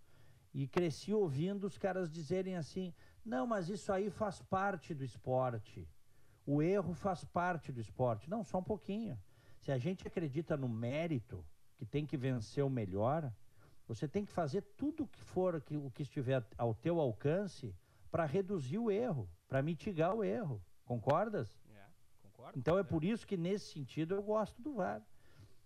e 0.53 0.65
cresci 0.67 1.13
ouvindo 1.13 1.67
os 1.67 1.77
caras 1.77 2.09
dizerem 2.09 2.55
assim: 2.55 2.93
não, 3.25 3.45
mas 3.45 3.69
isso 3.69 3.91
aí 3.91 4.09
faz 4.09 4.41
parte 4.41 4.93
do 4.93 5.03
esporte. 5.03 5.87
O 6.45 6.61
erro 6.61 6.93
faz 6.93 7.25
parte 7.25 7.73
do 7.73 7.81
esporte. 7.81 8.29
Não, 8.29 8.43
só 8.43 8.59
um 8.59 8.63
pouquinho. 8.63 9.19
Se 9.59 9.71
a 9.71 9.77
gente 9.77 10.07
acredita 10.07 10.55
no 10.55 10.69
mérito, 10.69 11.43
que 11.77 11.85
tem 11.85 12.05
que 12.05 12.15
vencer 12.15 12.63
o 12.63 12.69
melhor, 12.69 13.31
você 13.85 14.07
tem 14.07 14.23
que 14.23 14.31
fazer 14.31 14.61
tudo 14.77 15.03
o 15.03 15.07
que 15.07 15.21
for 15.21 15.61
que, 15.61 15.75
o 15.75 15.91
que 15.91 16.03
estiver 16.03 16.43
ao 16.57 16.73
teu 16.73 16.99
alcance 17.01 17.75
para 18.09 18.25
reduzir 18.25 18.77
o 18.77 18.89
erro, 18.89 19.29
para 19.47 19.61
mitigar 19.61 20.15
o 20.15 20.23
erro. 20.23 20.61
Concordas? 20.85 21.59
Concordo. 22.47 22.59
Então 22.59 22.77
é 22.77 22.83
por 22.83 23.03
isso 23.03 23.25
que 23.27 23.37
nesse 23.37 23.71
sentido 23.73 24.15
eu 24.15 24.23
gosto 24.23 24.61
do 24.61 24.73
VAR. 24.73 25.01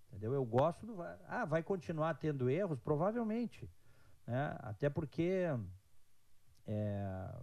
Entendeu? 0.08 0.34
Eu 0.34 0.46
gosto 0.46 0.86
do 0.86 0.96
VAR. 0.96 1.20
Ah, 1.28 1.46
vai 1.46 1.64
continuar 1.64 2.16
tendo 2.16 2.50
erros? 2.50 2.80
Provavelmente. 2.80 3.70
né? 4.26 4.56
Até 4.60 4.90
porque 4.90 5.48
é, 6.68 7.36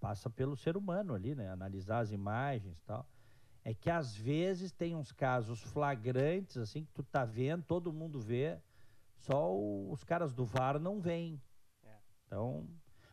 passa 0.00 0.28
pelo 0.30 0.56
ser 0.56 0.76
humano 0.76 1.14
ali, 1.14 1.34
né? 1.34 1.48
Analisar 1.50 2.00
as 2.00 2.12
imagens 2.12 2.76
e 2.78 2.82
tal. 2.82 3.06
É 3.64 3.74
que 3.74 3.90
às 3.90 4.16
vezes 4.16 4.72
tem 4.72 4.94
uns 4.94 5.12
casos 5.12 5.60
flagrantes, 5.62 6.56
assim, 6.56 6.84
que 6.84 6.92
tu 6.92 7.02
tá 7.02 7.24
vendo, 7.24 7.62
todo 7.64 7.92
mundo 7.92 8.18
vê, 8.20 8.58
só 9.18 9.52
o- 9.54 9.90
os 9.92 10.02
caras 10.04 10.32
do 10.32 10.44
VAR 10.44 10.78
não 10.78 11.00
veem. 11.00 11.40
É. 11.84 11.98
Então, 12.26 12.66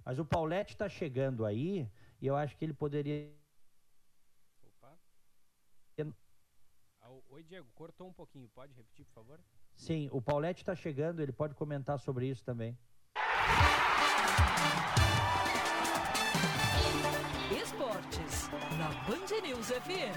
mas 0.05 0.17
o 0.19 0.25
Paulette 0.25 0.73
está 0.73 0.87
chegando 0.87 1.45
aí 1.45 1.89
e 2.21 2.27
eu 2.27 2.35
acho 2.35 2.55
que 2.55 2.63
ele 2.63 2.73
poderia 2.73 3.33
Opa. 4.63 4.97
Ah, 7.01 7.09
o- 7.09 7.23
Oi, 7.35 7.43
Diego, 7.43 7.67
cortou 7.75 8.07
um 8.07 8.13
pouquinho. 8.13 8.47
Pode 8.55 8.73
repetir, 8.73 9.05
por 9.07 9.15
favor? 9.15 9.39
Sim, 9.75 10.07
o 10.13 10.21
Paulette 10.21 10.61
está 10.61 10.73
chegando, 10.73 11.21
ele 11.21 11.33
pode 11.33 11.53
comentar 11.53 11.99
sobre 11.99 12.27
isso 12.27 12.41
também. 12.45 12.77
Esportes, 17.61 18.47
na 18.77 18.87
Band 19.03 19.41
News 19.45 19.67
FM. 19.67 20.15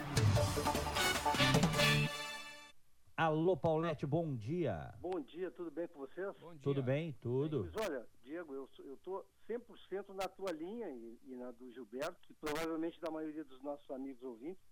Alô, 3.16 3.56
Paulette, 3.56 4.06
bom 4.06 4.36
dia. 4.36 4.94
Bom 5.00 5.20
dia, 5.20 5.50
tudo 5.50 5.72
bem 5.72 5.88
com 5.88 5.98
vocês? 5.98 6.36
Tudo 6.62 6.84
bem? 6.84 7.12
Tudo. 7.14 7.64
Mas 7.74 7.84
olha, 7.84 8.06
Diego, 8.22 8.54
eu, 8.54 8.96
tô 9.02 9.24
100% 9.48 10.14
na 10.14 10.28
tua 10.28 10.52
linha 10.52 10.88
e, 10.88 11.18
e 11.24 11.34
na 11.34 11.50
do 11.50 11.68
Gilberto, 11.72 12.30
e 12.30 12.34
provavelmente 12.34 13.00
da 13.00 13.10
maioria 13.10 13.42
dos 13.42 13.60
nossos 13.60 13.90
amigos 13.90 14.22
ouvintes, 14.22 14.62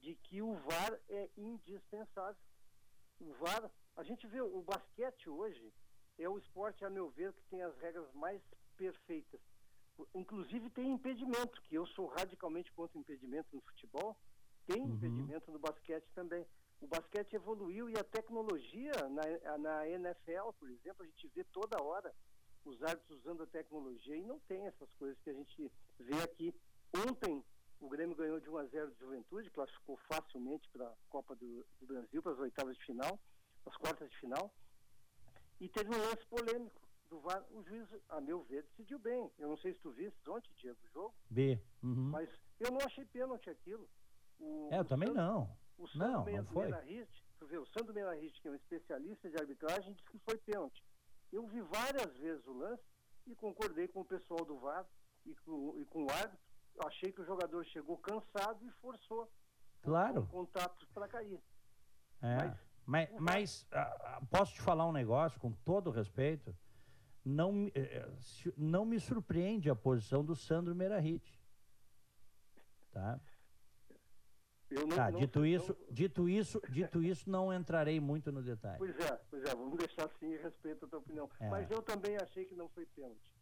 de 0.00 0.14
que 0.16 0.40
o 0.42 0.54
VAR 0.54 0.98
é 1.08 1.28
indispensável. 1.36 2.40
O 3.20 3.32
VAR, 3.34 3.70
a 3.96 4.02
gente 4.02 4.26
vê 4.26 4.40
o 4.40 4.62
basquete 4.62 5.28
hoje, 5.28 5.72
é 6.18 6.28
o 6.28 6.38
esporte, 6.38 6.84
a 6.84 6.90
meu 6.90 7.10
ver, 7.10 7.32
que 7.32 7.42
tem 7.50 7.62
as 7.62 7.76
regras 7.78 8.12
mais 8.14 8.40
perfeitas. 8.76 9.40
Inclusive 10.14 10.70
tem 10.70 10.92
impedimento, 10.92 11.60
que 11.62 11.74
eu 11.74 11.86
sou 11.88 12.06
radicalmente 12.06 12.72
contra 12.72 12.98
impedimento 12.98 13.48
no 13.54 13.60
futebol, 13.62 14.16
tem 14.66 14.82
Uhum. 14.82 14.94
impedimento 14.94 15.50
no 15.50 15.58
basquete 15.58 16.06
também. 16.14 16.46
O 16.80 16.86
basquete 16.86 17.34
evoluiu 17.34 17.90
e 17.90 17.98
a 17.98 18.04
tecnologia 18.04 18.92
na, 19.08 19.58
na 19.58 19.88
NFL, 19.88 20.52
por 20.58 20.70
exemplo, 20.70 21.02
a 21.02 21.06
gente 21.06 21.26
vê 21.28 21.42
toda 21.44 21.82
hora 21.82 22.14
os 22.64 22.80
árbitros 22.82 23.18
usando 23.20 23.42
a 23.42 23.46
tecnologia 23.46 24.16
e 24.16 24.22
não 24.22 24.38
tem 24.40 24.66
essas 24.66 24.92
coisas 24.94 25.18
que 25.20 25.30
a 25.30 25.32
gente 25.32 25.72
vê 25.98 26.22
aqui. 26.22 26.54
Ontem 26.94 27.42
o 27.80 27.88
Grêmio 27.88 28.16
ganhou 28.16 28.40
de 28.40 28.48
1 28.50 28.56
a 28.58 28.64
0 28.66 28.90
de 28.92 28.98
Juventude, 28.98 29.50
classificou 29.50 29.96
facilmente 30.12 30.68
para 30.70 30.86
a 30.88 30.94
Copa 31.08 31.34
do, 31.36 31.64
do 31.80 31.86
Brasil, 31.86 32.22
para 32.22 32.32
as 32.32 32.38
oitavas 32.38 32.76
de 32.76 32.84
final, 32.84 33.18
as 33.66 33.76
quartas 33.76 34.10
de 34.10 34.16
final. 34.18 34.52
E 35.60 35.68
teve 35.68 35.90
um 35.94 35.98
lance 35.98 36.24
polêmico 36.26 36.80
do 37.10 37.20
VAR. 37.20 37.44
O 37.50 37.62
juiz, 37.64 37.88
a 38.08 38.20
meu 38.20 38.42
ver, 38.44 38.62
decidiu 38.64 38.98
bem. 38.98 39.30
Eu 39.38 39.48
não 39.48 39.56
sei 39.58 39.72
se 39.74 39.80
tu 39.80 39.90
viste 39.90 40.18
ontem, 40.28 40.50
Diego, 40.56 40.78
o 40.84 40.88
jogo, 40.92 41.14
B. 41.30 41.60
Uhum. 41.82 42.10
mas 42.10 42.28
eu 42.60 42.70
não 42.70 42.78
achei 42.84 43.04
pênalti 43.06 43.48
aquilo. 43.50 43.88
O, 44.38 44.68
É, 44.72 44.78
eu 44.78 44.84
também 44.84 45.08
Sandro- 45.08 45.22
não. 45.22 45.56
o 45.78 45.86
Sandro 45.88 46.08
Não, 46.12 46.24
Meia- 46.24 46.42
não 46.42 46.52
foi. 46.52 46.62
Meirahit, 46.68 47.24
tu 47.38 47.46
vê, 47.46 47.58
o 47.58 47.66
Sandro 47.66 47.92
Meirahit, 47.94 48.40
que 48.40 48.48
é 48.48 48.50
um 48.50 48.54
especialista 48.54 49.28
de 49.28 49.36
arbitragem, 49.36 49.92
disse 49.94 50.04
que 50.10 50.18
foi 50.20 50.36
pênalti. 50.38 50.84
Eu 51.32 51.46
vi 51.46 51.60
várias 51.62 52.16
vezes 52.18 52.46
o 52.46 52.52
lance 52.52 52.82
e 53.26 53.34
concordei 53.34 53.88
com 53.88 54.00
o 54.00 54.04
pessoal 54.04 54.44
do 54.44 54.58
VAR 54.58 54.86
e 55.26 55.34
com, 55.36 55.76
e 55.78 55.84
com 55.86 56.04
o 56.04 56.10
árbitro. 56.10 56.47
Achei 56.86 57.12
que 57.12 57.20
o 57.20 57.24
jogador 57.24 57.64
chegou 57.66 57.96
cansado 57.98 58.64
e 58.64 58.70
forçou 58.80 59.30
Claro. 59.82 60.20
o 60.22 60.26
contato 60.26 60.86
para 60.94 61.08
cair. 61.08 61.40
É. 62.22 62.54
Mas, 62.84 63.10
mas, 63.20 63.66
ah, 63.70 63.80
ah, 64.16 64.22
posso 64.30 64.54
te 64.54 64.60
falar 64.62 64.86
um 64.86 64.92
negócio 64.92 65.38
com 65.40 65.52
todo 65.52 65.90
respeito? 65.90 66.56
Não, 67.24 67.52
me- 67.52 67.72
eh, 67.74 67.98
eh, 68.06 68.52
não 68.56 68.84
me 68.86 68.98
surpreende 68.98 69.68
a 69.68 69.76
posição 69.76 70.24
do 70.24 70.34
Sandro 70.34 70.74
Meirahit. 70.74 71.38
Tá? 72.90 73.20
Não, 74.70 74.88
tá, 74.88 75.10
não 75.10 75.20
dito 75.20 75.44
isso, 75.46 75.76
dito 75.90 76.28
isso, 76.28 76.60
dito 76.68 77.02
isso, 77.02 77.28
não 77.30 77.52
entrarei 77.52 78.00
muito 78.00 78.30
no 78.32 78.42
detalhe. 78.42 78.78
Pois 78.78 78.98
é, 78.98 79.16
pois 79.30 79.42
é, 79.44 79.54
vamos 79.54 79.78
deixar 79.78 80.06
assim 80.06 80.26
e 80.32 80.36
respeito 80.36 80.84
a 80.84 80.88
tua 80.88 80.98
opinião. 80.98 81.30
É. 81.40 81.48
Mas 81.48 81.70
eu 81.70 81.82
também 81.82 82.16
achei 82.16 82.44
que 82.44 82.54
não 82.54 82.68
foi 82.70 82.84
pênalti. 82.86 83.34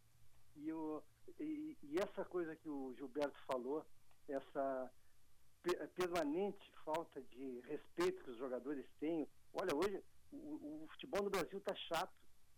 E, 0.55 0.71
o, 0.71 1.01
e, 1.39 1.99
essa 1.99 2.23
coisa 2.25 2.55
que 2.55 2.69
o 2.69 2.93
Gilberto 2.95 3.39
falou, 3.45 3.85
essa 4.27 4.91
pe- 5.63 5.87
permanente 5.95 6.71
falta 6.83 7.21
de 7.21 7.59
respeito 7.61 8.23
que 8.23 8.31
os 8.31 8.37
jogadores 8.37 8.85
têm. 8.99 9.27
Olha, 9.53 9.75
hoje 9.75 10.03
o, 10.31 10.83
o 10.83 10.87
futebol 10.91 11.23
no 11.23 11.29
Brasil 11.29 11.57
está 11.57 11.75
chato. 11.75 12.13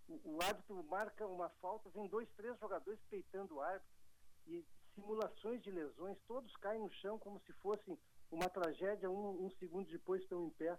O, 0.08 0.36
o 0.36 0.42
árbitro 0.42 0.84
marca 0.84 1.26
uma 1.28 1.50
falta, 1.62 1.90
vem 1.90 2.08
dois, 2.08 2.28
três 2.36 2.58
jogadores 2.60 3.00
peitando 3.10 3.56
o 3.56 3.62
árbitro. 3.62 3.90
E 4.48 4.66
simulações 4.96 5.62
de 5.62 5.72
lesões, 5.72 6.18
todos 6.28 6.56
caem 6.58 6.82
no 6.82 6.92
chão 6.94 7.20
como 7.20 7.40
se 7.42 7.54
fossem 7.54 7.98
uma 8.32 8.50
tragédia, 8.50 9.10
um, 9.10 9.46
um 9.46 9.50
segundo 9.60 9.90
depois 9.90 10.22
estão 10.22 10.46
em 10.46 10.50
pé. 10.52 10.78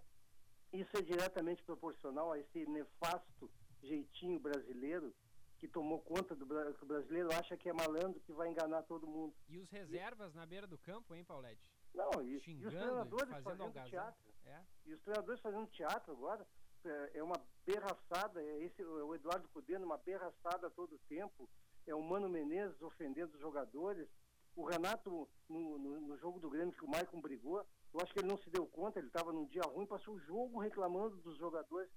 Isso 0.73 0.95
é 0.97 1.01
diretamente 1.01 1.63
proporcional 1.63 2.31
a 2.31 2.39
esse 2.39 2.65
nefasto 2.65 3.49
jeitinho 3.81 4.39
brasileiro 4.39 5.13
que 5.61 5.67
tomou 5.67 6.01
conta 6.01 6.35
do 6.35 6.43
Bra- 6.43 6.73
que 6.73 6.83
o 6.83 6.87
brasileiro 6.87 7.29
acha 7.33 7.55
que 7.55 7.69
é 7.69 7.73
malandro 7.73 8.19
que 8.21 8.33
vai 8.33 8.49
enganar 8.49 8.81
todo 8.81 9.05
mundo. 9.05 9.31
E 9.47 9.59
os 9.59 9.69
reservas 9.69 10.33
na 10.33 10.43
beira 10.43 10.65
do 10.65 10.75
campo, 10.79 11.13
hein, 11.13 11.23
Paulette? 11.23 11.61
Não, 11.93 12.19
e, 12.23 12.31
e 12.31 12.35
os 12.37 12.43
Xingando, 12.43 12.71
treinadores 12.71 13.29
fazendo 13.29 13.43
fazendo 13.43 13.85
teatro. 13.87 14.33
É. 14.43 14.59
E 14.87 14.93
os 14.95 15.01
treinadores 15.03 15.39
fazendo 15.39 15.67
teatro 15.67 16.13
agora 16.13 16.47
é, 16.83 17.19
é 17.19 17.23
uma 17.23 17.39
berraçada. 17.63 18.41
É 18.41 18.63
esse, 18.63 18.83
o 18.83 19.13
Eduardo 19.13 19.47
Cudê 19.49 19.77
numa 19.77 19.97
berraçada 19.99 20.67
todo 20.71 20.97
tempo. 21.07 21.47
É 21.85 21.93
o 21.93 22.01
Mano 22.01 22.27
Menezes 22.27 22.81
ofendendo 22.81 23.35
os 23.35 23.39
jogadores. 23.39 24.09
O 24.55 24.65
Renato, 24.65 25.29
no, 25.47 25.77
no, 25.77 26.01
no 26.01 26.17
jogo 26.17 26.39
do 26.39 26.49
Grêmio, 26.49 26.73
que 26.73 26.83
o 26.83 26.89
Maicon 26.89 27.21
brigou, 27.21 27.63
eu 27.93 28.01
acho 28.01 28.11
que 28.13 28.19
ele 28.19 28.27
não 28.27 28.37
se 28.39 28.49
deu 28.49 28.65
conta, 28.65 28.97
ele 28.99 29.07
estava 29.07 29.31
num 29.31 29.45
dia 29.45 29.61
ruim, 29.61 29.85
passou 29.85 30.15
o 30.15 30.19
jogo 30.19 30.59
reclamando 30.59 31.17
dos 31.17 31.37
jogadores. 31.37 31.89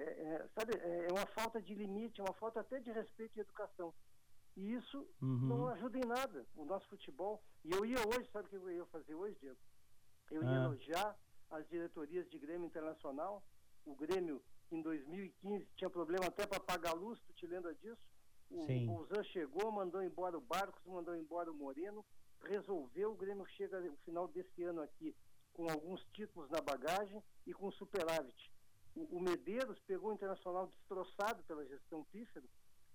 É, 0.00 0.02
é, 0.34 0.48
sabe, 0.54 0.76
é 0.78 1.06
é 1.06 1.12
uma 1.12 1.26
falta 1.26 1.60
de 1.60 1.74
limite, 1.74 2.20
é 2.20 2.24
uma 2.24 2.34
falta 2.34 2.60
até 2.60 2.78
de 2.80 2.90
respeito 2.92 3.36
e 3.36 3.40
educação. 3.40 3.92
E 4.56 4.74
isso 4.74 4.98
Uhum. 5.22 5.48
não 5.48 5.68
ajuda 5.68 5.98
em 5.98 6.04
nada 6.06 6.46
o 6.56 6.64
nosso 6.64 6.88
futebol. 6.88 7.42
E 7.64 7.70
eu 7.72 7.84
ia 7.84 7.98
hoje, 8.08 8.28
sabe 8.32 8.46
o 8.46 8.50
que 8.50 8.56
eu 8.56 8.70
ia 8.70 8.86
fazer 8.86 9.14
hoje, 9.14 9.36
Diego? 9.40 9.58
Eu 10.30 10.42
ia 10.42 10.50
Ah. 10.50 10.64
elogiar 10.64 11.18
as 11.50 11.66
diretorias 11.68 12.28
de 12.30 12.38
Grêmio 12.38 12.66
Internacional. 12.66 13.42
O 13.84 13.94
Grêmio, 13.94 14.42
em 14.70 14.82
2015, 14.82 15.64
tinha 15.76 15.88
problema 15.90 16.26
até 16.26 16.46
para 16.46 16.60
pagar 16.60 16.90
a 16.90 16.94
luz, 16.94 17.18
tu 17.26 17.32
te 17.34 17.46
lembra 17.46 17.74
disso? 17.74 18.00
O. 18.50 18.66
Bolzan 18.86 19.22
chegou, 19.24 19.70
mandou 19.70 20.02
embora 20.02 20.36
o 20.36 20.40
Barcos, 20.40 20.84
mandou 20.86 21.14
embora 21.16 21.50
o 21.50 21.54
Moreno, 21.54 22.04
resolveu. 22.42 23.12
O 23.12 23.16
Grêmio 23.16 23.46
chega 23.56 23.80
no 23.80 23.96
final 23.98 24.26
desse 24.28 24.62
ano 24.62 24.80
aqui 24.82 25.14
com 25.52 25.68
alguns 25.70 26.02
títulos 26.12 26.48
na 26.50 26.60
bagagem 26.60 27.22
e 27.46 27.52
com 27.52 27.70
superávit. 27.72 28.50
O, 28.94 29.16
o 29.16 29.20
Medeiros 29.20 29.78
pegou 29.86 30.10
o 30.10 30.14
Internacional 30.14 30.66
destroçado 30.66 31.42
pela 31.44 31.64
gestão 31.66 32.04
pífera, 32.04 32.44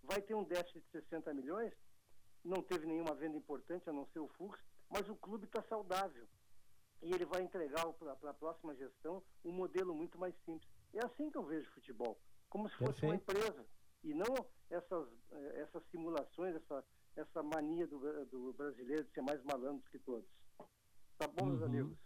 vai 0.03 0.21
ter 0.21 0.33
um 0.35 0.43
déficit 0.43 0.81
de 0.81 0.91
60 0.91 1.33
milhões, 1.33 1.73
não 2.43 2.61
teve 2.61 2.85
nenhuma 2.85 3.15
venda 3.15 3.37
importante, 3.37 3.89
a 3.89 3.93
não 3.93 4.05
ser 4.07 4.19
o 4.19 4.27
Fux, 4.29 4.59
mas 4.89 5.07
o 5.09 5.15
clube 5.15 5.45
está 5.45 5.61
saudável. 5.63 6.27
E 7.01 7.11
ele 7.13 7.25
vai 7.25 7.41
entregar 7.41 7.85
para 7.93 8.29
a 8.31 8.33
próxima 8.33 8.75
gestão 8.75 9.23
um 9.43 9.51
modelo 9.51 9.93
muito 9.93 10.17
mais 10.17 10.35
simples. 10.45 10.69
É 10.93 11.05
assim 11.05 11.29
que 11.29 11.37
eu 11.37 11.45
vejo 11.45 11.69
futebol, 11.71 12.19
como 12.49 12.69
se 12.69 12.75
fosse 12.77 13.05
uma 13.05 13.15
empresa. 13.15 13.65
E 14.03 14.13
não 14.13 14.45
essas, 14.69 15.07
eh, 15.31 15.61
essas 15.61 15.83
simulações, 15.89 16.55
essa, 16.55 16.83
essa 17.15 17.43
mania 17.43 17.87
do, 17.87 18.25
do 18.25 18.53
brasileiro 18.53 19.03
de 19.05 19.11
ser 19.11 19.21
mais 19.21 19.41
malandro 19.43 19.83
que 19.89 19.99
todos. 19.99 20.29
Tá 21.17 21.27
bom, 21.27 21.45
meus 21.45 21.59
Uhum. 21.61 21.65
amigos? 21.65 21.97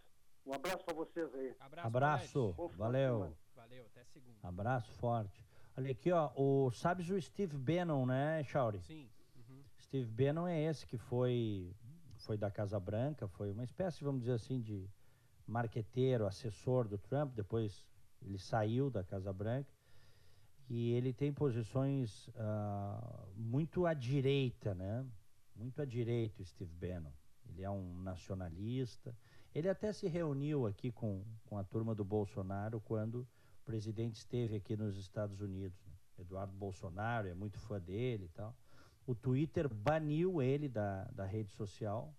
Um 0.46 0.54
abraço 0.54 0.84
para 0.84 0.94
vocês 0.94 1.34
aí. 1.34 1.54
Abraço, 1.60 2.54
de 2.70 2.76
valeu. 2.76 3.36
Valeu, 3.58 3.84
até 3.86 4.04
segunda. 4.04 4.38
Abraço 4.40 4.92
forte. 4.92 5.44
Olha 5.76 5.90
aqui, 5.90 6.12
ó, 6.12 6.30
o, 6.36 6.70
sabes 6.70 7.10
o 7.10 7.20
Steve 7.20 7.56
Bannon, 7.56 8.06
né, 8.06 8.44
Chauri? 8.44 8.80
Sim. 8.80 9.10
Uhum. 9.36 9.64
Steve 9.80 10.06
Bannon 10.06 10.46
é 10.46 10.62
esse 10.62 10.86
que 10.86 10.96
foi 10.96 11.74
foi 12.18 12.36
da 12.36 12.50
Casa 12.50 12.78
Branca, 12.78 13.26
foi 13.26 13.50
uma 13.50 13.64
espécie, 13.64 14.04
vamos 14.04 14.20
dizer 14.20 14.34
assim, 14.34 14.60
de 14.60 14.88
marqueteiro, 15.46 16.26
assessor 16.26 16.86
do 16.86 16.98
Trump, 16.98 17.34
depois 17.34 17.84
ele 18.22 18.38
saiu 18.38 18.90
da 18.90 19.02
Casa 19.02 19.32
Branca 19.32 19.72
e 20.68 20.92
ele 20.92 21.12
tem 21.12 21.32
posições 21.32 22.30
ah, 22.36 23.26
muito 23.34 23.86
à 23.86 23.94
direita, 23.94 24.74
né? 24.74 25.04
Muito 25.56 25.82
à 25.82 25.84
direita, 25.84 26.42
o 26.42 26.44
Steve 26.44 26.72
Bannon. 26.74 27.12
Ele 27.48 27.62
é 27.62 27.70
um 27.70 28.02
nacionalista. 28.02 29.16
Ele 29.52 29.68
até 29.68 29.92
se 29.92 30.06
reuniu 30.06 30.66
aqui 30.66 30.92
com, 30.92 31.24
com 31.46 31.58
a 31.58 31.64
turma 31.64 31.94
do 31.94 32.04
Bolsonaro 32.04 32.80
quando 32.80 33.26
presidente 33.68 34.16
esteve 34.16 34.56
aqui 34.56 34.74
nos 34.74 34.96
Estados 34.96 35.42
Unidos. 35.42 35.78
né? 35.84 35.92
Eduardo 36.20 36.54
Bolsonaro 36.54 37.28
é 37.28 37.34
muito 37.34 37.58
fã 37.58 37.78
dele 37.78 38.24
e 38.24 38.28
tal. 38.30 38.56
O 39.06 39.14
Twitter 39.14 39.68
baniu 39.68 40.40
ele 40.40 40.70
da, 40.70 41.04
da 41.12 41.26
rede 41.26 41.50
social, 41.50 42.16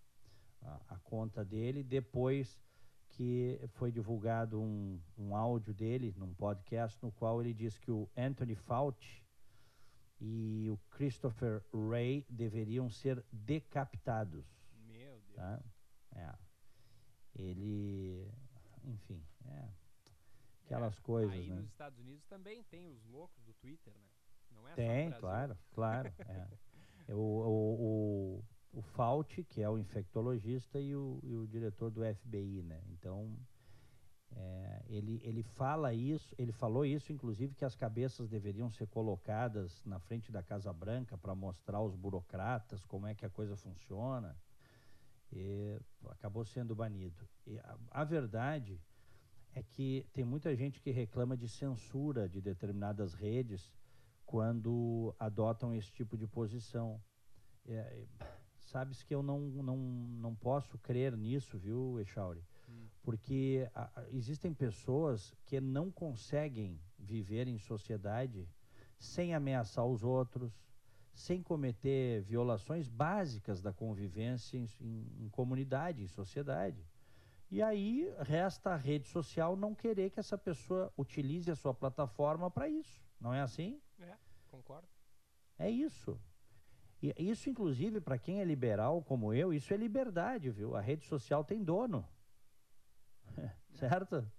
a, 0.62 0.80
a 0.90 1.00
conta 1.00 1.44
dele, 1.44 1.84
depois 1.84 2.62
que 3.10 3.60
foi 3.70 3.92
divulgado 3.92 4.62
um, 4.62 5.02
um 5.18 5.36
áudio 5.36 5.74
dele 5.74 6.14
num 6.16 6.36
podcast 6.36 6.96
no 7.02 7.12
qual 7.12 7.42
ele 7.42 7.52
diz 7.52 7.80
que 7.80 7.90
o 7.90 8.08
Anthony 8.16 8.54
Fauci 8.54 9.24
e 10.22 10.70
o 10.70 10.78
Christopher 10.92 11.64
Wray 11.74 12.28
deveriam 12.30 12.92
ser 12.92 13.26
decapitados. 13.32 14.46
Meu 14.88 15.20
Deus. 15.20 15.36
Tá? 15.36 15.60
É. 16.16 16.32
Ele, 17.36 18.32
enfim. 18.84 19.24
Aquelas 20.76 21.00
coisas, 21.00 21.34
Aí 21.34 21.50
né? 21.50 21.56
nos 21.56 21.68
Estados 21.68 21.98
Unidos 22.00 22.24
também 22.26 22.64
tem 22.64 22.88
os 22.88 23.04
loucos 23.06 23.44
do 23.44 23.54
Twitter, 23.56 23.94
né? 23.94 24.10
Não 24.52 24.68
é 24.68 24.74
Tem, 24.76 25.12
claro, 25.14 25.58
claro. 25.72 26.14
é. 26.28 26.48
É 27.08 27.16
O, 27.16 27.18
o, 27.18 28.40
o, 28.74 28.80
o 28.80 28.82
Fauci, 28.82 29.44
que 29.44 29.64
é 29.64 29.70
o 29.70 29.80
infectologista, 29.80 30.80
e 30.80 30.96
o, 30.96 31.20
e 31.24 31.36
o 31.36 31.48
diretor 31.48 31.90
do 31.90 32.02
FBI, 32.04 32.62
né? 32.62 32.84
Então, 32.90 33.36
é, 34.36 34.84
ele, 34.88 35.20
ele 35.24 35.42
fala 35.42 35.92
isso, 35.92 36.36
ele 36.38 36.52
falou 36.52 36.86
isso, 36.86 37.12
inclusive, 37.12 37.56
que 37.56 37.66
as 37.66 37.76
cabeças 37.76 38.30
deveriam 38.30 38.70
ser 38.70 38.88
colocadas 38.88 39.84
na 39.86 40.00
frente 40.00 40.32
da 40.32 40.44
Casa 40.44 40.72
Branca 40.72 41.18
para 41.18 41.34
mostrar 41.34 41.78
aos 41.80 41.96
burocratas 41.96 42.86
como 42.86 43.08
é 43.08 43.16
que 43.16 43.26
a 43.26 43.30
coisa 43.30 43.56
funciona. 43.58 44.38
E 45.32 45.80
acabou 46.10 46.46
sendo 46.46 46.76
banido. 46.76 47.28
E 47.46 47.58
a, 47.60 47.78
a 47.92 48.04
verdade 48.04 48.80
é 49.54 49.64
que 49.64 50.06
tem 50.14 50.24
muita 50.24 50.56
gente 50.56 50.80
que 50.82 50.92
reclama 50.92 51.36
de 51.36 51.48
censura 51.48 52.28
de 52.30 52.40
determinadas 52.42 53.14
redes 53.14 53.72
quando 54.26 55.14
adotam 55.20 55.74
esse 55.74 55.92
tipo 55.92 56.18
de 56.18 56.28
posição. 56.28 57.02
É, 57.66 58.06
sabes 58.58 59.04
que 59.04 59.14
eu 59.14 59.24
não, 59.24 59.40
não, 59.40 59.78
não 59.78 60.36
posso 60.36 60.78
crer 60.78 61.16
nisso, 61.18 61.58
viu, 61.58 62.00
Echauri? 62.00 62.44
Porque 63.02 63.68
a- 63.74 63.90
a- 64.02 64.10
existem 64.12 64.54
pessoas 64.54 65.34
que 65.46 65.60
não 65.60 65.90
conseguem 65.92 66.80
viver 66.98 67.48
em 67.48 67.58
sociedade 67.58 68.48
sem 69.00 69.34
ameaçar 69.34 69.86
os 69.86 70.04
outros, 70.04 70.54
sem 71.14 71.42
cometer 71.42 72.22
violações 72.22 72.88
básicas 72.88 73.62
da 73.62 73.74
convivência 73.74 74.58
em, 74.58 74.68
em- 74.80 75.26
em 75.26 75.30
comunidade, 75.30 76.04
em 76.04 76.08
sociedade. 76.08 76.86
E 77.52 77.64
aí 77.64 78.08
resta 78.20 78.72
a 78.72 78.76
rede 78.76 79.08
social 79.08 79.56
não 79.56 79.74
querer 79.74 80.12
que 80.12 80.20
essa 80.20 80.38
pessoa 80.38 80.94
utilize 80.98 81.50
a 81.50 81.56
sua 81.56 81.74
plataforma 81.74 82.50
para 82.52 82.68
isso. 82.70 83.04
Não 83.20 83.34
é 83.34 83.42
assim? 83.42 83.82
É, 84.00 84.16
concordo. 84.50 84.88
É 85.58 85.70
isso. 85.70 86.20
E 87.02 87.14
isso, 87.18 87.50
inclusive, 87.50 88.00
para 88.00 88.18
quem 88.18 88.40
é 88.40 88.44
liberal 88.44 89.02
como 89.04 89.34
eu, 89.34 89.54
isso 89.54 89.74
é 89.74 89.78
liberdade, 89.78 90.52
viu? 90.52 90.76
A 90.76 90.82
rede 90.82 91.06
social 91.06 91.44
tem 91.44 91.64
dono. 91.64 92.08
certo? 93.74 94.30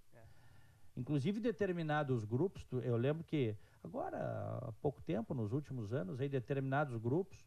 Inclusive, 0.95 1.39
determinados 1.39 2.25
grupos, 2.25 2.65
eu 2.83 2.97
lembro 2.97 3.23
que 3.23 3.57
agora, 3.83 4.17
há 4.61 4.71
pouco 4.81 5.01
tempo, 5.01 5.33
nos 5.33 5.51
últimos 5.51 5.93
anos, 5.93 6.19
aí, 6.19 6.29
determinados 6.29 6.97
grupos 6.97 7.45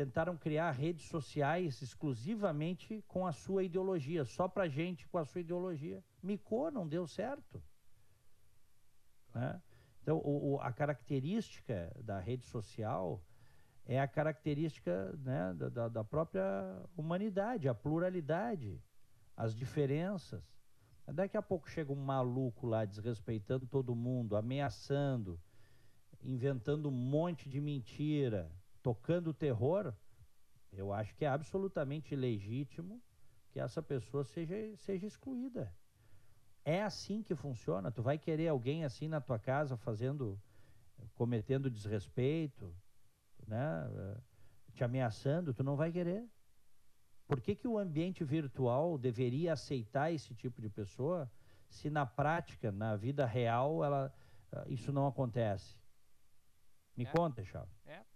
tentaram 0.00 0.34
criar 0.34 0.70
redes 0.70 1.04
sociais 1.10 1.82
exclusivamente 1.82 3.04
com 3.06 3.26
a 3.26 3.32
sua 3.32 3.62
ideologia, 3.64 4.24
só 4.24 4.48
para 4.48 4.66
gente 4.66 5.06
com 5.06 5.18
a 5.18 5.26
sua 5.26 5.42
ideologia. 5.42 6.02
Micou, 6.22 6.70
não 6.70 6.88
deu 6.88 7.06
certo. 7.06 7.62
Né? 9.34 9.60
Então, 10.00 10.16
o- 10.24 10.52
o- 10.54 10.60
a 10.62 10.72
característica 10.72 11.94
da 12.02 12.18
rede 12.18 12.46
social 12.46 13.22
é 13.84 14.00
a 14.00 14.08
característica 14.08 15.12
né, 15.18 15.52
da, 15.52 15.88
da- 15.88 16.02
própria 16.04 16.42
humanidade, 16.96 17.68
a 17.68 17.74
pluralidade, 17.74 18.82
as 19.36 19.54
diferenças. 19.54 20.42
Daqui 21.08 21.36
a 21.36 21.42
pouco 21.42 21.68
chega 21.68 21.92
um 21.92 22.02
maluco 22.02 22.66
lá 22.66 22.86
desrespeitando 22.86 23.66
todo 23.66 23.94
mundo, 23.94 24.34
ameaçando, 24.34 25.38
inventando 26.22 26.88
um 26.88 26.92
monte 26.92 27.50
de 27.50 27.60
mentira, 27.60 28.50
tocando 28.82 29.32
terror. 29.34 29.94
Eu 30.72 30.92
acho 30.92 31.14
que 31.16 31.24
é 31.24 31.28
absolutamente 31.28 32.14
legítimo 32.14 33.02
que 33.50 33.58
essa 33.58 33.82
pessoa 33.82 34.24
seja, 34.24 34.54
seja 34.76 35.06
excluída. 35.06 35.74
É 36.64 36.82
assim 36.82 37.22
que 37.22 37.34
funciona. 37.34 37.90
Tu 37.90 38.02
vai 38.02 38.18
querer 38.18 38.48
alguém 38.48 38.84
assim 38.84 39.08
na 39.08 39.20
tua 39.20 39.38
casa 39.38 39.76
fazendo, 39.76 40.40
cometendo 41.14 41.70
desrespeito, 41.70 42.74
né? 43.46 43.88
eh, 43.92 44.20
Te 44.72 44.84
ameaçando, 44.84 45.52
tu 45.52 45.64
não 45.64 45.76
vai 45.76 45.90
querer. 45.90 46.28
Por 47.26 47.40
que, 47.40 47.54
que 47.54 47.66
o 47.66 47.78
ambiente 47.78 48.24
virtual 48.24 48.98
deveria 48.98 49.52
aceitar 49.52 50.12
esse 50.12 50.34
tipo 50.34 50.60
de 50.60 50.68
pessoa 50.68 51.30
se 51.68 51.88
na 51.88 52.04
prática, 52.04 52.72
na 52.72 52.96
vida 52.96 53.24
real, 53.24 53.84
ela, 53.84 54.12
ah, 54.52 54.64
isso 54.68 54.92
não 54.92 55.06
acontece? 55.06 55.76
Me 56.96 57.04
É. 57.04 57.06
conta, 57.06 57.44
Chave. 57.44 57.70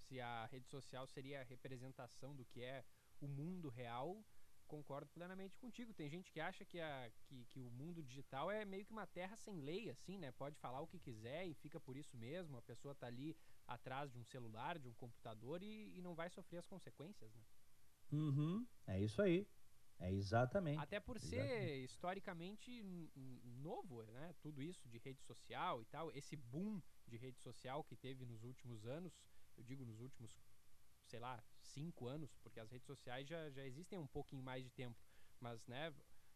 Se 0.07 0.21
a 0.21 0.47
rede 0.47 0.69
social 0.69 1.07
seria 1.07 1.41
a 1.41 1.45
representação 1.45 2.35
do 2.37 2.45
que 2.45 2.61
é 2.63 2.85
o 3.21 3.27
mundo 3.27 3.69
real, 3.71 4.23
concordo 4.67 5.11
plenamente 5.13 5.57
contigo. 5.57 5.95
Tem 5.95 6.09
gente 6.11 6.31
que 6.31 6.41
acha 6.41 6.65
que, 6.65 6.79
a, 6.81 7.11
que, 7.23 7.45
que 7.47 7.61
o 7.61 7.71
mundo 7.71 8.03
digital 8.03 8.51
é 8.51 8.65
meio 8.65 8.85
que 8.85 8.93
uma 8.93 9.07
terra 9.07 9.37
sem 9.37 9.57
lei, 9.61 9.91
assim, 9.91 10.19
né? 10.19 10.31
Pode 10.33 10.57
falar 10.59 10.81
o 10.81 10.87
que 10.87 10.99
quiser 10.99 11.47
e 11.47 11.55
fica 11.55 11.81
por 11.81 11.97
isso 11.97 12.17
mesmo. 12.17 12.57
A 12.59 12.63
pessoa 12.63 12.95
tá 12.95 13.07
ali 13.07 13.35
atrás 13.67 14.11
de 14.13 14.19
um 14.19 14.25
celular, 14.25 14.79
de 14.79 14.89
um 14.89 14.95
computador 14.95 15.63
e, 15.63 15.97
e 15.97 16.03
não 16.03 16.15
vai 16.15 16.29
sofrer 16.29 16.59
as 16.59 16.67
consequências, 16.67 17.33
né? 17.35 17.43
Uhum, 18.13 18.67
é 18.87 19.01
isso 19.01 19.23
aí. 19.23 19.47
É 19.99 20.11
exatamente. 20.13 20.79
Até 20.81 20.99
por 21.01 21.19
ser 21.21 21.37
Exatamente. 21.39 21.85
historicamente 21.85 22.71
n- 22.83 23.11
n- 23.15 23.41
novo, 23.63 24.03
né? 24.03 24.35
Tudo 24.41 24.61
isso 24.61 24.89
de 24.89 24.99
rede 24.99 25.23
social 25.23 25.81
e 25.81 25.85
tal, 25.87 26.11
esse 26.13 26.37
boom 26.37 26.83
de 27.07 27.17
rede 27.17 27.41
social 27.41 27.85
que 27.85 27.97
teve 27.97 28.25
nos 28.27 28.43
últimos 28.43 28.85
anos, 28.85 29.17
eu 29.57 29.65
digo 29.65 29.85
nos 29.85 30.01
últimos 30.01 30.37
sei 31.07 31.21
lá, 31.21 31.43
cinco 31.61 32.09
anos, 32.09 32.35
porque 32.43 32.61
as 32.61 32.71
redes 32.71 32.87
sociais 32.87 33.29
já, 33.29 33.51
já 33.51 33.65
existem 33.65 33.99
um 33.99 34.07
pouquinho 34.07 34.43
mais 34.43 34.65
de 34.65 34.71
tempo. 34.71 34.99
Mas, 35.41 35.65
né, 35.67 35.93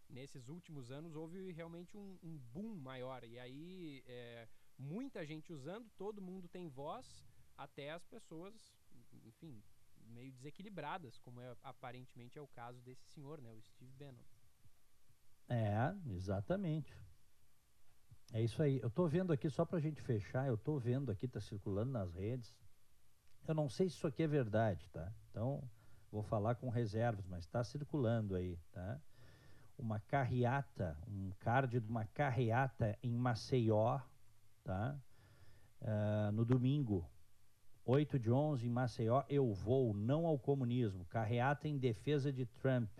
nesses 0.08 0.48
últimos 0.48 0.90
anos 0.90 1.14
houve 1.14 1.52
realmente 1.52 1.96
um, 1.96 2.18
um 2.22 2.38
boom 2.52 2.76
maior. 2.76 3.24
E 3.24 3.38
aí, 3.38 4.02
é, 4.06 4.48
muita 4.76 5.24
gente 5.24 5.52
usando, 5.52 5.88
todo 5.96 6.22
mundo 6.22 6.48
tem 6.48 6.68
voz, 6.68 7.24
até 7.56 7.90
as 7.90 8.04
pessoas, 8.04 8.54
enfim, 9.24 9.62
meio 10.06 10.32
desequilibradas, 10.32 11.18
como 11.18 11.40
é, 11.40 11.56
aparentemente 11.62 12.38
é 12.38 12.42
o 12.42 12.48
caso 12.48 12.80
desse 12.82 13.04
senhor, 13.08 13.40
né, 13.40 13.52
o 13.52 13.60
Steve 13.62 13.92
Bannon. 13.92 14.24
É, 15.48 15.96
exatamente. 16.12 16.94
É 18.32 18.42
isso 18.42 18.62
aí. 18.62 18.78
Eu 18.82 18.90
tô 18.90 19.08
vendo 19.08 19.32
aqui, 19.32 19.48
só 19.48 19.64
pra 19.64 19.80
gente 19.80 20.02
fechar, 20.02 20.46
eu 20.46 20.58
tô 20.58 20.78
vendo 20.78 21.10
aqui, 21.10 21.26
tá 21.26 21.40
circulando 21.40 21.90
nas 21.90 22.12
redes. 22.12 22.54
Eu 23.48 23.54
não 23.54 23.66
sei 23.66 23.88
se 23.88 23.96
isso 23.96 24.06
aqui 24.06 24.22
é 24.22 24.26
verdade, 24.26 24.86
tá? 24.90 25.10
Então, 25.30 25.62
vou 26.12 26.22
falar 26.22 26.56
com 26.56 26.68
reservas, 26.68 27.24
mas 27.26 27.44
está 27.46 27.64
circulando 27.64 28.34
aí, 28.34 28.58
tá? 28.72 29.00
Uma 29.78 29.98
carreata, 30.00 30.98
um 31.08 31.32
card 31.40 31.80
de 31.80 31.88
uma 31.88 32.04
carreata 32.04 32.98
em 33.02 33.16
Maceió, 33.16 34.00
tá? 34.62 35.00
Uh, 35.80 36.30
no 36.32 36.44
domingo, 36.44 37.08
8 37.86 38.18
de 38.18 38.30
11 38.30 38.66
em 38.66 38.70
Maceió, 38.70 39.24
eu 39.30 39.50
vou, 39.54 39.94
não 39.94 40.26
ao 40.26 40.38
comunismo. 40.38 41.06
Carreata 41.06 41.66
em 41.66 41.78
defesa 41.78 42.30
de 42.30 42.44
Trump. 42.44 42.90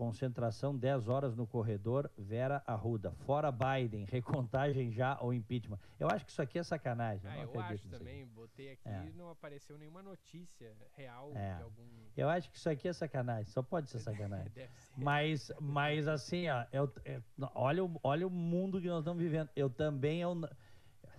Concentração 0.00 0.74
10 0.74 1.08
horas 1.08 1.36
no 1.36 1.46
corredor, 1.46 2.10
Vera 2.16 2.62
Arruda. 2.66 3.12
Fora 3.26 3.52
Biden, 3.52 4.06
recontagem 4.08 4.90
já 4.90 5.18
ou 5.20 5.34
impeachment. 5.34 5.78
Eu 5.98 6.08
acho 6.08 6.24
que 6.24 6.30
isso 6.30 6.40
aqui 6.40 6.58
é 6.58 6.62
sacanagem. 6.62 7.30
Ah, 7.30 7.42
eu, 7.42 7.60
acho 7.60 7.86
também. 7.86 8.24
Botei 8.28 8.70
aqui 8.70 8.88
e 8.88 8.90
é. 8.90 9.12
não 9.14 9.28
apareceu 9.28 9.76
nenhuma 9.76 10.02
notícia 10.02 10.74
real 10.96 11.32
é. 11.34 11.54
de 11.54 11.62
algum. 11.64 11.84
Eu 12.16 12.30
acho 12.30 12.50
que 12.50 12.56
isso 12.56 12.70
aqui 12.70 12.88
é 12.88 12.94
sacanagem. 12.94 13.52
Só 13.52 13.62
pode 13.62 13.90
ser 13.90 13.98
sacanagem. 13.98 14.50
Deve 14.56 14.72
ser. 14.80 14.98
Mas, 14.98 15.52
mas 15.60 16.08
assim, 16.08 16.48
ó, 16.48 16.64
eu, 16.72 16.90
eu, 17.04 17.22
olha, 17.54 17.84
o, 17.84 18.00
olha 18.02 18.26
o 18.26 18.30
mundo 18.30 18.80
que 18.80 18.88
nós 18.88 19.00
estamos 19.00 19.22
vivendo. 19.22 19.50
Eu 19.54 19.68
também, 19.68 20.22
eu, 20.22 20.34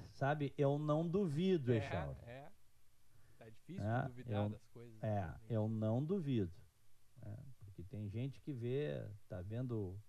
sabe, 0.10 0.56
eu 0.58 0.80
não 0.80 1.08
duvido, 1.08 1.72
é, 1.72 1.78
Echauri. 1.78 2.18
É. 2.26 2.48
Tá 3.38 3.48
difícil 3.48 3.86
é, 3.86 4.08
duvidar 4.08 4.44
eu, 4.44 4.50
das 4.50 4.66
coisas. 4.70 5.04
É, 5.04 5.22
também. 5.22 5.38
eu 5.50 5.70
não 5.70 6.04
duvido. 6.04 6.52
Tem 7.92 8.08
gente 8.08 8.39
que 8.39 8.54
vê, 8.54 9.06
tá 9.28 9.42
vendo 9.42 10.00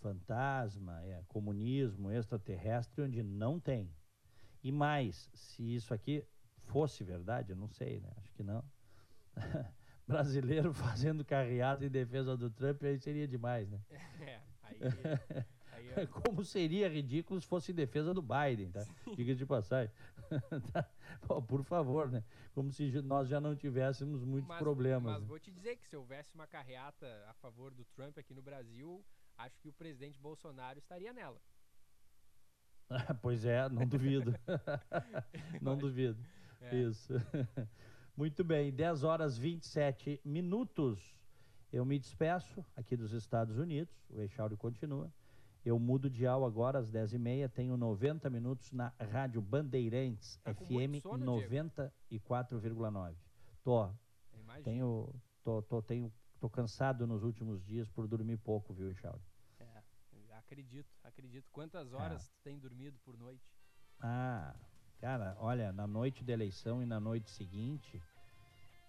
fantasma, 0.00 1.00
é, 1.04 1.22
comunismo, 1.28 2.10
extraterrestre, 2.10 3.00
onde 3.00 3.22
não 3.22 3.60
tem. 3.60 3.88
E 4.62 4.72
mais, 4.72 5.30
se 5.32 5.62
isso 5.62 5.94
aqui 5.94 6.26
fosse 6.56 7.04
verdade, 7.04 7.52
eu 7.52 7.56
não 7.56 7.68
sei, 7.68 8.00
né? 8.00 8.10
Acho 8.16 8.34
que 8.34 8.42
não. 8.42 8.64
Brasileiro 10.06 10.74
fazendo 10.74 11.24
carreata 11.24 11.86
em 11.86 11.88
defesa 11.88 12.36
do 12.36 12.50
Trump, 12.50 12.82
aí 12.82 12.98
seria 12.98 13.28
demais, 13.28 13.70
né? 13.70 13.80
É, 14.20 14.40
aí 14.62 14.78
é... 15.90 16.06
Como 16.06 16.44
seria 16.44 16.88
ridículo 16.88 17.40
se 17.40 17.46
fosse 17.46 17.72
em 17.72 17.74
defesa 17.74 18.12
do 18.14 18.22
Biden, 18.22 18.70
tá? 18.70 18.84
Diga 19.16 19.34
de 19.34 19.46
passagem. 19.46 19.92
tá? 20.72 20.88
por 21.46 21.62
favor, 21.64 22.10
né? 22.10 22.24
Como 22.54 22.70
se 22.72 22.90
nós 23.02 23.28
já 23.28 23.40
não 23.40 23.54
tivéssemos 23.54 24.24
muitos 24.24 24.48
mas, 24.48 24.58
problemas. 24.58 25.12
Mas 25.12 25.22
né? 25.22 25.28
vou 25.28 25.38
te 25.38 25.50
dizer 25.50 25.76
que 25.76 25.86
se 25.86 25.96
houvesse 25.96 26.34
uma 26.34 26.46
carreata 26.46 27.06
a 27.28 27.34
favor 27.34 27.72
do 27.74 27.84
Trump 27.84 28.16
aqui 28.18 28.34
no 28.34 28.42
Brasil, 28.42 29.04
acho 29.38 29.58
que 29.60 29.68
o 29.68 29.72
presidente 29.72 30.18
Bolsonaro 30.18 30.78
estaria 30.78 31.12
nela. 31.12 31.40
pois 33.22 33.44
é, 33.44 33.68
não 33.68 33.86
duvido. 33.86 34.34
não 35.60 35.76
duvido. 35.76 36.18
É. 36.60 36.76
Isso. 36.76 37.14
Muito 38.16 38.44
bem, 38.44 38.70
10 38.70 39.04
horas 39.04 39.38
27 39.38 40.20
minutos. 40.24 41.14
Eu 41.72 41.86
me 41.86 41.98
despeço 41.98 42.64
aqui 42.76 42.94
dos 42.94 43.12
Estados 43.12 43.56
Unidos. 43.56 43.94
O 44.10 44.20
Echauri 44.20 44.56
continua. 44.56 45.10
Eu 45.64 45.78
mudo 45.78 46.10
de 46.10 46.18
dial 46.18 46.44
agora 46.44 46.80
às 46.80 46.90
10h30, 46.90 47.48
tenho 47.50 47.76
90 47.76 48.28
minutos 48.28 48.72
na 48.72 48.92
Rádio 48.98 49.40
Bandeirantes, 49.40 50.36
tá 50.42 50.52
FM 50.52 50.98
94,9. 51.04 53.14
Tô. 53.62 53.88
Tenho, 54.64 55.14
tô, 55.44 55.62
tô, 55.62 55.80
tenho, 55.80 56.12
tô 56.40 56.50
cansado 56.50 57.06
nos 57.06 57.22
últimos 57.22 57.64
dias 57.64 57.88
por 57.88 58.08
dormir 58.08 58.38
pouco, 58.38 58.74
viu, 58.74 58.90
Echauri? 58.90 59.22
É, 59.60 59.84
acredito, 60.36 60.88
acredito. 61.04 61.48
Quantas 61.52 61.92
horas 61.92 62.26
é. 62.26 62.28
tu 62.28 62.34
tem 62.42 62.58
dormido 62.58 62.98
por 63.04 63.16
noite? 63.16 63.48
Ah, 64.00 64.56
cara, 65.00 65.36
olha, 65.38 65.72
na 65.72 65.86
noite 65.86 66.24
da 66.24 66.32
eleição 66.32 66.82
e 66.82 66.86
na 66.86 66.98
noite 66.98 67.30
seguinte, 67.30 68.02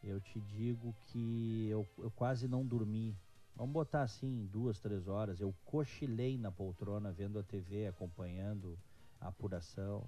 eu 0.03 0.19
te 0.19 0.41
digo 0.41 0.95
que 1.05 1.67
eu, 1.69 1.87
eu 1.99 2.09
quase 2.11 2.47
não 2.47 2.65
dormi. 2.65 3.15
Vamos 3.55 3.73
botar 3.73 4.01
assim, 4.01 4.47
duas, 4.47 4.79
três 4.79 5.07
horas. 5.07 5.39
Eu 5.39 5.53
cochilei 5.65 6.37
na 6.37 6.51
poltrona 6.51 7.11
vendo 7.11 7.37
a 7.37 7.43
TV, 7.43 7.87
acompanhando 7.87 8.77
a 9.19 9.27
apuração. 9.27 10.07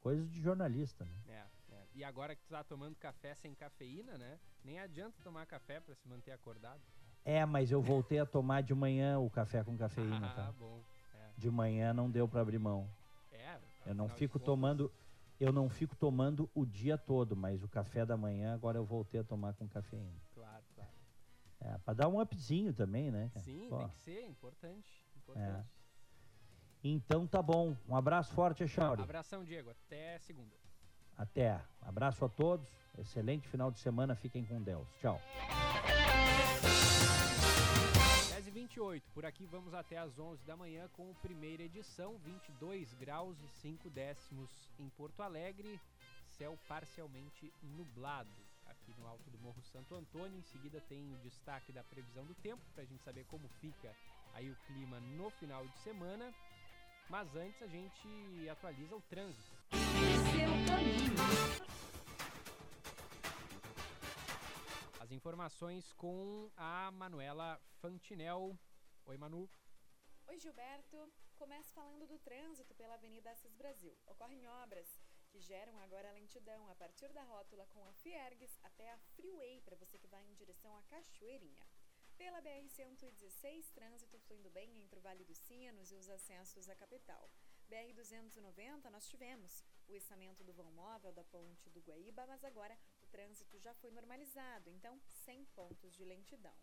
Coisas 0.00 0.30
de 0.30 0.40
jornalista, 0.40 1.04
né? 1.04 1.20
É, 1.28 1.74
é. 1.74 1.86
E 1.94 2.04
agora 2.04 2.34
que 2.34 2.42
tu 2.42 2.50
tá 2.50 2.64
tomando 2.64 2.96
café 2.96 3.34
sem 3.34 3.54
cafeína, 3.54 4.16
né? 4.16 4.38
Nem 4.64 4.78
adianta 4.78 5.16
tomar 5.22 5.46
café 5.46 5.80
para 5.80 5.94
se 5.94 6.08
manter 6.08 6.32
acordado. 6.32 6.80
É, 7.24 7.44
mas 7.44 7.70
eu 7.70 7.82
voltei 7.82 8.18
a 8.18 8.26
tomar 8.26 8.62
de 8.62 8.74
manhã 8.74 9.18
o 9.18 9.28
café 9.28 9.62
com 9.62 9.76
cafeína, 9.76 10.26
ah, 10.30 10.34
tá? 10.34 10.52
bom. 10.52 10.80
É. 11.14 11.30
De 11.36 11.50
manhã 11.50 11.92
não 11.92 12.10
deu 12.10 12.26
para 12.28 12.40
abrir 12.40 12.58
mão. 12.58 12.88
É, 13.32 13.58
eu 13.84 13.94
não 13.94 14.08
fico 14.08 14.38
tomando 14.38 14.90
eu 15.38 15.52
não 15.52 15.68
fico 15.68 15.94
tomando 15.94 16.48
o 16.54 16.64
dia 16.64 16.96
todo, 16.96 17.36
mas 17.36 17.62
o 17.62 17.68
café 17.68 18.06
da 18.06 18.16
manhã 18.16 18.54
agora 18.54 18.78
eu 18.78 18.84
voltei 18.84 19.20
a 19.20 19.24
tomar 19.24 19.52
com 19.52 19.68
cafeína. 19.68 20.18
É, 21.60 21.78
pra 21.78 21.94
dar 21.94 22.08
um 22.08 22.20
upzinho 22.20 22.72
também, 22.72 23.10
né? 23.10 23.30
cara? 23.32 23.44
Sim, 23.44 23.68
Pô. 23.68 23.78
tem 23.78 23.88
que 23.88 23.98
ser, 23.98 24.26
importante. 24.26 25.02
importante. 25.16 25.66
É. 25.72 25.76
Então 26.84 27.26
tá 27.26 27.42
bom. 27.42 27.76
Um 27.88 27.96
abraço 27.96 28.32
forte, 28.32 28.62
Echauri. 28.62 29.02
Abração, 29.02 29.44
Diego. 29.44 29.70
Até 29.70 30.18
segunda. 30.18 30.54
Até. 31.16 31.60
Abraço 31.80 32.24
a 32.24 32.28
todos. 32.28 32.68
Excelente 32.98 33.48
final 33.48 33.70
de 33.70 33.78
semana. 33.78 34.14
Fiquem 34.14 34.44
com 34.44 34.62
Deus. 34.62 34.86
Tchau. 35.00 35.20
10 38.30 38.46
e 38.46 38.50
28 38.50 39.10
Por 39.12 39.24
aqui 39.24 39.46
vamos 39.46 39.74
até 39.74 39.98
às 39.98 40.18
11 40.18 40.44
da 40.44 40.56
manhã 40.56 40.88
com 40.92 41.10
a 41.10 41.14
primeira 41.14 41.62
edição. 41.62 42.18
22 42.18 42.92
graus 42.94 43.40
e 43.40 43.48
5 43.48 43.90
décimos 43.90 44.50
em 44.78 44.88
Porto 44.90 45.22
Alegre. 45.22 45.80
Céu 46.28 46.56
parcialmente 46.68 47.52
nublado 47.62 48.45
aqui 48.66 48.94
no 48.98 49.06
alto 49.06 49.30
do 49.30 49.38
Morro 49.38 49.62
Santo 49.62 49.94
Antônio. 49.94 50.38
Em 50.38 50.42
seguida 50.42 50.80
tem 50.82 51.12
o 51.12 51.18
destaque 51.18 51.72
da 51.72 51.82
previsão 51.84 52.24
do 52.24 52.34
tempo 52.34 52.62
para 52.74 52.82
a 52.82 52.86
gente 52.86 53.02
saber 53.02 53.24
como 53.26 53.48
fica 53.60 53.94
aí 54.34 54.50
o 54.50 54.56
clima 54.66 55.00
no 55.00 55.30
final 55.30 55.66
de 55.66 55.78
semana. 55.78 56.34
Mas 57.08 57.34
antes 57.36 57.62
a 57.62 57.66
gente 57.66 58.48
atualiza 58.50 58.96
o 58.96 59.00
trânsito. 59.02 59.56
As 65.00 65.12
informações 65.12 65.92
com 65.92 66.50
a 66.56 66.90
Manuela 66.90 67.60
Fantinel. 67.80 68.58
Oi, 69.06 69.16
Manu. 69.16 69.48
Oi, 70.26 70.38
Gilberto. 70.40 71.12
Começo 71.36 71.72
falando 71.72 72.06
do 72.08 72.18
trânsito 72.18 72.74
pela 72.74 72.94
Avenida 72.94 73.30
Assis 73.30 73.54
Brasil. 73.54 73.96
Ocorrem 74.06 74.48
obras 74.48 75.00
que 75.36 75.40
geram 75.42 75.78
agora 75.80 76.12
lentidão 76.12 76.66
a 76.70 76.74
partir 76.74 77.12
da 77.12 77.22
rótula 77.24 77.66
com 77.66 77.84
a 77.84 77.92
Fiergues 77.92 78.58
até 78.62 78.90
a 78.90 78.96
Freeway, 79.14 79.60
para 79.60 79.76
você 79.76 79.98
que 79.98 80.06
vai 80.06 80.24
em 80.24 80.32
direção 80.32 80.74
à 80.74 80.80
Cachoeirinha. 80.84 81.62
Pela 82.16 82.40
BR-116, 82.40 83.70
trânsito 83.74 84.18
fluindo 84.20 84.48
bem 84.48 84.78
entre 84.80 84.98
o 84.98 85.02
Vale 85.02 85.24
dos 85.24 85.36
Sinos 85.36 85.92
e 85.92 85.94
os 85.94 86.08
acessos 86.08 86.70
à 86.70 86.74
capital. 86.74 87.30
BR-290, 87.68 88.88
nós 88.88 89.06
tivemos 89.08 89.62
o 89.86 89.94
içamento 89.94 90.42
do 90.42 90.54
vão 90.54 90.70
móvel 90.72 91.12
da 91.12 91.24
ponte 91.24 91.68
do 91.68 91.82
Guaíba, 91.82 92.26
mas 92.26 92.42
agora 92.42 92.74
o 93.02 93.06
trânsito 93.06 93.58
já 93.58 93.74
foi 93.74 93.90
normalizado, 93.90 94.70
então 94.70 94.98
sem 95.10 95.44
pontos 95.44 95.94
de 95.94 96.02
lentidão. 96.02 96.56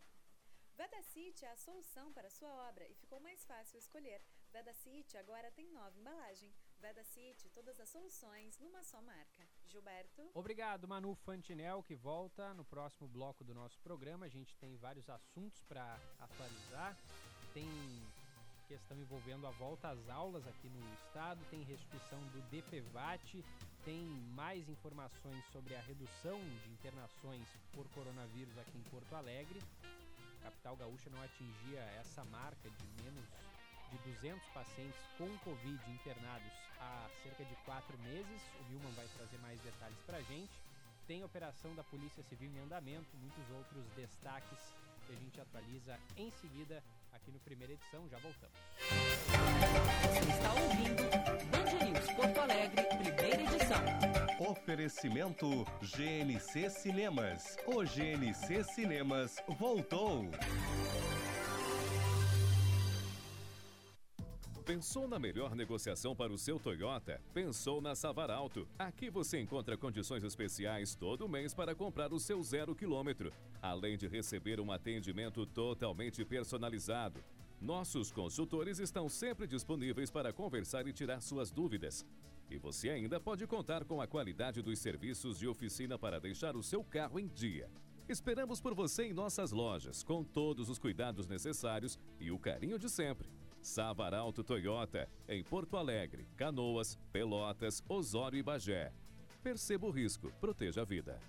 Veda 0.76 1.00
City 1.04 1.46
é 1.46 1.52
a 1.52 1.56
solução 1.56 2.12
para 2.12 2.32
sua 2.32 2.52
obra 2.68 2.88
e 2.88 2.96
ficou 2.96 3.20
mais 3.20 3.46
fácil 3.46 3.78
escolher. 3.78 4.20
Veda 4.52 4.74
City 4.74 5.16
agora 5.16 5.52
tem 5.52 5.70
nova 5.70 5.96
embalagem. 5.96 6.52
Veda 6.84 7.02
City, 7.06 7.50
todas 7.52 7.80
as 7.80 7.88
soluções 7.88 8.60
numa 8.60 8.84
só 8.84 9.02
marca. 9.02 9.48
Gilberto. 9.68 10.30
Obrigado, 10.34 10.86
Manu 10.86 11.16
Fantinel, 11.16 11.82
que 11.82 11.96
volta 11.96 12.54
no 12.56 12.66
próximo 12.66 13.08
bloco 13.08 13.42
do 13.42 13.54
nosso 13.54 13.80
programa. 13.80 14.26
A 14.26 14.30
gente 14.30 14.54
tem 14.58 14.76
vários 14.76 15.10
assuntos 15.10 15.64
para 15.64 15.98
atualizar. 16.20 16.98
Tem 17.54 17.66
questão 18.68 19.00
envolvendo 19.00 19.48
a 19.48 19.52
volta 19.52 19.92
às 19.92 20.10
aulas 20.10 20.46
aqui 20.46 20.68
no 20.68 20.94
estado, 20.96 21.40
tem 21.50 21.64
restituição 21.64 22.20
do 22.34 22.42
DPVAT, 22.50 23.46
tem 23.86 24.04
mais 24.36 24.68
informações 24.68 25.46
sobre 25.54 25.76
a 25.76 25.82
redução 25.82 26.38
de 26.66 26.70
internações 26.70 27.48
por 27.72 27.88
coronavírus 27.92 28.58
aqui 28.58 28.78
em 28.78 28.84
Porto 28.90 29.16
Alegre 29.16 29.62
capital 30.44 30.76
gaúcha 30.76 31.10
não 31.10 31.22
atingia 31.22 31.80
essa 32.00 32.24
marca 32.26 32.70
de 32.70 33.04
menos 33.04 33.26
de 33.94 34.12
200 34.12 34.48
pacientes 34.50 35.00
com 35.18 35.30
Covid 35.40 35.92
internados 35.92 36.52
há 36.80 37.08
cerca 37.22 37.46
de 37.46 37.56
quatro 37.64 37.98
meses. 38.00 38.42
O 38.60 38.64
Vilman 38.66 38.92
vai 38.94 39.08
trazer 39.16 39.38
mais 39.38 39.60
detalhes 39.62 40.00
para 40.06 40.18
a 40.18 40.22
gente. 40.22 40.52
tem 41.06 41.24
operação 41.24 41.76
da 41.76 41.84
Polícia 41.84 42.24
Civil 42.24 42.50
em 42.50 42.60
andamento, 42.60 43.18
muitos 43.18 43.44
outros 43.52 43.84
destaques 43.94 44.58
que 45.06 45.12
a 45.12 45.16
gente 45.16 45.40
atualiza 45.40 46.00
em 46.16 46.32
seguida 46.32 46.82
aqui 47.12 47.30
no 47.30 47.40
primeira 47.40 47.74
edição. 47.74 48.08
Já 48.10 48.18
voltamos. 48.20 48.58
Você 50.08 50.30
está 50.32 50.54
ouvindo 50.54 51.04
Band 51.52 51.86
News 51.86 52.12
Porto 52.14 52.40
Alegre, 52.40 52.84
primeira 52.86 53.42
edição. 53.42 54.50
Oferecimento 54.50 55.66
GNC 55.82 56.70
Cinemas. 56.70 57.58
O 57.68 57.84
GNC 57.84 58.64
Cinemas 58.64 59.36
voltou. 59.60 60.32
Pensou 64.74 65.08
na 65.08 65.20
melhor 65.20 65.56
negociação 65.56 66.16
para 66.16 66.34
o 66.34 66.38
seu 66.38 66.60
Toyota? 66.60 67.22
Pensou 67.32 67.80
na 67.80 67.94
Savaralto. 67.94 68.68
Aqui 68.80 69.08
você 69.08 69.40
encontra 69.40 69.78
condições 69.78 70.24
especiais 70.24 70.96
todo 70.96 71.30
mês 71.30 71.54
para 71.54 71.76
comprar 71.76 72.12
o 72.12 72.20
seu 72.20 72.42
zero 72.42 72.74
quilômetro, 72.74 73.32
além 73.62 73.96
de 73.96 74.08
receber 74.08 74.60
um 74.60 74.72
atendimento 74.72 75.46
totalmente 75.46 76.26
personalizado. 76.26 77.24
Nossos 77.62 78.12
consultores 78.12 78.80
estão 78.80 79.08
sempre 79.08 79.46
disponíveis 79.46 80.10
para 80.10 80.34
conversar 80.34 80.88
e 80.88 80.92
tirar 80.92 81.22
suas 81.22 81.52
dúvidas. 81.52 82.04
E 82.50 82.58
você 82.58 82.90
ainda 82.90 83.20
pode 83.20 83.46
contar 83.46 83.86
com 83.86 84.02
a 84.02 84.08
qualidade 84.08 84.60
dos 84.64 84.80
serviços 84.80 85.38
de 85.38 85.48
oficina 85.48 86.00
para 86.00 86.20
deixar 86.20 86.56
o 86.56 86.64
seu 86.64 86.84
carro 86.84 87.20
em 87.20 87.28
dia. 87.28 87.70
Esperamos 88.10 88.60
por 88.60 88.74
você 88.74 89.04
em 89.04 89.14
nossas 89.14 89.52
lojas, 89.52 90.02
com 90.02 90.24
todos 90.24 90.68
os 90.68 90.80
cuidados 90.80 91.28
necessários 91.28 92.00
e 92.20 92.32
o 92.32 92.40
carinho 92.40 92.80
de 92.80 92.90
sempre. 92.90 93.30
Savaralto 93.64 94.44
Toyota, 94.44 95.10
em 95.28 95.44
Porto 95.44 95.78
Alegre, 95.78 96.28
Canoas, 96.36 97.00
Pelotas, 97.12 97.82
Osório 97.88 98.38
e 98.38 98.44
Bagé. 98.44 98.92
Perceba 99.42 99.88
o 99.88 99.92
risco, 99.92 100.32
proteja 100.40 100.82
a 100.82 100.86
vida. 100.86 101.20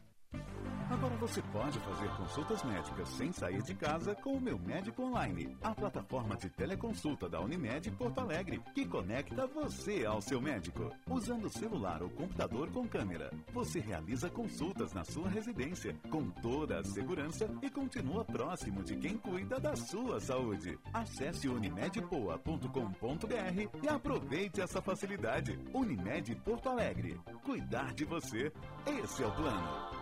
Agora 0.95 1.17
você 1.17 1.43
pode 1.43 1.77
fazer 1.81 2.09
consultas 2.17 2.63
médicas 2.63 3.09
sem 3.09 3.33
sair 3.33 3.61
de 3.63 3.75
casa 3.75 4.15
com 4.15 4.35
o 4.35 4.41
Meu 4.41 4.57
Médico 4.57 5.03
Online, 5.03 5.57
a 5.61 5.75
plataforma 5.75 6.37
de 6.37 6.49
teleconsulta 6.49 7.29
da 7.29 7.41
Unimed 7.41 7.91
Porto 7.91 8.21
Alegre, 8.21 8.63
que 8.73 8.87
conecta 8.87 9.45
você 9.49 10.07
ao 10.07 10.23
seu 10.23 10.41
médico. 10.41 10.93
Usando 11.11 11.51
celular 11.51 12.01
ou 12.01 12.09
computador 12.11 12.71
com 12.71 12.87
câmera, 12.87 13.33
você 13.53 13.81
realiza 13.81 14.31
consultas 14.31 14.93
na 14.93 15.03
sua 15.03 15.29
residência 15.29 15.97
com 16.09 16.31
toda 16.31 16.79
a 16.79 16.85
segurança 16.85 17.51
e 17.61 17.69
continua 17.69 18.25
próximo 18.25 18.85
de 18.85 18.95
quem 18.95 19.19
cuida 19.19 19.59
da 19.59 19.75
sua 19.75 20.21
saúde. 20.21 20.79
Acesse 20.93 21.49
unimedpoa.com.br 21.49 23.79
e 23.83 23.89
aproveite 23.89 24.61
essa 24.61 24.81
facilidade. 24.81 25.59
Unimed 25.75 26.37
Porto 26.37 26.69
Alegre. 26.69 27.21
Cuidar 27.43 27.93
de 27.95 28.05
você. 28.05 28.53
Esse 28.87 29.25
é 29.25 29.27
o 29.27 29.33
plano. 29.33 29.94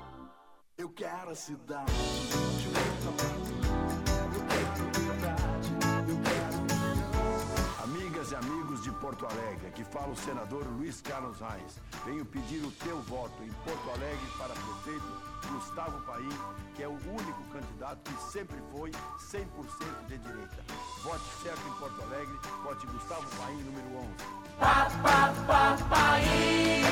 Eu 0.78 0.88
quero 0.88 1.30
a 1.30 1.34
cidade 1.34 1.92
Amigas 7.82 8.32
e 8.32 8.34
amigos 8.36 8.82
de 8.82 8.90
Porto 8.92 9.26
Alegre, 9.26 9.66
aqui 9.66 9.84
fala 9.84 10.08
o 10.08 10.16
senador 10.16 10.66
Luiz 10.66 11.02
Carlos 11.02 11.38
Reis. 11.40 11.78
Venho 12.06 12.24
pedir 12.24 12.64
o 12.64 12.70
teu 12.70 13.00
voto 13.02 13.42
em 13.42 13.52
Porto 13.64 13.90
Alegre 13.90 14.26
para 14.38 14.54
prefeito 14.54 15.22
Gustavo 15.52 16.00
Paim, 16.06 16.28
que 16.74 16.82
é 16.82 16.88
o 16.88 16.92
único 16.92 17.42
candidato 17.52 18.10
que 18.10 18.22
sempre 18.32 18.56
foi 18.70 18.90
100% 18.90 20.06
de 20.08 20.18
direita. 20.18 20.64
Vote 21.02 21.24
certo 21.42 21.68
em 21.68 21.72
Porto 21.78 22.02
Alegre, 22.02 22.34
vote 22.64 22.86
Gustavo 22.86 23.26
Paim, 23.36 23.62
número 23.62 23.96
11. 23.98 24.08
Pa, 24.58 24.90
pa, 25.02 25.34
pa, 25.46 25.76
Paim! 25.90 26.82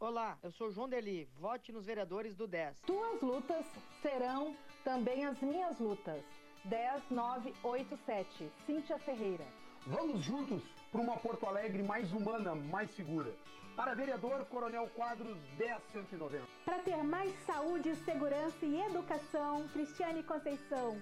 Olá, 0.00 0.38
eu 0.42 0.50
sou 0.52 0.70
João 0.70 0.88
Deli. 0.88 1.28
Vote 1.38 1.70
nos 1.72 1.84
vereadores 1.84 2.34
do 2.34 2.46
10. 2.46 2.80
Tuas 2.86 3.20
lutas 3.20 3.66
serão 4.00 4.56
também 4.82 5.26
as 5.26 5.38
minhas 5.40 5.78
lutas. 5.78 6.22
10987. 6.64 8.50
Cíntia 8.64 8.98
Ferreira. 8.98 9.44
Vamos 9.86 10.22
juntos 10.22 10.62
para 10.90 11.02
uma 11.02 11.18
Porto 11.18 11.46
Alegre 11.46 11.82
mais 11.82 12.10
humana, 12.12 12.54
mais 12.54 12.90
segura. 12.92 13.34
Para 13.76 13.94
vereador 13.94 14.44
Coronel 14.46 14.88
Quadros 14.94 15.36
10190. 15.58 16.46
Para 16.64 16.78
ter 16.78 16.96
mais 17.04 17.34
saúde, 17.44 17.94
segurança 17.96 18.64
e 18.64 18.80
educação, 18.80 19.68
Cristiane 19.68 20.22
Conceição. 20.22 20.98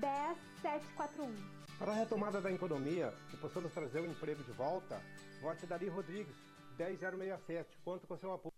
10741. 0.00 1.34
Para 1.78 1.92
a 1.92 1.94
retomada 1.94 2.40
da 2.40 2.50
economia 2.50 3.12
e 3.32 3.36
possamos 3.36 3.72
trazer 3.72 4.00
o 4.00 4.06
emprego 4.06 4.42
de 4.44 4.52
volta, 4.52 5.00
vote 5.46 5.66
Dari 5.66 5.88
Rodrigues, 5.88 6.34
10067. 6.76 7.78
Conto 7.84 8.06
com 8.06 8.16
seu 8.16 8.32
apoio. 8.32 8.52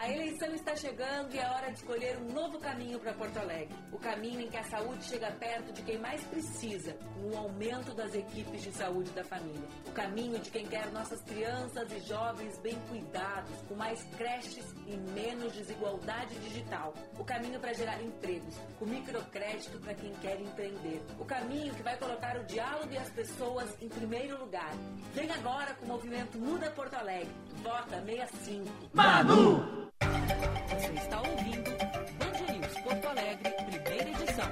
A 0.00 0.10
eleição 0.10 0.48
está 0.54 0.74
chegando 0.74 1.34
e 1.34 1.38
é 1.38 1.46
hora 1.46 1.70
de 1.70 1.74
escolher 1.74 2.16
um 2.16 2.32
novo 2.32 2.58
caminho 2.58 2.98
para 2.98 3.12
Porto 3.12 3.36
Alegre. 3.36 3.76
O 3.92 3.98
caminho 3.98 4.40
em 4.40 4.48
que 4.48 4.56
a 4.56 4.64
saúde 4.64 5.04
chega 5.04 5.30
perto 5.32 5.74
de 5.74 5.82
quem 5.82 5.98
mais 5.98 6.24
precisa, 6.24 6.94
com 7.14 7.28
o 7.28 7.36
aumento 7.36 7.92
das 7.92 8.14
equipes 8.14 8.62
de 8.62 8.72
saúde 8.72 9.10
da 9.10 9.22
família. 9.22 9.68
O 9.86 9.92
caminho 9.92 10.38
de 10.38 10.50
quem 10.50 10.66
quer 10.66 10.90
nossas 10.90 11.20
crianças 11.20 11.92
e 11.92 12.00
jovens 12.08 12.58
bem 12.60 12.78
cuidados, 12.88 13.54
com 13.68 13.74
mais 13.74 14.02
creches 14.16 14.64
e 14.86 14.96
menos 15.12 15.52
desigualdade 15.52 16.34
digital. 16.36 16.94
O 17.18 17.22
caminho 17.22 17.60
para 17.60 17.74
gerar 17.74 18.00
empregos, 18.02 18.56
com 18.78 18.86
microcrédito 18.86 19.78
para 19.80 19.92
quem 19.92 20.14
quer 20.22 20.40
empreender. 20.40 21.02
O 21.18 21.26
caminho 21.26 21.74
que 21.74 21.82
vai 21.82 21.98
colocar 21.98 22.38
o 22.38 22.44
diálogo 22.46 22.90
e 22.90 22.96
as 22.96 23.10
pessoas 23.10 23.76
em 23.82 23.88
primeiro 23.90 24.40
lugar. 24.40 24.72
Vem 25.12 25.30
agora 25.30 25.74
com 25.74 25.84
o 25.84 25.88
movimento 25.88 26.38
Muda 26.38 26.70
Porto 26.70 26.94
Alegre. 26.94 27.28
Vota 27.62 28.02
65. 28.02 28.66
Manu! 28.94 29.89
Você 30.00 30.92
está 30.94 31.20
ouvindo 31.20 31.70
Band 32.18 32.52
News 32.52 32.80
Porto 32.80 33.06
Alegre, 33.08 33.50
primeira 33.52 34.10
edição. 34.10 34.50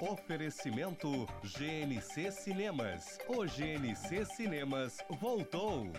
Oferecimento 0.00 1.26
GNC 1.42 2.30
Cinemas. 2.30 3.18
O 3.28 3.44
GNC 3.44 4.24
Cinemas 4.24 4.98
voltou. 5.20 5.90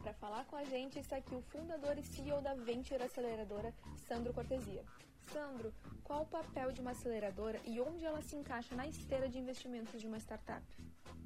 Para 0.00 0.14
falar 0.14 0.44
com 0.44 0.54
a 0.54 0.62
gente 0.62 0.96
está 0.96 1.16
aqui 1.16 1.34
o 1.34 1.42
fundador 1.42 1.98
e 1.98 2.04
CEO 2.04 2.40
da 2.40 2.54
Venture 2.54 3.02
Aceleradora, 3.02 3.74
Sandro 4.06 4.32
Cortesia. 4.32 4.84
Sandro, 5.32 5.74
qual 6.04 6.22
o 6.22 6.26
papel 6.26 6.70
de 6.70 6.80
uma 6.80 6.92
aceleradora 6.92 7.60
e 7.64 7.80
onde 7.80 8.04
ela 8.04 8.22
se 8.22 8.36
encaixa 8.36 8.76
na 8.76 8.86
esteira 8.86 9.28
de 9.28 9.40
investimentos 9.40 10.00
de 10.00 10.06
uma 10.06 10.18
startup? 10.18 10.64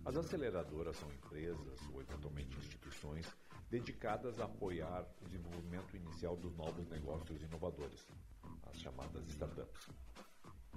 As 0.06 0.16
aceleradoras 0.16 0.96
são 0.96 1.12
empresas 1.12 1.80
ou 1.92 2.00
eventualmente 2.00 2.56
instituições 2.56 3.26
dedicadas 3.68 4.40
a 4.40 4.46
apoiar 4.46 5.06
o 5.20 5.26
desenvolvimento 5.26 5.94
inicial 5.94 6.34
dos 6.34 6.56
novos 6.56 6.88
negócios 6.88 7.42
inovadores, 7.42 8.08
as 8.70 8.78
chamadas 8.78 9.28
startups, 9.28 9.90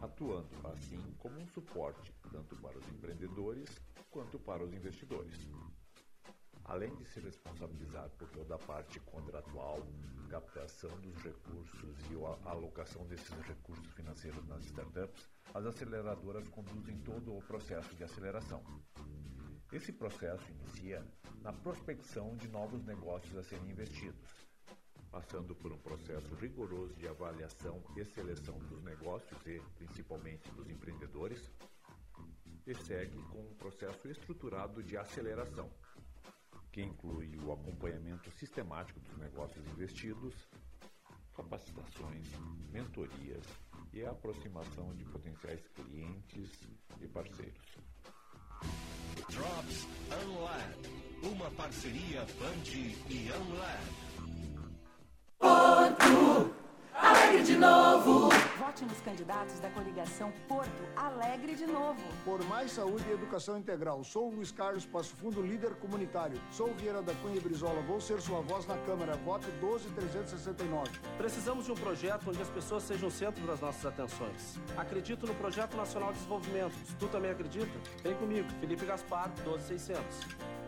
atuando 0.02 0.50
assim 0.74 1.00
como 1.20 1.40
um 1.40 1.48
suporte 1.48 2.14
tanto 2.32 2.56
para 2.58 2.78
os 2.78 2.88
empreendedores 2.90 3.70
quanto 4.12 4.40
para 4.40 4.64
os 4.64 4.74
investidores. 4.74 5.48
Além 6.64 6.96
de 6.96 7.06
se 7.06 7.20
responsabilizar 7.20 8.10
por 8.18 8.28
toda 8.30 8.56
a 8.56 8.58
parte 8.58 9.00
contratual, 9.02 9.86
captação 10.30 10.90
dos 11.00 11.16
recursos 11.18 11.98
e 12.10 12.16
a 12.46 12.50
alocação 12.50 13.06
desses 13.06 13.30
recursos 13.42 13.86
financeiros 13.94 14.46
nas 14.48 14.66
startups, 14.66 15.30
as 15.54 15.66
aceleradoras 15.66 16.48
conduzem 16.48 16.98
todo 17.00 17.38
o 17.38 17.42
processo 17.44 17.96
de 17.96 18.04
aceleração. 18.04 18.64
Esse 19.72 19.94
processo 19.94 20.50
inicia 20.52 21.06
na 21.42 21.54
prospecção 21.54 22.36
de 22.36 22.48
novos 22.48 22.84
negócios 22.84 23.38
a 23.38 23.44
serem 23.44 23.70
investidos, 23.70 24.45
passando 25.16 25.56
por 25.56 25.72
um 25.72 25.78
processo 25.78 26.36
rigoroso 26.36 26.94
de 26.96 27.08
avaliação 27.08 27.82
e 27.96 28.04
seleção 28.04 28.60
dos 28.60 28.84
negócios 28.84 29.40
e, 29.48 29.62
principalmente, 29.78 30.52
dos 30.52 30.70
empreendedores, 30.70 31.50
e 32.68 32.76
segue 32.76 33.18
com 33.32 33.40
um 33.40 33.54
processo 33.54 34.10
estruturado 34.10 34.84
de 34.84 34.98
aceleração, 34.98 35.70
que 36.70 36.82
inclui 36.82 37.34
o 37.38 37.54
acompanhamento 37.54 38.30
sistemático 38.32 39.00
dos 39.00 39.18
negócios 39.18 39.66
investidos, 39.68 40.36
capacitações, 41.34 42.28
mentorias 42.74 43.46
e 43.94 44.04
a 44.04 44.12
aproximação 44.12 44.94
de 44.96 45.06
potenciais 45.06 45.66
clientes 45.76 46.52
e 47.00 47.08
parceiros. 47.08 47.78
Drops 49.30 49.88
Unlab, 50.26 51.32
uma 51.32 51.50
parceria 51.52 52.26
Band 52.38 52.70
e 53.10 53.32
Unlab. 53.32 54.05
Porto 56.06 56.52
Alegre 56.94 57.44
de 57.44 57.58
novo. 57.58 58.30
Vote 58.60 58.86
nos 58.86 59.02
candidatos 59.02 59.60
da 59.60 59.70
coligação 59.72 60.32
Porto 60.48 60.84
Alegre 60.96 61.56
de 61.56 61.66
novo. 61.66 62.02
Por 62.24 62.44
mais 62.46 62.72
saúde 62.72 63.04
e 63.10 63.14
educação 63.14 63.58
integral. 63.58 64.04
Sou 64.04 64.30
Luiz 64.30 64.52
Carlos 64.52 64.86
Passo 64.86 65.16
Fundo, 65.16 65.42
líder 65.42 65.74
comunitário. 65.76 66.40
Sou 66.52 66.74
Vieira 66.76 67.02
da 67.02 67.14
Cunha 67.16 67.38
e 67.38 67.40
Brizola. 67.40 67.82
Vou 67.82 68.00
ser 68.00 68.22
sua 68.22 68.40
voz 68.42 68.68
na 68.68 68.78
Câmara. 68.80 69.16
Vote 69.18 69.48
12369. 69.60 70.92
Precisamos 71.18 71.66
de 71.66 71.72
um 71.72 71.76
projeto 71.76 72.30
onde 72.30 72.42
as 72.42 72.50
pessoas 72.50 72.84
sejam 72.84 73.10
o 73.10 73.12
centro 73.12 73.46
das 73.48 73.60
nossas 73.60 73.86
atenções. 73.86 74.60
Acredito 74.78 75.26
no 75.26 75.34
Projeto 75.34 75.76
Nacional 75.76 76.12
de 76.12 76.20
Desenvolvimento. 76.20 76.76
Se 76.86 76.96
tu 76.96 77.08
também 77.08 77.32
acredita, 77.32 77.80
vem 78.04 78.16
comigo. 78.16 78.48
Felipe 78.60 78.86
Gaspar, 78.86 79.32
12600. 79.44 80.04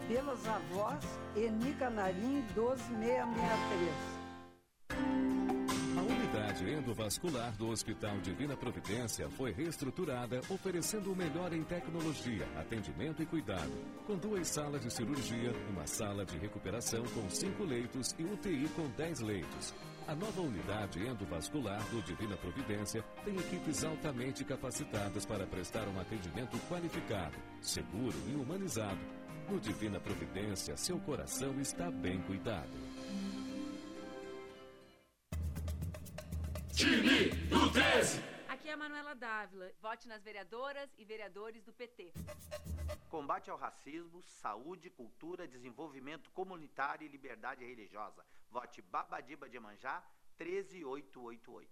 Pelas 0.08 0.48
avós, 0.48 1.04
Eni 1.36 1.74
Canarim, 1.74 2.44
12663. 2.56 4.16
Unidade 6.58 6.72
endovascular 6.72 7.51
do 7.55 7.70
Hospital 7.70 8.18
Divina 8.20 8.58
Providência 8.58 9.30
foi 9.30 9.51
reestruturada, 9.51 10.41
oferecendo 10.49 11.12
o 11.12 11.16
melhor 11.16 11.53
em 11.53 11.64
tecnologia, 11.64 12.47
atendimento 12.58 13.22
e 13.22 13.26
cuidado, 13.26 13.72
com 14.08 14.16
duas 14.16 14.47
salas 14.47 14.82
de 14.82 14.91
cirurgia, 14.91 15.53
uma 15.70 15.86
sala 15.86 16.26
de 16.26 16.38
recuperação 16.38 17.03
com 17.14 17.30
cinco 17.30 17.64
leitos 17.64 18.16
e 18.18 18.24
UTI 18.24 18.68
com 18.76 18.88
10 18.89 19.20
leitos. 19.22 19.74
A 20.08 20.16
nova 20.16 20.41
unidade 20.41 21.05
endovascular 21.05 21.84
do 21.89 22.01
Divina 22.01 22.36
Providência 22.38 23.03
tem 23.24 23.36
equipes 23.36 23.84
altamente 23.84 24.43
capacitadas 24.43 25.26
para 25.26 25.45
prestar 25.45 25.88
um 25.88 25.99
atendimento 25.99 26.58
qualificado, 26.70 27.36
seguro 27.62 28.18
e 28.28 28.36
humanizado. 28.36 28.99
No 29.49 29.60
Divina 29.60 29.99
Providência, 29.99 30.76
seu 30.76 30.97
coração 30.99 31.60
está 31.60 31.91
bem 31.91 32.20
cuidado. 32.22 32.72
Time 36.78 37.30
do 37.49 37.71
13. 37.71 38.21
Aqui 38.47 38.69
é 38.69 38.73
a 38.73 38.78
Manuela 38.78 39.15
Dávila. 39.15 39.71
Vote 39.82 40.07
nas 40.07 40.23
vereadoras 40.23 40.88
e 40.95 41.03
vereadores 41.03 41.63
do 41.63 41.73
PT. 41.73 42.13
Combate 43.09 43.49
ao 43.49 43.57
racismo, 43.57 44.21
saúde, 44.21 44.91
cultura, 44.91 45.47
desenvolvimento 45.47 46.30
comunitário 46.30 47.03
e 47.03 47.07
liberdade 47.07 47.65
religiosa. 47.65 48.23
Vote 48.51 48.80
Babadiba 48.84 49.49
de 49.49 49.59
Manjá 49.59 50.03
13888. 50.38 51.67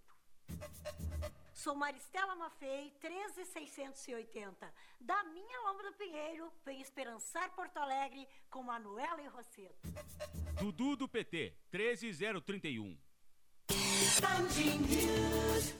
Sou 1.53 1.75
Maristela 1.75 2.35
Mafei, 2.35 2.89
13680. 2.99 4.73
Da 4.99 5.23
minha 5.25 5.61
Lomba 5.61 5.83
do 5.83 5.93
Pinheiro, 5.93 6.51
vem 6.65 6.81
esperançar 6.81 7.53
Porto 7.53 7.77
Alegre 7.77 8.27
com 8.49 8.63
Manuela 8.63 9.21
e 9.21 9.27
Rosseto. 9.27 9.87
Dudu 10.59 10.95
do 10.95 11.07
PT, 11.07 11.55
13031. 11.69 13.04
News. 14.21 15.73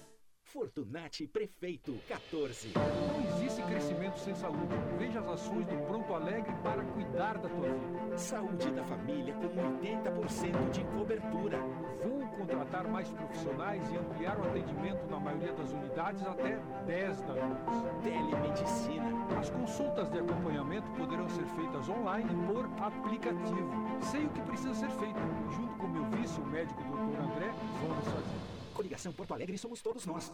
Fortunati 0.56 1.28
Prefeito 1.28 1.99
14. 2.08 2.72
Não 2.76 3.36
existe 3.36 3.62
crescimento 3.64 4.18
sem 4.18 4.34
saúde. 4.36 4.74
Veja 4.97 5.20
as 5.20 5.28
ações 5.28 5.68
do 5.68 5.76
Pronto 5.86 6.14
Alegre 6.14 6.56
para 6.64 6.82
cuidar 6.82 7.38
da 7.39 7.49
tua 7.49 7.68
vida. 7.68 8.18
Saúde 8.18 8.72
da 8.72 8.82
família 8.86 9.34
com 9.34 9.49
80% 9.49 10.70
de 10.72 10.86
cobertura. 10.86 11.60
Vou 12.01 12.26
contratar 12.38 12.88
mais 12.88 13.10
profissionais 13.10 13.84
e 13.91 13.97
ampliar 13.97 14.39
o 14.39 14.47
atendimento 14.47 15.06
na 15.10 15.20
maioria 15.20 15.51
das 15.51 15.74
unidades 15.74 16.26
até 16.26 16.58
10 16.86 17.22
da 17.24 17.34
noite. 17.34 18.01
Telemedicina. 18.01 19.38
As 19.38 19.49
consultas 19.49 20.10
de 20.10 20.20
acompanhamento 20.20 20.89
poderão 20.91 21.28
ser 21.28 21.45
feitas 21.47 21.89
online 21.89 22.30
por 22.47 22.64
aplicativo. 22.82 23.99
Sei 24.10 24.26
o 24.26 24.30
que 24.30 24.39
precisa 24.39 24.74
ser 24.74 24.89
feito. 24.91 25.20
Junto 25.53 25.76
com 25.76 25.88
meu 25.89 26.06
vice, 26.12 26.39
o 26.39 26.45
médico 26.45 26.82
Dr. 26.82 27.20
André, 27.20 27.53
vamos 27.82 28.06
fazer. 28.06 28.55
Coligação 28.76 29.13
Porto 29.13 29.34
Alegre 29.34 29.57
somos 29.57 29.82
todos 29.82 30.05
nós. 30.05 30.32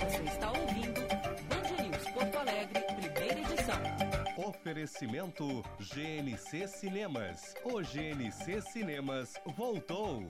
Você 0.00 0.22
está 0.24 0.50
ouvindo 0.50 1.00
Band 1.46 1.82
News 1.82 2.10
Porto 2.14 2.38
Alegre, 2.38 2.80
primeira 2.80 3.38
edição. 3.38 4.48
Oferecimento 4.48 5.62
GNC 5.78 6.66
Cinemas. 6.66 7.54
O 7.62 7.82
GNC 7.82 8.62
Cinemas 8.62 9.34
voltou. 9.54 10.26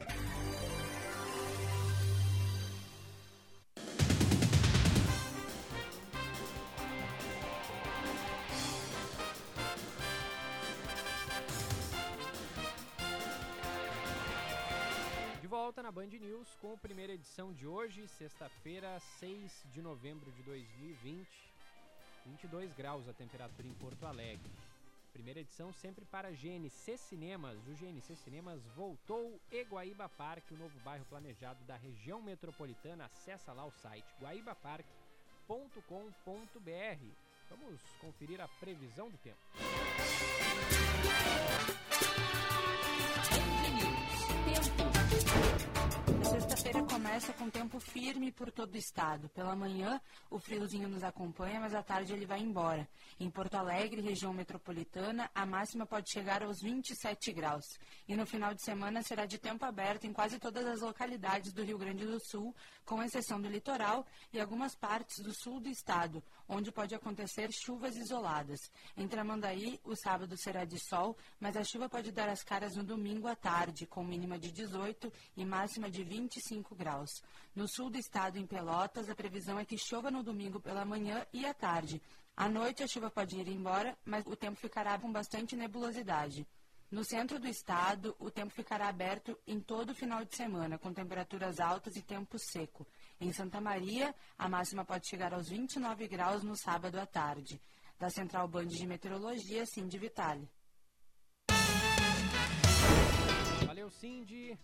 Volta 15.71 15.85
na 15.85 15.93
Band 15.93 16.09
News 16.09 16.57
com 16.61 16.73
a 16.73 16.77
primeira 16.77 17.13
edição 17.13 17.53
de 17.53 17.65
hoje, 17.65 18.05
sexta-feira, 18.09 18.99
6 19.21 19.67
de 19.73 19.81
novembro 19.81 20.29
de 20.33 20.43
2020. 20.43 21.29
22 22.27 22.73
graus 22.73 23.09
a 23.09 23.13
temperatura 23.13 23.69
em 23.69 23.75
Porto 23.75 24.05
Alegre. 24.05 24.51
Primeira 25.13 25.39
edição 25.39 25.73
sempre 25.73 26.05
para 26.05 26.33
GNC 26.33 26.97
Cinemas. 26.97 27.57
O 27.69 27.75
GNC 27.77 28.17
Cinemas 28.17 28.61
voltou 28.75 29.41
e 29.49 29.63
Guaíba 29.63 30.09
Parque, 30.09 30.55
o 30.55 30.57
novo 30.57 30.77
bairro 30.81 31.05
planejado 31.05 31.63
da 31.67 31.77
região 31.77 32.21
metropolitana. 32.21 33.05
Acessa 33.05 33.53
lá 33.53 33.65
o 33.65 33.71
site 33.71 34.13
guaibaparque.com.br. 34.21 37.05
Vamos 37.49 37.81
conferir 38.01 38.41
a 38.41 38.49
previsão 38.59 39.09
do 39.09 39.19
tempo. 39.19 39.39
Thank 45.31 45.63
you. 45.77 45.80
Sexta-feira 46.61 46.87
começa 46.87 47.33
com 47.33 47.49
tempo 47.49 47.81
firme 47.81 48.31
por 48.31 48.53
todo 48.53 48.75
o 48.75 48.77
estado. 48.77 49.31
Pela 49.31 49.57
manhã, 49.57 49.99
o 50.29 50.39
friozinho 50.39 50.91
nos 50.91 51.03
acompanha, 51.03 51.59
mas 51.59 51.75
à 51.75 51.83
tarde 51.83 52.13
ele 52.13 52.27
vai 52.27 52.39
embora. 52.39 52.87
Em 53.19 53.31
Porto 53.31 53.55
Alegre, 53.55 54.03
região 54.03 54.31
metropolitana, 54.35 55.31
a 55.35 55.47
máxima 55.47 55.87
pode 55.87 56.11
chegar 56.11 56.43
aos 56.43 56.61
27 56.61 57.33
graus. 57.33 57.65
E 58.07 58.15
no 58.15 58.27
final 58.27 58.53
de 58.53 58.63
semana 58.63 59.03
será 59.03 59.25
de 59.25 59.39
tempo 59.39 59.65
aberto 59.65 60.05
em 60.05 60.13
quase 60.13 60.39
todas 60.39 60.67
as 60.67 60.83
localidades 60.83 61.51
do 61.51 61.65
Rio 61.65 61.79
Grande 61.79 62.05
do 62.05 62.21
Sul, 62.21 62.55
com 62.85 63.03
exceção 63.03 63.41
do 63.41 63.49
litoral 63.49 64.05
e 64.31 64.39
algumas 64.39 64.75
partes 64.75 65.21
do 65.21 65.33
sul 65.33 65.61
do 65.61 65.69
estado, 65.71 66.23
onde 66.47 66.71
pode 66.71 66.95
acontecer 66.95 67.49
chuvas 67.53 67.97
isoladas. 67.97 68.71
Em 68.99 69.09
Tramandaí, 69.09 69.81
o 69.83 69.97
sábado 69.97 70.37
será 70.37 70.67
de 70.67 70.79
sol, 70.79 71.17
mas 71.39 71.57
a 71.57 71.65
chuva 71.65 71.89
pode 71.89 72.13
dar 72.13 72.29
as 72.29 72.43
caras 72.43 72.77
no 72.77 72.85
domingo 72.85 73.29
à 73.29 73.35
tarde, 73.35 73.87
com 73.87 74.05
mínima 74.05 74.39
de 74.39 74.53
18 74.53 75.11
e 75.39 75.45
máxima 75.47 75.91
de 75.91 76.05
25 76.05 76.50
graus. 76.75 77.23
No 77.55 77.69
sul 77.69 77.91
do 77.91 77.99
estado, 77.99 78.39
em 78.39 78.47
Pelotas, 78.47 79.09
a 79.09 79.15
previsão 79.15 79.59
é 79.59 79.65
que 79.65 79.79
chova 79.79 80.11
no 80.11 80.23
domingo 80.23 80.61
pela 80.61 80.85
manhã 80.85 81.25
e 81.33 81.47
à 81.47 81.55
tarde. 81.55 82.03
À 82.37 82.49
noite, 82.49 82.83
a 82.83 82.89
chuva 82.89 83.11
pode 83.11 83.39
ir 83.39 83.49
embora, 83.49 83.97
mas 84.05 84.27
o 84.27 84.35
tempo 84.35 84.57
ficará 84.57 84.99
com 84.99 85.13
bastante 85.13 85.55
nebulosidade. 85.55 86.47
No 86.91 87.05
centro 87.05 87.39
do 87.39 87.47
estado, 87.47 88.17
o 88.19 88.31
tempo 88.31 88.53
ficará 88.53 88.89
aberto 88.89 89.39
em 89.47 89.61
todo 89.61 89.91
o 89.91 89.95
final 89.95 90.25
de 90.25 90.35
semana, 90.35 90.77
com 90.77 90.93
temperaturas 90.93 91.61
altas 91.61 91.95
e 91.95 92.03
tempo 92.03 92.37
seco. 92.37 92.85
Em 93.21 93.33
Santa 93.33 93.61
Maria, 93.61 94.13
a 94.37 94.49
máxima 94.49 94.85
pode 94.85 95.07
chegar 95.07 95.33
aos 95.33 95.49
29 95.49 96.09
graus 96.09 96.43
no 96.43 96.57
sábado 96.57 96.99
à 96.99 97.07
tarde. 97.07 97.61
Da 97.97 98.11
Central 98.11 98.49
Band 98.49 98.67
de 98.67 98.87
Meteorologia, 98.87 99.65
Cindy 99.67 99.99
Vitale. 99.99 100.49
Valeu, 103.67 103.89
Cindy. 103.91 104.59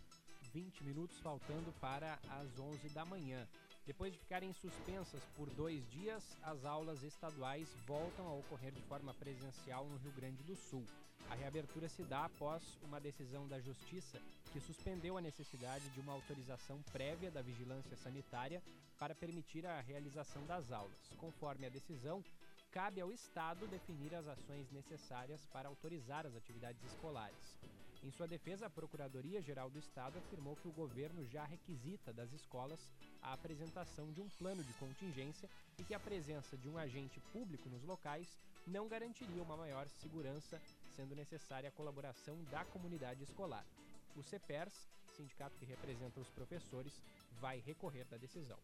20 0.56 0.84
minutos 0.84 1.20
faltando 1.20 1.70
para 1.82 2.18
as 2.30 2.58
11 2.58 2.88
da 2.88 3.04
manhã. 3.04 3.46
Depois 3.84 4.10
de 4.10 4.18
ficarem 4.18 4.54
suspensas 4.54 5.22
por 5.36 5.50
dois 5.50 5.86
dias, 5.90 6.24
as 6.42 6.64
aulas 6.64 7.02
estaduais 7.02 7.68
voltam 7.86 8.26
a 8.26 8.32
ocorrer 8.32 8.72
de 8.72 8.80
forma 8.84 9.12
presencial 9.12 9.84
no 9.84 9.98
Rio 9.98 10.12
Grande 10.12 10.42
do 10.44 10.56
Sul. 10.56 10.82
A 11.28 11.34
reabertura 11.34 11.90
se 11.90 12.02
dá 12.04 12.24
após 12.24 12.62
uma 12.82 12.98
decisão 12.98 13.46
da 13.46 13.60
Justiça 13.60 14.18
que 14.50 14.58
suspendeu 14.58 15.18
a 15.18 15.20
necessidade 15.20 15.90
de 15.90 16.00
uma 16.00 16.14
autorização 16.14 16.80
prévia 16.90 17.30
da 17.30 17.42
vigilância 17.42 17.94
sanitária 17.94 18.62
para 18.98 19.14
permitir 19.14 19.66
a 19.66 19.82
realização 19.82 20.42
das 20.46 20.72
aulas. 20.72 21.12
Conforme 21.18 21.66
a 21.66 21.68
decisão, 21.68 22.24
cabe 22.72 23.02
ao 23.02 23.12
Estado 23.12 23.66
definir 23.66 24.14
as 24.14 24.26
ações 24.26 24.70
necessárias 24.72 25.44
para 25.52 25.68
autorizar 25.68 26.24
as 26.24 26.34
atividades 26.34 26.82
escolares. 26.82 27.58
Em 28.06 28.12
sua 28.12 28.28
defesa, 28.28 28.66
a 28.66 28.70
Procuradoria-Geral 28.70 29.68
do 29.68 29.80
Estado 29.80 30.16
afirmou 30.16 30.54
que 30.54 30.68
o 30.68 30.72
governo 30.72 31.26
já 31.26 31.44
requisita 31.44 32.12
das 32.12 32.32
escolas 32.32 32.78
a 33.20 33.32
apresentação 33.32 34.12
de 34.12 34.20
um 34.20 34.28
plano 34.28 34.62
de 34.62 34.72
contingência 34.74 35.50
e 35.76 35.82
que 35.82 35.92
a 35.92 35.98
presença 35.98 36.56
de 36.56 36.68
um 36.68 36.78
agente 36.78 37.18
público 37.32 37.68
nos 37.68 37.82
locais 37.82 38.28
não 38.64 38.86
garantiria 38.86 39.42
uma 39.42 39.56
maior 39.56 39.88
segurança, 39.88 40.62
sendo 40.94 41.16
necessária 41.16 41.68
a 41.68 41.72
colaboração 41.72 42.36
da 42.44 42.64
comunidade 42.66 43.24
escolar. 43.24 43.66
O 44.14 44.22
CEPERS, 44.22 44.86
sindicato 45.16 45.58
que 45.58 45.64
representa 45.64 46.20
os 46.20 46.30
professores, 46.30 47.02
vai 47.40 47.58
recorrer 47.58 48.04
da 48.04 48.16
decisão. 48.16 48.58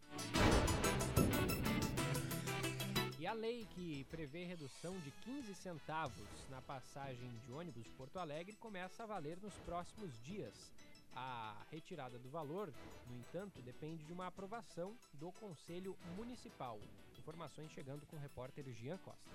E 3.23 3.27
a 3.29 3.33
lei 3.33 3.64
que 3.77 4.03
prevê 4.11 4.43
redução 4.45 4.99
de 4.99 5.12
15 5.23 5.55
centavos 5.55 6.27
na 6.51 6.61
passagem 6.61 7.31
de 7.47 7.53
ônibus 7.53 7.85
de 7.85 7.91
Porto 7.91 8.18
Alegre 8.18 8.57
começa 8.57 9.05
a 9.05 9.07
valer 9.07 9.39
nos 9.41 9.55
próximos 9.59 10.11
dias. 10.25 10.73
A 11.14 11.57
retirada 11.70 12.18
do 12.18 12.29
valor, 12.31 12.75
no 13.09 13.16
entanto, 13.16 13.62
depende 13.62 14.03
de 14.03 14.12
uma 14.12 14.27
aprovação 14.27 14.93
do 15.20 15.31
Conselho 15.31 15.97
Municipal. 16.16 16.81
Informações 17.23 17.70
chegando 17.70 18.05
com 18.05 18.16
o 18.16 18.18
repórter 18.18 18.64
Jean 18.73 18.97
Costa. 18.99 19.31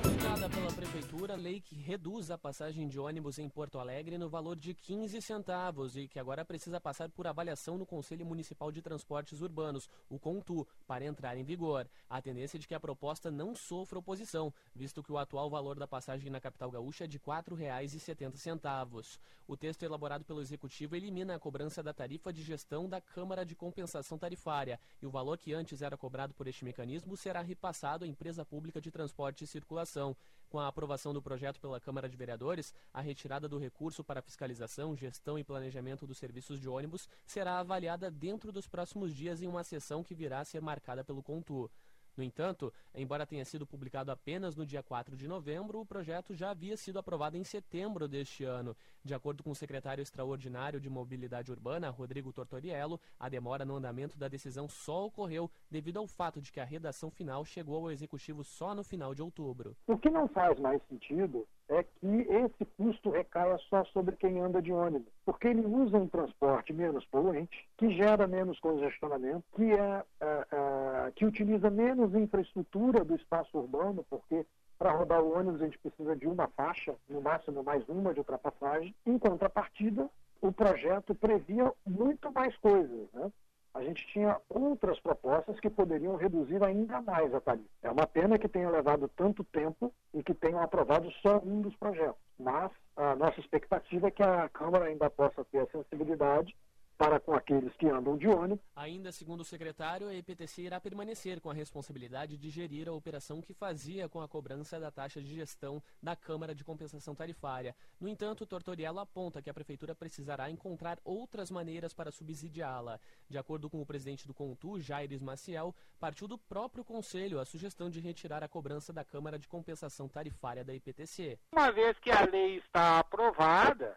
Publicada 0.00 0.48
pela 0.48 0.72
Prefeitura, 0.72 1.34
lei 1.34 1.60
que 1.60 1.74
reduz 1.74 2.30
a 2.30 2.38
passagem 2.38 2.86
de 2.86 3.00
ônibus 3.00 3.40
em 3.40 3.48
Porto 3.48 3.80
Alegre 3.80 4.16
no 4.16 4.28
valor 4.28 4.54
de 4.54 4.72
15 4.72 5.20
centavos 5.20 5.96
e 5.96 6.06
que 6.06 6.20
agora 6.20 6.44
precisa 6.44 6.80
passar 6.80 7.08
por 7.08 7.26
avaliação 7.26 7.76
no 7.76 7.84
Conselho 7.84 8.24
Municipal 8.24 8.70
de 8.70 8.80
Transportes 8.80 9.40
Urbanos, 9.40 9.88
o 10.08 10.16
CONTU, 10.16 10.64
para 10.86 11.04
entrar 11.04 11.36
em 11.36 11.42
vigor. 11.42 11.88
A 12.08 12.22
tendência 12.22 12.56
é 12.56 12.60
de 12.60 12.68
que 12.68 12.74
a 12.74 12.78
proposta 12.78 13.32
não 13.32 13.52
sofra 13.52 13.98
oposição, 13.98 14.54
visto 14.72 15.02
que 15.02 15.10
o 15.10 15.18
atual 15.18 15.50
valor 15.50 15.76
da 15.76 15.88
passagem 15.88 16.30
na 16.30 16.40
capital 16.40 16.70
gaúcha 16.70 17.02
é 17.02 17.08
de 17.08 17.16
R$ 17.16 17.24
4,70. 17.24 19.18
O 19.48 19.56
texto 19.56 19.82
elaborado 19.82 20.24
pelo 20.24 20.40
Executivo 20.40 20.94
elimina 20.94 21.34
a 21.34 21.38
cobrança 21.38 21.82
da 21.82 21.92
tarifa 21.92 22.32
de 22.32 22.42
gestão 22.42 22.88
da 22.88 23.00
Câmara 23.00 23.44
de 23.44 23.56
Compensação 23.56 24.18
Tarifária 24.18 24.78
e 25.02 25.06
o 25.06 25.10
valor 25.10 25.36
que 25.36 25.52
antes 25.52 25.82
era 25.82 25.96
cobrado 25.96 26.32
por 26.34 26.46
este 26.46 26.64
mecanismo 26.64 27.07
será 27.16 27.40
repassado 27.40 28.04
à 28.04 28.08
empresa 28.08 28.44
pública 28.44 28.80
de 28.80 28.90
transporte 28.90 29.44
e 29.44 29.46
circulação. 29.46 30.16
Com 30.48 30.58
a 30.58 30.66
aprovação 30.66 31.12
do 31.12 31.20
projeto 31.20 31.60
pela 31.60 31.78
Câmara 31.78 32.08
de 32.08 32.16
Vereadores, 32.16 32.72
a 32.92 33.00
retirada 33.00 33.46
do 33.46 33.58
recurso 33.58 34.02
para 34.02 34.22
fiscalização, 34.22 34.96
gestão 34.96 35.38
e 35.38 35.44
planejamento 35.44 36.06
dos 36.06 36.16
serviços 36.16 36.58
de 36.58 36.68
ônibus 36.68 37.06
será 37.26 37.58
avaliada 37.58 38.10
dentro 38.10 38.50
dos 38.50 38.66
próximos 38.66 39.14
dias 39.14 39.42
em 39.42 39.46
uma 39.46 39.62
sessão 39.62 40.02
que 40.02 40.14
virá 40.14 40.40
a 40.40 40.44
ser 40.44 40.62
marcada 40.62 41.04
pelo 41.04 41.22
Contur. 41.22 41.70
No 42.18 42.24
entanto, 42.24 42.72
embora 42.92 43.24
tenha 43.24 43.44
sido 43.44 43.64
publicado 43.64 44.10
apenas 44.10 44.56
no 44.56 44.66
dia 44.66 44.82
4 44.82 45.16
de 45.16 45.28
novembro, 45.28 45.78
o 45.78 45.86
projeto 45.86 46.34
já 46.34 46.50
havia 46.50 46.76
sido 46.76 46.98
aprovado 46.98 47.36
em 47.36 47.44
setembro 47.44 48.08
deste 48.08 48.42
ano. 48.42 48.76
De 49.04 49.14
acordo 49.14 49.44
com 49.44 49.52
o 49.52 49.54
secretário 49.54 50.02
extraordinário 50.02 50.80
de 50.80 50.90
Mobilidade 50.90 51.52
Urbana, 51.52 51.90
Rodrigo 51.90 52.32
Tortoriello, 52.32 53.00
a 53.20 53.28
demora 53.28 53.64
no 53.64 53.76
andamento 53.76 54.18
da 54.18 54.26
decisão 54.26 54.68
só 54.68 55.06
ocorreu 55.06 55.48
devido 55.70 55.98
ao 55.98 56.08
fato 56.08 56.42
de 56.42 56.50
que 56.50 56.58
a 56.58 56.64
redação 56.64 57.08
final 57.08 57.44
chegou 57.44 57.76
ao 57.76 57.92
executivo 57.92 58.42
só 58.42 58.74
no 58.74 58.82
final 58.82 59.14
de 59.14 59.22
outubro. 59.22 59.76
O 59.86 59.96
que 59.96 60.10
não 60.10 60.26
faz 60.26 60.58
mais 60.58 60.82
sentido 60.88 61.46
é 61.68 61.82
que 61.82 62.06
esse 62.06 62.64
custo 62.76 63.10
recaia 63.10 63.58
só 63.68 63.84
sobre 63.86 64.16
quem 64.16 64.40
anda 64.40 64.62
de 64.62 64.72
ônibus, 64.72 65.12
porque 65.24 65.48
ele 65.48 65.66
usa 65.66 65.98
um 65.98 66.08
transporte 66.08 66.72
menos 66.72 67.04
poluente, 67.06 67.68
que 67.76 67.90
gera 67.90 68.26
menos 68.26 68.58
congestionamento, 68.60 69.44
que, 69.54 69.72
é, 69.72 70.04
é, 70.20 70.46
é 70.52 71.12
que 71.14 71.26
utiliza 71.26 71.70
menos 71.70 72.14
infraestrutura 72.14 73.04
do 73.04 73.14
espaço 73.14 73.58
urbano, 73.58 74.04
porque 74.08 74.46
para 74.78 74.92
rodar 74.92 75.20
o 75.20 75.36
ônibus 75.36 75.60
a 75.60 75.64
gente 75.64 75.78
precisa 75.78 76.16
de 76.16 76.26
uma 76.26 76.46
faixa, 76.48 76.94
no 77.08 77.20
máximo 77.20 77.62
mais 77.62 77.86
uma 77.88 78.14
de 78.14 78.20
ultrapassagem. 78.20 78.94
Em 79.04 79.18
contrapartida, 79.18 80.08
o 80.40 80.52
projeto 80.52 81.14
previa 81.14 81.72
muito 81.84 82.32
mais 82.32 82.56
coisas, 82.58 83.08
né? 83.12 83.30
A 83.78 83.84
gente 83.84 84.04
tinha 84.08 84.36
outras 84.48 84.98
propostas 84.98 85.58
que 85.60 85.70
poderiam 85.70 86.16
reduzir 86.16 86.62
ainda 86.64 87.00
mais 87.00 87.32
a 87.32 87.40
tarifa. 87.40 87.68
É 87.80 87.88
uma 87.88 88.08
pena 88.08 88.36
que 88.36 88.48
tenha 88.48 88.68
levado 88.68 89.08
tanto 89.16 89.44
tempo 89.44 89.94
e 90.12 90.20
que 90.20 90.34
tenham 90.34 90.60
aprovado 90.60 91.08
só 91.22 91.40
um 91.44 91.60
dos 91.60 91.76
projetos. 91.76 92.20
Mas 92.36 92.72
a 92.96 93.14
nossa 93.14 93.38
expectativa 93.38 94.08
é 94.08 94.10
que 94.10 94.22
a 94.22 94.48
Câmara 94.48 94.86
ainda 94.86 95.08
possa 95.08 95.44
ter 95.44 95.60
a 95.60 95.66
sensibilidade 95.66 96.56
para 96.98 97.20
com 97.20 97.32
aqueles 97.32 97.72
que 97.76 97.86
andam 97.86 98.18
de 98.18 98.26
ônibus. 98.26 98.58
Ainda 98.74 99.12
segundo 99.12 99.40
o 99.40 99.44
secretário, 99.44 100.08
a 100.08 100.14
EPTC 100.14 100.62
irá 100.62 100.80
permanecer 100.80 101.40
com 101.40 101.48
a 101.48 101.54
responsabilidade 101.54 102.36
de 102.36 102.50
gerir 102.50 102.88
a 102.88 102.92
operação 102.92 103.40
que 103.40 103.54
fazia 103.54 104.08
com 104.08 104.20
a 104.20 104.28
cobrança 104.28 104.80
da 104.80 104.90
taxa 104.90 105.22
de 105.22 105.32
gestão 105.34 105.80
da 106.02 106.16
Câmara 106.16 106.54
de 106.54 106.64
Compensação 106.64 107.14
Tarifária. 107.14 107.74
No 108.00 108.08
entanto, 108.08 108.42
o 108.42 108.46
Tortoriello 108.46 108.98
aponta 108.98 109.40
que 109.40 109.48
a 109.48 109.54
Prefeitura 109.54 109.94
precisará 109.94 110.50
encontrar 110.50 110.98
outras 111.04 111.50
maneiras 111.50 111.94
para 111.94 112.10
subsidiá-la. 112.10 112.98
De 113.28 113.38
acordo 113.38 113.70
com 113.70 113.80
o 113.80 113.86
presidente 113.86 114.26
do 114.26 114.34
CONTU, 114.34 114.80
Jaires 114.80 115.22
Maciel, 115.22 115.74
partiu 116.00 116.26
do 116.26 116.36
próprio 116.36 116.84
Conselho 116.84 117.38
a 117.38 117.44
sugestão 117.44 117.88
de 117.88 118.00
retirar 118.00 118.42
a 118.42 118.48
cobrança 118.48 118.92
da 118.92 119.04
Câmara 119.04 119.38
de 119.38 119.46
Compensação 119.46 120.08
Tarifária 120.08 120.64
da 120.64 120.74
EPTC. 120.74 121.38
Uma 121.52 121.70
vez 121.70 121.96
que 122.00 122.10
a 122.10 122.24
lei 122.24 122.56
está 122.58 122.98
aprovada, 122.98 123.96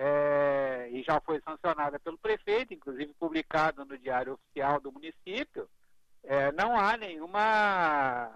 é, 0.00 0.88
e 0.92 1.02
já 1.02 1.20
foi 1.20 1.40
sancionada 1.40 1.98
pelo 1.98 2.16
prefeito, 2.16 2.72
inclusive 2.72 3.12
publicada 3.14 3.84
no 3.84 3.98
Diário 3.98 4.34
Oficial 4.34 4.80
do 4.80 4.92
município, 4.92 5.68
é, 6.22 6.52
não 6.52 6.78
há 6.78 6.96
nenhuma, 6.96 8.30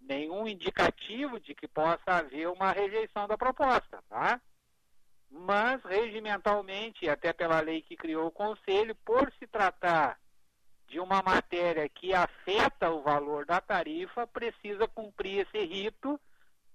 nenhum 0.00 0.46
indicativo 0.46 1.40
de 1.40 1.52
que 1.52 1.66
possa 1.66 2.00
haver 2.06 2.48
uma 2.48 2.70
rejeição 2.70 3.26
da 3.26 3.36
proposta, 3.36 4.00
tá? 4.08 4.40
Mas, 5.28 5.82
regimentalmente, 5.82 7.08
até 7.08 7.32
pela 7.32 7.60
lei 7.60 7.82
que 7.82 7.96
criou 7.96 8.28
o 8.28 8.32
Conselho, 8.32 8.94
por 9.04 9.32
se 9.32 9.48
tratar 9.48 10.16
de 10.86 11.00
uma 11.00 11.22
matéria 11.22 11.88
que 11.88 12.14
afeta 12.14 12.88
o 12.88 13.02
valor 13.02 13.44
da 13.44 13.60
tarifa, 13.60 14.28
precisa 14.28 14.86
cumprir 14.86 15.46
esse 15.46 15.64
rito 15.66 16.20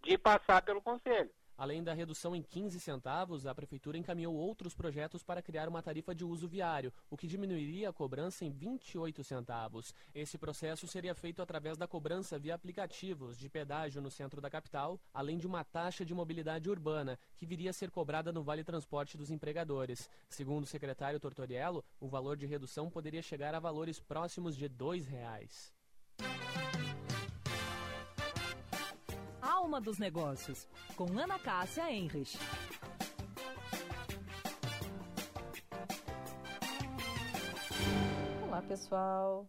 de 0.04 0.18
passar 0.18 0.62
pelo 0.62 0.82
Conselho. 0.82 1.32
Além 1.58 1.84
da 1.84 1.94
redução 1.94 2.36
em 2.36 2.42
15 2.42 2.80
centavos, 2.80 3.46
a 3.46 3.56
Prefeitura 3.56 3.98
encaminhou 3.98 4.36
outros 4.36 4.76
projetos 4.76 5.24
para 5.24 5.42
criar 5.42 5.70
uma 5.70 5.82
tarifa 5.82 6.14
de 6.14 6.26
uso 6.26 6.48
viário, 6.48 6.94
o 7.10 7.16
que 7.16 7.28
diminuiria 7.28 7.90
a 7.90 7.94
cobrança 7.94 8.44
em 8.44 8.52
28 8.52 9.24
centavos. 9.24 9.94
Esse 10.14 10.38
processo 10.38 10.88
seria 10.88 11.16
feito 11.16 11.42
através 11.42 11.78
da 11.78 11.88
cobrança 11.88 12.38
via 12.38 12.56
aplicativos 12.56 13.38
de 13.38 13.50
pedágio 13.50 14.02
no 14.02 14.12
centro 14.12 14.42
da 14.42 14.50
capital, 14.50 15.00
além 15.14 15.38
de 15.38 15.48
uma 15.48 15.64
taxa 15.64 16.04
de 16.04 16.14
mobilidade 16.14 16.70
urbana, 16.70 17.18
que 17.38 17.46
viria 17.46 17.70
a 17.70 17.74
ser 17.74 17.90
cobrada 17.90 18.34
no 18.34 18.44
Vale 18.44 18.64
Transporte 18.64 19.18
dos 19.18 19.32
empregadores. 19.32 20.10
Segundo 20.28 20.64
o 20.64 20.68
secretário 20.68 21.20
Tortoriello, 21.20 21.84
o 22.00 22.08
valor 22.08 22.36
de 22.36 22.46
redução 22.46 22.90
poderia 22.90 23.22
chegar 23.22 23.56
a 23.56 23.60
valores 23.60 24.00
próximos 24.00 24.58
de 24.58 24.66
R$ 24.66 24.74
2,00. 24.78 26.55
Alma 29.66 29.82
dos 29.82 29.98
Negócios, 29.98 30.68
com 30.96 31.06
Ana 31.18 31.40
Cássia 31.40 31.92
Enrich. 31.92 32.38
Olá, 38.44 38.62
pessoal. 38.62 39.48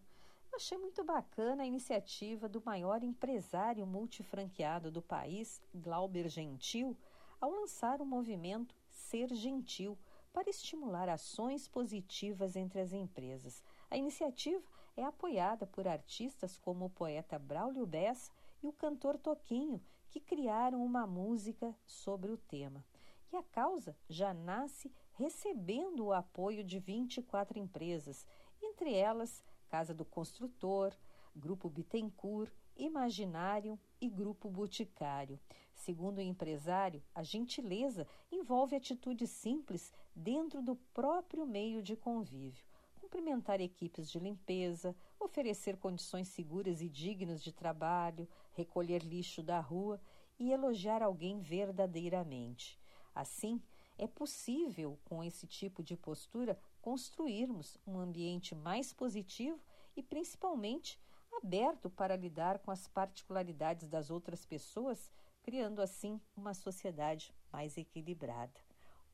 Achei 0.54 0.78
muito 0.78 1.04
bacana 1.04 1.64
a 1.64 1.66
iniciativa 1.66 2.48
do 2.48 2.62
maior 2.64 3.02
empresário 3.02 3.86
multifranqueado 3.86 4.90
do 4.90 5.02
país, 5.02 5.60
Glauber 5.74 6.30
Gentil, 6.30 6.96
ao 7.38 7.50
lançar 7.50 8.00
o 8.00 8.06
movimento 8.06 8.74
Ser 8.88 9.28
Gentil 9.34 9.98
para 10.32 10.48
estimular 10.48 11.10
ações 11.10 11.68
positivas 11.68 12.56
entre 12.56 12.80
as 12.80 12.94
empresas. 12.94 13.62
A 13.90 13.98
iniciativa 13.98 14.64
é 14.96 15.04
apoiada 15.04 15.66
por 15.66 15.86
artistas 15.86 16.56
como 16.56 16.86
o 16.86 16.90
poeta 16.90 17.38
Braulio 17.38 17.84
Bessa 17.84 18.32
e 18.62 18.66
o 18.66 18.72
cantor 18.72 19.18
Toquinho, 19.18 19.78
que 20.16 20.20
criaram 20.20 20.82
uma 20.82 21.06
música 21.06 21.76
sobre 21.84 22.32
o 22.32 22.38
tema. 22.38 22.82
E 23.30 23.36
a 23.36 23.42
causa 23.42 23.94
já 24.08 24.32
nasce 24.32 24.90
recebendo 25.12 26.06
o 26.06 26.12
apoio 26.12 26.64
de 26.64 26.78
24 26.78 27.58
empresas, 27.58 28.26
entre 28.62 28.94
elas 28.94 29.44
Casa 29.68 29.92
do 29.92 30.06
Construtor, 30.06 30.94
Grupo 31.34 31.68
Bittencourt, 31.68 32.50
Imaginário 32.78 33.78
e 34.00 34.08
Grupo 34.08 34.48
Boticário. 34.48 35.38
Segundo 35.74 36.16
o 36.16 36.22
empresário, 36.22 37.02
a 37.14 37.22
gentileza 37.22 38.06
envolve 38.32 38.74
atitudes 38.74 39.28
simples 39.28 39.92
dentro 40.14 40.62
do 40.62 40.76
próprio 40.94 41.44
meio 41.44 41.82
de 41.82 41.94
convívio. 41.94 42.64
Cumprimentar 42.98 43.60
equipes 43.60 44.10
de 44.10 44.18
limpeza, 44.18 44.96
oferecer 45.20 45.76
condições 45.76 46.28
seguras 46.28 46.80
e 46.80 46.88
dignas 46.88 47.42
de 47.42 47.52
trabalho, 47.52 48.26
recolher 48.56 49.02
lixo 49.02 49.42
da 49.42 49.60
rua 49.60 50.00
e 50.38 50.50
elogiar 50.50 51.02
alguém 51.02 51.40
verdadeiramente. 51.40 52.80
Assim, 53.14 53.62
é 53.98 54.06
possível, 54.06 54.98
com 55.04 55.22
esse 55.22 55.46
tipo 55.46 55.82
de 55.82 55.96
postura, 55.96 56.58
construirmos 56.80 57.78
um 57.86 57.98
ambiente 57.98 58.54
mais 58.54 58.92
positivo 58.92 59.60
e, 59.96 60.02
principalmente, 60.02 61.00
aberto 61.32 61.90
para 61.90 62.16
lidar 62.16 62.58
com 62.58 62.70
as 62.70 62.88
particularidades 62.88 63.88
das 63.88 64.10
outras 64.10 64.44
pessoas, 64.44 65.10
criando 65.42 65.80
assim 65.80 66.20
uma 66.36 66.54
sociedade 66.54 67.34
mais 67.52 67.76
equilibrada. 67.76 68.58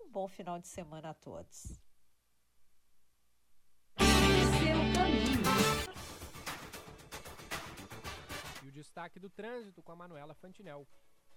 Um 0.00 0.08
bom 0.08 0.26
final 0.28 0.58
de 0.58 0.68
semana 0.68 1.10
a 1.10 1.14
todos. 1.14 1.78
Destaque 8.82 9.20
do 9.20 9.30
trânsito 9.30 9.80
com 9.80 9.92
a 9.92 9.96
Manuela 9.96 10.34
Fantinel. 10.34 10.84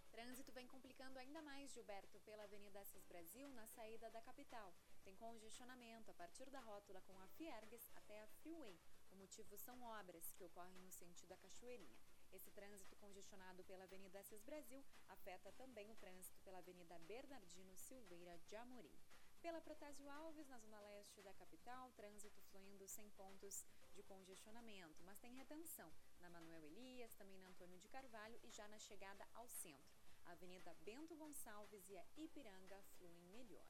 Trânsito 0.09 0.51
vem 0.51 0.65
complicando 0.65 1.19
ainda 1.19 1.43
mais, 1.43 1.71
Gilberto, 1.71 2.19
pela 2.21 2.43
Avenida 2.43 2.79
Assis 2.79 3.05
Brasil, 3.05 3.47
na 3.49 3.67
saída 3.67 4.09
da 4.09 4.19
capital. 4.19 4.73
Tem 5.03 5.15
congestionamento 5.15 6.09
a 6.09 6.13
partir 6.15 6.49
da 6.49 6.59
rótula 6.59 7.01
com 7.01 7.19
a 7.19 7.27
Fiergues 7.27 7.91
até 7.93 8.19
a 8.23 8.27
Freeway. 8.39 8.79
O 9.11 9.15
motivo 9.17 9.55
são 9.57 9.79
obras 9.83 10.33
que 10.33 10.43
ocorrem 10.43 10.81
no 10.81 10.91
sentido 10.91 11.29
da 11.29 11.37
Cachoeirinha. 11.37 11.95
Esse 12.33 12.49
trânsito 12.49 12.95
congestionado 12.95 13.63
pela 13.65 13.83
Avenida 13.83 14.19
Assis 14.19 14.41
Brasil 14.41 14.83
afeta 15.09 15.51
também 15.51 15.91
o 15.91 15.95
trânsito 15.97 16.39
pela 16.39 16.57
Avenida 16.57 16.97
Bernardino 16.99 17.75
Silveira 17.75 18.39
de 18.39 18.55
Amorim. 18.55 18.97
Pela 19.39 19.61
Protásio 19.61 20.09
Alves, 20.09 20.47
na 20.47 20.57
zona 20.57 20.79
leste 20.79 21.21
da 21.21 21.33
capital, 21.35 21.91
trânsito 21.91 22.41
fluindo 22.49 22.87
sem 22.87 23.07
pontos 23.11 23.63
de 23.93 24.01
congestionamento, 24.01 25.03
mas 25.03 25.19
tem 25.19 25.35
retenção 25.35 25.93
na 26.25 26.39
Manuel 26.39 26.65
Elias, 26.65 27.13
também 27.13 27.37
na 27.37 27.49
Antônio 27.49 27.77
de 27.77 27.87
Carvalho 27.87 28.39
e 28.43 28.49
já 28.49 28.67
na 28.67 28.79
chegada 28.79 29.27
ao 29.35 29.47
centro. 29.47 29.95
A 30.25 30.31
Avenida 30.31 30.73
Bento 30.83 31.15
Gonçalves 31.15 31.87
e 31.87 31.95
a 31.95 32.05
Ipiranga 32.17 32.81
fluem 32.97 33.21
melhor. 33.25 33.67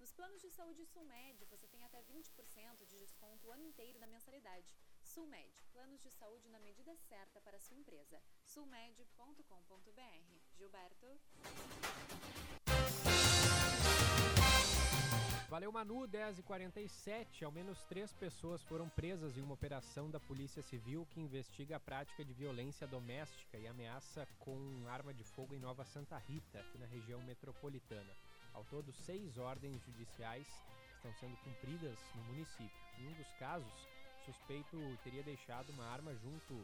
Nos 0.00 0.10
planos 0.12 0.40
de 0.40 0.50
saúde 0.50 0.86
Sulmed, 0.86 1.44
você 1.44 1.68
tem 1.68 1.84
até 1.84 2.02
20% 2.02 2.86
de 2.86 2.98
desconto 2.98 3.46
o 3.46 3.52
ano 3.52 3.62
inteiro 3.62 3.98
da 3.98 4.06
mensalidade. 4.06 4.74
Sulmed, 5.02 5.62
planos 5.72 6.00
de 6.00 6.10
saúde 6.10 6.48
na 6.48 6.58
medida 6.58 6.96
certa 6.96 7.38
para 7.42 7.58
a 7.58 7.60
sua 7.60 7.76
empresa. 7.76 8.22
sulmed.com.br. 8.44 10.33
Valeu 15.64 15.72
Manu, 15.72 16.06
10 16.06 16.40
e 16.40 16.42
47 16.42 17.42
Ao 17.42 17.50
menos 17.50 17.82
três 17.84 18.12
pessoas 18.12 18.62
foram 18.64 18.86
presas 18.90 19.38
em 19.38 19.40
uma 19.40 19.54
operação 19.54 20.10
da 20.10 20.20
Polícia 20.20 20.60
Civil 20.60 21.06
que 21.10 21.22
investiga 21.22 21.76
a 21.76 21.80
prática 21.80 22.22
de 22.22 22.34
violência 22.34 22.86
doméstica 22.86 23.56
e 23.56 23.66
ameaça 23.66 24.28
com 24.40 24.58
arma 24.86 25.14
de 25.14 25.24
fogo 25.24 25.54
em 25.54 25.58
Nova 25.58 25.82
Santa 25.86 26.18
Rita, 26.18 26.58
aqui 26.58 26.76
na 26.76 26.84
região 26.84 27.18
metropolitana. 27.22 28.12
Ao 28.52 28.62
todo, 28.64 28.92
seis 28.92 29.38
ordens 29.38 29.82
judiciais 29.86 30.46
estão 30.96 31.14
sendo 31.14 31.34
cumpridas 31.38 31.98
no 32.14 32.24
município. 32.24 32.84
Em 32.98 33.08
um 33.08 33.14
dos 33.14 33.32
casos, 33.38 33.72
o 34.20 34.24
suspeito 34.26 34.76
teria 35.02 35.22
deixado 35.22 35.70
uma 35.70 35.86
arma 35.86 36.14
junto 36.16 36.62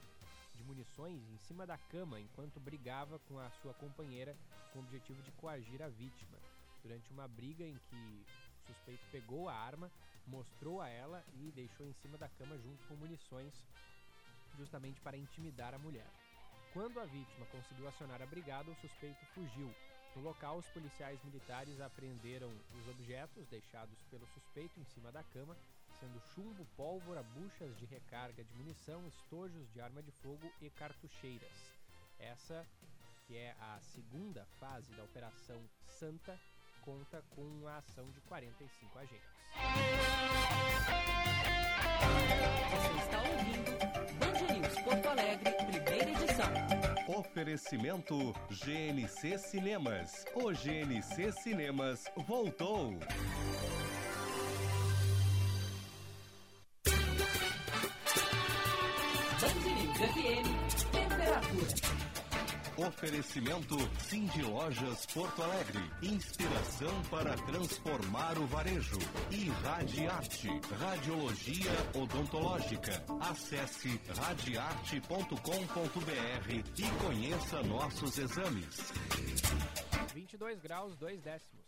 de 0.55 0.63
munições 0.65 1.23
em 1.31 1.39
cima 1.39 1.67
da 1.67 1.79
cama 1.79 2.21
enquanto 2.21 2.61
brigava 2.61 3.19
com 3.21 3.39
a 3.39 3.49
sua 3.63 3.73
companheira 3.73 4.37
com 4.75 4.81
o 4.81 4.83
objetivo 4.83 5.23
de 5.23 5.33
coagir 5.33 5.81
a 5.81 5.89
vítima. 5.89 6.37
Durante 6.83 7.11
uma 7.11 7.27
briga 7.27 7.65
em 7.65 7.79
que 7.89 8.27
suspeito 8.71 9.05
pegou 9.11 9.49
a 9.49 9.55
arma, 9.55 9.91
mostrou 10.27 10.81
a 10.81 10.89
ela 10.89 11.23
e 11.35 11.51
deixou 11.53 11.87
em 11.87 11.93
cima 11.95 12.17
da 12.17 12.29
cama 12.29 12.57
junto 12.59 12.87
com 12.87 12.95
munições, 12.95 13.53
justamente 14.57 15.01
para 15.01 15.17
intimidar 15.17 15.75
a 15.75 15.79
mulher. 15.79 16.07
Quando 16.73 17.01
a 17.01 17.05
vítima 17.05 17.47
conseguiu 17.47 17.89
acionar 17.89 18.23
a 18.23 18.27
brigada, 18.27 18.71
o 18.71 18.77
suspeito 18.77 19.25
fugiu. 19.35 19.75
No 20.15 20.23
local, 20.23 20.59
os 20.59 20.67
policiais 20.69 21.23
militares 21.25 21.81
apreenderam 21.81 22.51
os 22.79 22.89
objetos 22.89 23.47
deixados 23.49 23.99
pelo 24.11 24.27
suspeito 24.29 24.79
em 24.79 24.85
cima 24.85 25.11
da 25.11 25.23
cama, 25.25 25.57
sendo 25.99 26.21
chumbo, 26.35 26.67
pólvora, 26.77 27.23
buchas 27.23 27.77
de 27.79 27.87
recarga 27.87 28.43
de 28.45 28.55
munição, 28.55 29.07
estojos 29.09 29.71
de 29.73 29.81
arma 29.81 30.03
de 30.03 30.11
fogo 30.23 30.51
e 30.61 30.71
cartucheiras. 30.71 31.75
Essa, 32.19 32.67
que 33.27 33.37
é 33.37 33.55
a 33.61 33.81
segunda 33.81 34.45
fase 34.59 34.93
da 34.95 35.05
Operação 35.05 35.61
Santa, 35.99 36.39
conta 36.91 37.23
com 37.37 37.69
a 37.69 37.77
ação 37.77 38.11
de 38.11 38.21
45 38.23 38.99
agentes. 38.99 39.29
Você 42.71 42.99
está 42.99 43.19
ouvindo 43.23 43.71
Band 44.19 44.53
News 44.53 44.81
Porto 44.83 45.07
Alegre, 45.07 45.53
primeira 45.71 46.11
edição. 46.11 46.51
Oferecimento 47.17 48.33
GNC 48.51 49.39
Cinemas. 49.39 50.25
O 50.35 50.51
GNC 50.51 51.31
Cinemas 51.31 52.07
voltou. 52.27 52.99
Oferecimento 62.87 63.77
Cindy 63.99 64.41
Lojas 64.43 65.05
Porto 65.13 65.43
Alegre. 65.43 65.83
Inspiração 66.01 67.03
para 67.11 67.35
transformar 67.37 68.39
o 68.39 68.47
varejo. 68.47 68.99
E 69.31 69.51
Radiarte, 69.51 70.49
Radiologia 70.79 71.73
Odontológica. 71.95 73.05
Acesse 73.21 74.01
radiarte.com.br 74.17 75.41
e 76.79 77.05
conheça 77.05 77.63
nossos 77.65 78.17
exames. 78.17 78.93
22 80.15 80.61
graus, 80.61 80.97
2 80.97 81.21
décimos. 81.21 81.61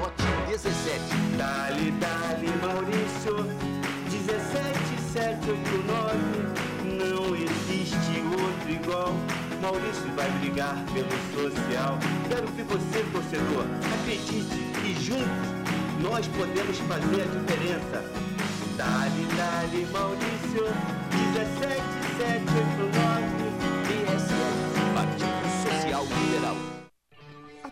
Vote 0.00 0.22
17. 0.48 1.00
Dali, 1.36 1.90
dali, 1.92 2.48
Maurício. 2.62 3.65
Maurício 9.66 10.06
vai 10.14 10.30
brigar 10.38 10.76
pelo 10.94 11.10
social. 11.34 11.98
Quero 12.28 12.46
que 12.52 12.62
você, 12.62 13.02
torcedor, 13.10 13.66
acredite 14.00 14.60
e 14.84 14.94
juntos 15.02 15.26
nós 16.00 16.24
podemos 16.28 16.78
fazer 16.78 17.22
a 17.22 17.26
diferença. 17.26 18.04
Dali, 18.76 19.26
dali, 19.36 19.84
Maurício. 19.90 20.66
17789. 21.10 23.15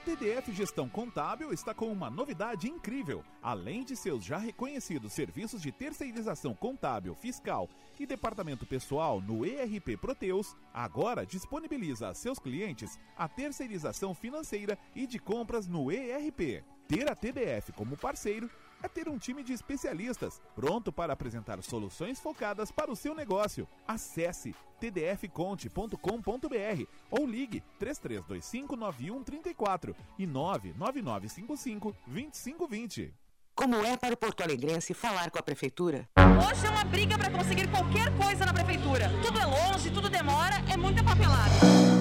TDF 0.05 0.52
Gestão 0.52 0.86
Contábil 0.86 1.51
está 1.51 1.72
com 1.72 1.90
uma 1.90 2.10
novidade 2.10 2.68
incrível. 2.68 3.24
Além 3.43 3.82
de 3.82 3.97
seus 3.97 4.22
já 4.22 4.36
reconhecidos 4.36 5.14
serviços 5.14 5.62
de 5.62 5.72
terceirização 5.72 6.55
contábil, 6.55 7.14
fiscal 7.14 7.70
e 7.98 8.05
departamento 8.05 8.66
pessoal 8.66 9.18
no 9.18 9.47
ERP 9.47 9.97
Proteus, 9.98 10.55
agora 10.74 11.24
disponibiliza 11.24 12.09
a 12.09 12.14
seus 12.14 12.39
clientes 12.39 12.98
a 13.16 13.26
terceirização 13.26 14.14
financeira 14.14 14.78
e 14.94 15.06
de 15.06 15.18
compras 15.18 15.66
no 15.66 15.90
ERP. 15.90 16.62
Ter 16.86 17.10
a 17.10 17.14
TDF 17.14 17.72
como 17.72 17.97
parceiro 17.97 18.51
é 18.85 18.89
ter 18.89 19.09
um 19.09 19.19
time 19.19 19.43
de 19.43 19.55
especialistas 19.55 20.40
pronto 20.55 20.93
para 20.93 21.15
apresentar 21.15 21.61
soluções 21.62 22.20
focadas 22.20 22.70
para 22.70 22.93
o 22.93 22.97
seu 22.97 23.15
negócio. 23.15 23.66
Acesse 23.89 24.55
tdfconte.com.br 24.78 25.97
ou 27.11 27.27
ligue 27.27 27.62
33259134 27.81 29.97
e 30.19 30.27
999552520. 30.27 33.15
Como 33.55 33.77
é 33.77 33.97
para 33.97 34.12
o 34.15 34.16
Porto 34.16 34.43
Alegrense 34.43 34.93
falar 34.93 35.31
com 35.31 35.39
a 35.39 35.43
prefeitura? 35.43 36.09
Hoje 36.19 36.66
é 36.66 36.70
uma 36.70 36.82
briga 36.85 37.16
para 37.16 37.31
conseguir 37.31 37.70
qualquer 37.70 38.12
coisa 38.16 38.44
na 38.44 38.52
prefeitura. 38.52 39.09
Tudo 39.23 39.39
é 39.39 39.47
longe, 39.47 39.90
tudo 39.90 40.11
demora, 40.11 40.56
é 40.70 40.77
muita 40.77 41.05
papelada. 41.05 41.55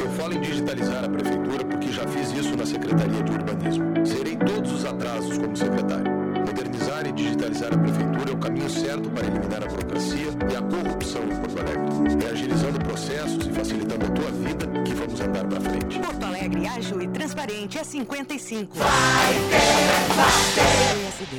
Eu 0.03 0.11
falo 0.13 0.33
em 0.33 0.41
digitalizar 0.41 1.05
a 1.05 1.09
prefeitura 1.09 1.63
porque 1.63 1.91
já 1.91 2.07
fiz 2.07 2.31
isso 2.31 2.57
na 2.57 2.65
Secretaria 2.65 3.21
de 3.23 3.31
Urbanismo. 3.31 4.03
Zerei 4.03 4.35
todos 4.35 4.71
os 4.71 4.83
atrasos 4.83 5.37
como 5.37 5.55
secretário. 5.55 6.22
Modernizar 6.53 7.07
e 7.07 7.11
digitalizar 7.11 7.73
a 7.73 7.77
prefeitura 7.77 8.29
é 8.29 8.33
o 8.33 8.37
caminho 8.37 8.69
certo 8.69 9.09
para 9.09 9.25
eliminar 9.25 9.63
a 9.63 9.65
burocracia 9.65 10.27
e 10.51 10.55
a 10.55 10.61
corrupção 10.61 11.23
em 11.23 11.35
Porto 11.35 11.59
Alegre. 11.59 12.25
É 12.27 12.29
agilizando 12.29 12.79
processos 12.79 13.47
e 13.47 13.51
facilitando 13.51 14.05
a 14.05 14.09
tua 14.09 14.31
vida 14.31 14.67
que 14.83 14.93
vamos 14.93 15.19
andar 15.19 15.47
para 15.47 15.59
frente. 15.59 15.99
Porto 15.99 16.23
Alegre 16.23 16.67
ágil 16.67 17.01
e 17.01 17.07
transparente 17.07 17.79
é 17.79 17.83
55. 17.83 18.75
Vai 18.75 19.33
ter, 19.49 20.13
vai 20.13 20.27
ter. 20.53 20.73
PSD. 21.01 21.37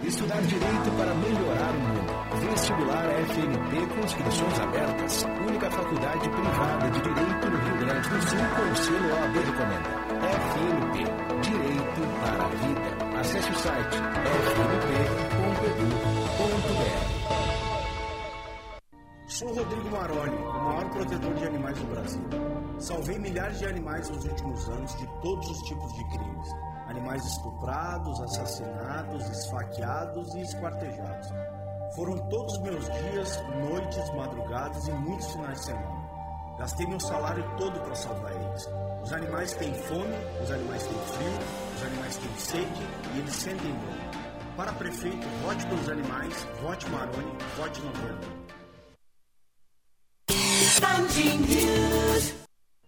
Estudar 0.08 0.42
Direito 0.44 0.90
para 0.98 1.14
melhorar 1.16 1.76
o 1.76 1.80
mundo. 1.82 2.16
Vestibular 2.50 3.10
FNP 3.28 3.88
com 3.88 4.00
inscrições 4.06 4.60
abertas. 4.62 5.26
Única 5.46 5.70
faculdade 5.70 6.30
privada 6.30 6.90
de 6.92 7.02
Direito 7.02 7.50
no 7.50 7.58
Rio 7.58 7.78
Grande 7.80 8.10
do 8.10 8.22
Sul 8.22 8.40
com 8.56 8.72
o 8.72 8.76
selo 8.78 9.12
OAB 9.12 9.36
recomenda. 9.36 9.90
FNP. 10.48 11.04
Direito 11.42 12.02
para 12.22 12.46
a 12.46 12.48
vida. 12.48 12.90
Acesse 13.20 13.52
o 13.52 13.56
site 13.56 13.98
fnp.edu.br. 14.48 15.18
Sou 19.28 19.54
Rodrigo 19.54 19.90
Maroni, 19.90 20.38
o 20.38 20.64
maior 20.64 20.90
protetor 20.90 21.34
de 21.34 21.46
animais 21.48 21.78
do 21.80 21.86
Brasil. 21.88 22.24
Salvei 22.80 23.20
milhares 23.20 23.60
de 23.60 23.66
animais 23.66 24.10
nos 24.10 24.24
últimos 24.24 24.70
anos 24.70 24.98
de 24.98 25.06
todos 25.22 25.50
os 25.50 25.62
tipos 25.64 25.94
de 25.96 26.04
crimes 26.06 26.77
animais 26.88 27.26
estuprados, 27.26 28.20
assassinados, 28.22 29.30
esfaqueados 29.30 30.36
e 30.36 30.42
esquartejados. 30.42 31.28
Foram 31.96 32.18
todos 32.30 32.58
meus 32.60 32.86
dias, 32.86 33.42
noites, 33.70 34.14
madrugadas 34.16 34.88
e 34.88 34.92
muitos 34.92 35.28
finais 35.32 35.60
de 35.60 35.66
semana. 35.66 36.08
Gastei 36.58 36.88
meu 36.88 37.00
salário 37.00 37.44
todo 37.58 37.80
para 37.80 37.96
salvar 37.96 38.32
eles. 38.32 38.68
Os 39.04 39.14
animais 39.14 39.54
têm 39.54 39.74
fome, 39.74 40.16
os 40.42 40.52
animais 40.52 40.84
têm 40.84 40.98
frio, 40.98 41.40
os 41.76 41.84
animais 41.84 42.18
têm 42.18 42.38
sede 42.38 42.88
e 43.14 43.20
eles 43.20 43.34
sentem 43.36 43.72
dor. 43.72 44.56
Para 44.56 44.74
prefeito, 44.74 45.28
vote 45.44 45.66
pelos 45.68 45.88
animais, 45.88 46.48
vote 46.62 46.90
Maroni, 46.90 47.38
vote 47.58 47.82
novembro. 47.82 48.48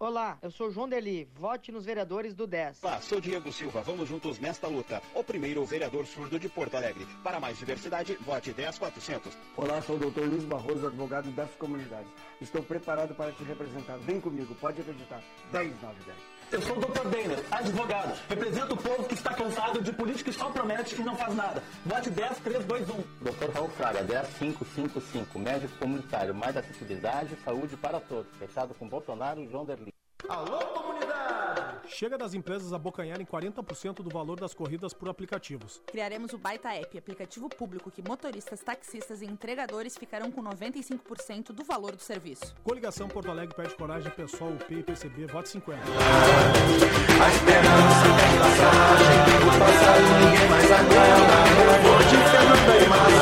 Olá, 0.01 0.38
eu 0.41 0.49
sou 0.49 0.71
João 0.71 0.88
Deli. 0.88 1.27
Vote 1.35 1.73
nos 1.73 1.84
vereadores 1.84 2.34
do 2.34 2.47
10. 2.47 2.81
Olá, 2.85 3.01
sou 3.01 3.19
Diego 3.19 3.51
Silva. 3.51 3.81
Vamos 3.81 4.07
juntos 4.07 4.39
nesta 4.39 4.65
luta. 4.65 5.01
O 5.13 5.21
primeiro 5.21 5.65
vereador 5.65 6.05
surdo 6.05 6.39
de 6.39 6.47
Porto 6.47 6.76
Alegre. 6.76 7.05
Para 7.21 7.38
mais 7.38 7.57
diversidade, 7.57 8.15
vote 8.21 8.53
10400. 8.53 9.38
Olá, 9.57 9.81
sou 9.81 9.97
o 9.97 9.99
doutor 9.99 10.26
Luiz 10.26 10.45
Barroso, 10.45 10.88
advogado 10.88 11.30
das 11.31 11.53
comunidades. 11.55 12.09
Estou 12.39 12.63
preparado 12.63 13.13
para 13.13 13.34
te 13.34 13.43
representar. 13.43 13.97
Vem 13.97 14.21
comigo, 14.21 14.55
pode 14.55 14.80
acreditar. 14.80 15.21
109210. 15.51 16.39
Eu 16.51 16.61
sou 16.63 16.77
o 16.77 16.80
Dr. 16.80 17.07
Denner, 17.09 17.43
advogado. 17.51 18.19
Represento 18.27 18.73
o 18.73 18.77
povo 18.77 19.03
que 19.03 19.13
está 19.13 19.34
cansado 19.34 19.81
de 19.84 19.93
política 19.93 20.31
que 20.31 20.38
só 20.38 20.49
promete 20.49 20.99
e 20.99 21.03
não 21.03 21.15
faz 21.15 21.35
nada. 21.35 21.61
Vote 21.85 22.09
10321. 22.09 22.95
Dr. 23.21 23.53
Raul 23.53 23.69
Fraga, 23.69 24.03
10555. 24.03 25.38
Médico 25.38 25.77
comunitário, 25.77 26.34
mais 26.34 26.57
acessibilidade 26.57 27.35
e 27.35 27.43
saúde 27.43 27.77
para 27.77 27.99
todos. 27.99 28.31
Fechado 28.39 28.73
com 28.73 28.88
Bolsonaro 28.88 29.39
e 29.39 29.47
João 29.47 29.63
Derli. 29.63 29.98
Alô, 30.28 30.60
comunidade! 30.60 31.88
Chega 31.88 32.18
das 32.18 32.34
empresas 32.34 32.74
abocanharem 32.74 33.26
40% 33.26 34.04
do 34.04 34.10
valor 34.10 34.40
das 34.40 34.54
corridas 34.54 34.94
por 34.94 35.10
aplicativos. 35.10 35.82
Criaremos 35.88 36.34
o 36.34 36.38
Baita 36.38 36.70
App, 36.74 36.98
aplicativo 36.98 37.50
público 37.50 37.90
que 37.90 38.02
motoristas, 38.08 38.60
taxistas 38.60 39.22
e 39.22 39.26
entregadores 39.26 39.98
ficarão 39.98 40.32
com 40.32 40.44
95% 40.44 41.52
do 41.52 41.64
valor 41.64 41.96
do 41.96 42.02
serviço. 42.02 42.54
Coligação 42.64 43.08
Porto 43.08 43.32
Alegre 43.32 43.56
pede 43.56 43.74
coragem 43.76 44.12
pessoal, 44.12 44.52
UP 44.52 44.72
e 44.72 44.84
PCB, 44.84 45.26
voto 45.26 45.50
50. 45.50 45.82
A 45.82 47.30
esperança 47.30 48.06
tem 48.20 48.38
passagem, 48.40 49.08
o 49.40 49.52
passado 49.60 50.08
ninguém 50.20 50.48
mais 50.50 50.72
aguenta. 50.72 51.50
Vou 51.82 51.94
mais, 51.94 52.12
Fernanda 52.30 52.74
e 52.78 52.88
Márcio, 52.88 53.18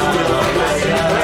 50. 0.82 1.18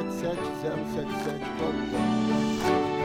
77077 0.00 1.44
todo 1.58 1.76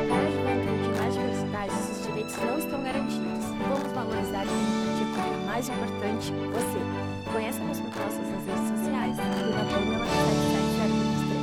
Para 0.07 0.15
a 0.15 0.31
juventude 0.31 0.87
mais 0.97 1.13
diversidade, 1.13 1.73
esses 1.73 2.07
direitos 2.07 2.37
não 2.37 2.57
estão 2.57 2.81
garantidos. 2.83 3.45
Vamos 3.67 3.91
valorizar 3.91 4.41
a 4.41 4.45
democracia 4.45 5.05
porque 5.13 5.29
é 5.29 5.37
mais 5.45 5.67
importante 5.67 6.31
você. 6.31 6.79
Conheça 7.31 7.61
as 7.63 7.79
propostas 7.79 8.27
nas 8.29 8.45
redes 8.45 8.67
sociais 8.69 9.17
na 9.17 9.23
Pâmela 9.71 10.05
77023. 10.05 11.39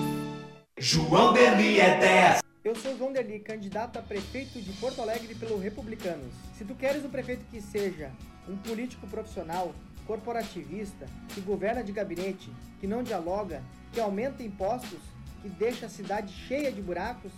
João 0.78 1.32
Deli 1.34 1.80
é 1.80 1.98
10. 1.98 2.42
Eu 2.64 2.74
sou 2.74 2.96
João 2.96 3.12
Deli, 3.12 3.40
candidato 3.40 3.98
a 3.98 4.02
prefeito 4.02 4.58
de 4.60 4.72
Porto 4.74 5.02
Alegre 5.02 5.34
pelo 5.34 5.58
Republicanos. 5.58 6.32
Se 6.56 6.64
tu 6.64 6.74
queres 6.74 7.04
um 7.04 7.10
prefeito 7.10 7.44
que 7.50 7.60
seja 7.60 8.10
um 8.48 8.56
político 8.56 9.06
profissional, 9.06 9.74
corporativista, 10.06 11.06
que 11.28 11.40
governa 11.40 11.82
de 11.84 11.92
gabinete, 11.92 12.50
que 12.80 12.86
não 12.86 13.02
dialoga, 13.02 13.62
que 13.92 14.00
aumenta 14.00 14.42
impostos, 14.42 14.98
que 15.42 15.48
deixa 15.48 15.86
a 15.86 15.88
cidade 15.88 16.32
cheia 16.46 16.70
de 16.70 16.80
buracos, 16.80 17.32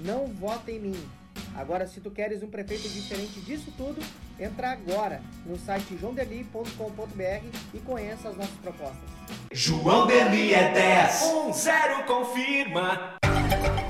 não 0.00 0.26
vota 0.26 0.70
em 0.70 0.80
mim. 0.80 1.08
Agora, 1.56 1.86
se 1.86 2.00
tu 2.00 2.10
queres 2.10 2.42
um 2.42 2.48
prefeito 2.48 2.88
diferente 2.88 3.40
disso 3.40 3.72
tudo, 3.76 4.02
entra 4.38 4.72
agora 4.72 5.22
no 5.46 5.56
site 5.56 5.96
joãodeli.com.br 5.96 7.46
e 7.72 7.78
conheça 7.78 8.28
as 8.28 8.36
nossas 8.36 8.56
propostas. 8.56 9.08
João 9.52 10.06
Deli 10.06 10.52
é 10.52 10.72
10. 10.72 11.20
10 11.64 12.06
confirma. 12.06 13.16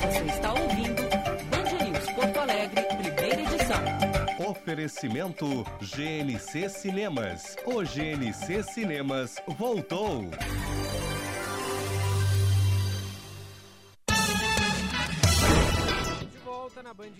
Você 0.00 0.24
está 0.30 0.52
ouvindo 0.52 1.02
Band 1.50 1.84
News 1.84 2.10
Porto 2.14 2.38
Alegre, 2.38 2.82
primeira 2.82 3.40
edição. 3.40 4.50
Oferecimento 4.50 5.64
GNC 5.80 6.68
Cinemas. 6.68 7.56
O 7.64 7.82
GNC 7.82 8.62
Cinemas 8.62 9.36
voltou. 9.56 10.30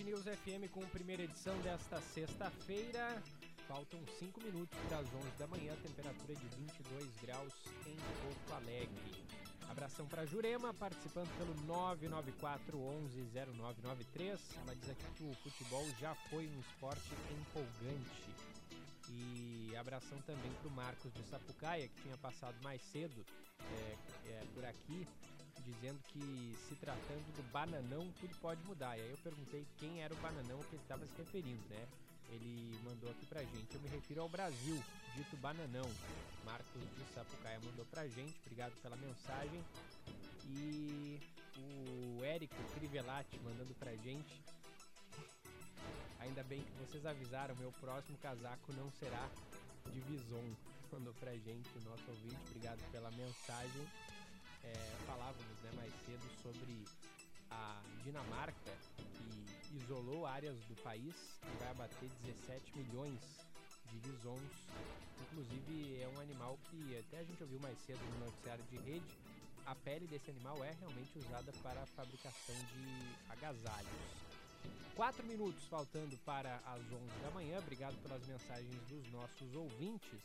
News 0.05 0.21
FM 0.21 0.69
com 0.71 0.83
a 0.83 0.87
primeira 0.87 1.23
edição 1.23 1.57
desta 1.61 1.99
sexta-feira. 1.99 3.23
Faltam 3.67 3.99
5 4.19 4.39
minutos 4.39 4.77
para 4.87 4.99
as 4.99 5.07
11 5.07 5.29
da 5.39 5.47
manhã, 5.47 5.75
temperatura 5.81 6.35
de 6.35 6.45
22 6.45 7.09
graus 7.23 7.51
em 7.87 7.95
Porto 7.95 8.53
Alegre. 8.53 9.25
Abração 9.67 10.05
para 10.05 10.23
Jurema, 10.23 10.75
participando 10.75 11.35
pelo 11.39 11.55
994 11.65 12.77
11 12.77 13.19
0993. 13.33 14.39
Ela 14.61 14.75
diz 14.75 14.89
aqui 14.91 15.05
que 15.15 15.23
o 15.23 15.33
futebol 15.41 15.83
já 15.99 16.13
foi 16.29 16.47
um 16.47 16.59
esporte 16.59 17.09
empolgante. 17.31 18.29
E 19.09 19.75
abração 19.75 20.19
também 20.27 20.51
para 20.51 20.67
o 20.67 20.71
Marcos 20.71 21.11
de 21.13 21.23
Sapucaia, 21.23 21.87
que 21.87 22.03
tinha 22.03 22.17
passado 22.17 22.55
mais 22.61 22.79
cedo 22.91 23.25
é, 23.59 23.97
é, 24.27 24.43
por 24.53 24.63
aqui, 24.65 25.07
dizendo 25.65 25.99
que 26.07 26.55
se 26.67 26.75
tratando 26.75 27.35
do 27.35 27.43
bananão, 27.51 28.11
tudo 28.19 28.35
pode 28.37 28.63
mudar. 28.63 28.97
E 28.97 29.01
aí 29.01 29.09
eu 29.09 29.17
perguntei 29.17 29.65
quem 29.77 30.01
era 30.01 30.13
o 30.13 30.17
bananão 30.17 30.59
que 30.59 30.75
ele 30.75 30.83
estava 30.83 31.05
se 31.05 31.17
referindo, 31.17 31.63
né? 31.69 31.87
Ele 32.29 32.79
mandou 32.83 33.09
aqui 33.09 33.25
pra 33.25 33.43
gente. 33.43 33.73
Eu 33.73 33.81
me 33.81 33.89
refiro 33.89 34.21
ao 34.21 34.29
Brasil, 34.29 34.81
dito 35.15 35.37
bananão. 35.37 35.89
Marcos 36.43 36.81
de 36.81 37.13
Sapucaia 37.13 37.59
mandou 37.59 37.85
pra 37.85 38.07
gente. 38.07 38.35
Obrigado 38.45 38.73
pela 38.81 38.95
mensagem. 38.95 39.63
E 40.47 41.19
o 41.57 42.23
Érico 42.23 42.55
Crivelati 42.75 43.39
mandando 43.39 43.73
pra 43.75 43.95
gente. 43.95 44.41
Ainda 46.19 46.43
bem 46.43 46.61
que 46.61 46.71
vocês 46.73 47.05
avisaram, 47.05 47.55
meu 47.55 47.71
próximo 47.73 48.17
casaco 48.17 48.73
não 48.73 48.89
será 48.91 49.29
de 49.91 49.99
Vison. 50.01 50.43
Mandou 50.91 51.13
pra 51.15 51.31
gente 51.33 51.69
o 51.77 51.89
nosso 51.89 52.03
ouvinte. 52.09 52.37
Obrigado 52.47 52.79
pela 52.91 53.11
mensagem. 53.11 53.85
É, 54.65 54.97
falávamos 55.05 55.57
né, 55.63 55.71
mais 55.75 55.93
cedo 56.05 56.27
sobre 56.41 56.85
a 57.51 57.81
Dinamarca, 58.03 58.71
que 59.13 59.77
isolou 59.77 60.25
áreas 60.25 60.57
do 60.65 60.75
país 60.81 61.15
e 61.43 61.57
vai 61.59 61.69
abater 61.69 62.09
17 62.23 62.77
milhões 62.77 63.19
de 63.91 63.97
visons. 63.99 64.51
Inclusive, 65.21 66.01
é 66.01 66.07
um 66.07 66.19
animal 66.19 66.57
que 66.69 66.97
até 66.97 67.19
a 67.19 67.23
gente 67.23 67.41
ouviu 67.43 67.59
mais 67.59 67.77
cedo 67.85 67.99
no 68.13 68.25
noticiário 68.25 68.63
de 68.65 68.77
rede. 68.77 69.05
A 69.65 69.75
pele 69.75 70.07
desse 70.07 70.29
animal 70.29 70.63
é 70.63 70.71
realmente 70.79 71.17
usada 71.17 71.51
para 71.63 71.81
a 71.81 71.85
fabricação 71.87 72.55
de 72.55 73.31
agasalhos. 73.31 74.24
Quatro 74.95 75.25
minutos 75.25 75.61
faltando 75.65 76.17
para 76.25 76.55
as 76.65 76.79
11 76.79 76.91
da 77.21 77.29
manhã. 77.31 77.59
Obrigado 77.59 77.95
pelas 78.01 78.25
mensagens 78.25 78.79
dos 78.87 79.11
nossos 79.11 79.53
ouvintes. 79.53 80.21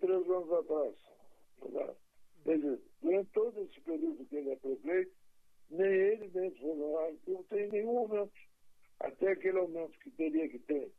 três 0.00 0.28
anos 0.28 0.52
atrás. 0.52 0.94
Né? 1.70 1.94
Quer 2.42 2.56
dizer, 2.56 2.80
durante 3.00 3.30
todo 3.30 3.60
esse 3.60 3.80
período 3.82 4.24
que 4.24 4.34
ele 4.34 4.50
é 4.50 4.56
prefeito, 4.56 5.12
nem 5.70 5.86
ele, 5.86 6.30
nem 6.34 6.48
os 6.48 6.58
funcionários 6.58 7.20
não 7.28 7.42
tem 7.44 7.68
nenhum 7.68 7.98
aumento. 7.98 8.32
Até 8.98 9.28
aquele 9.30 9.58
aumento 9.58 9.96
que 10.00 10.10
teria 10.10 10.48
que 10.48 10.58
ter 10.58 10.90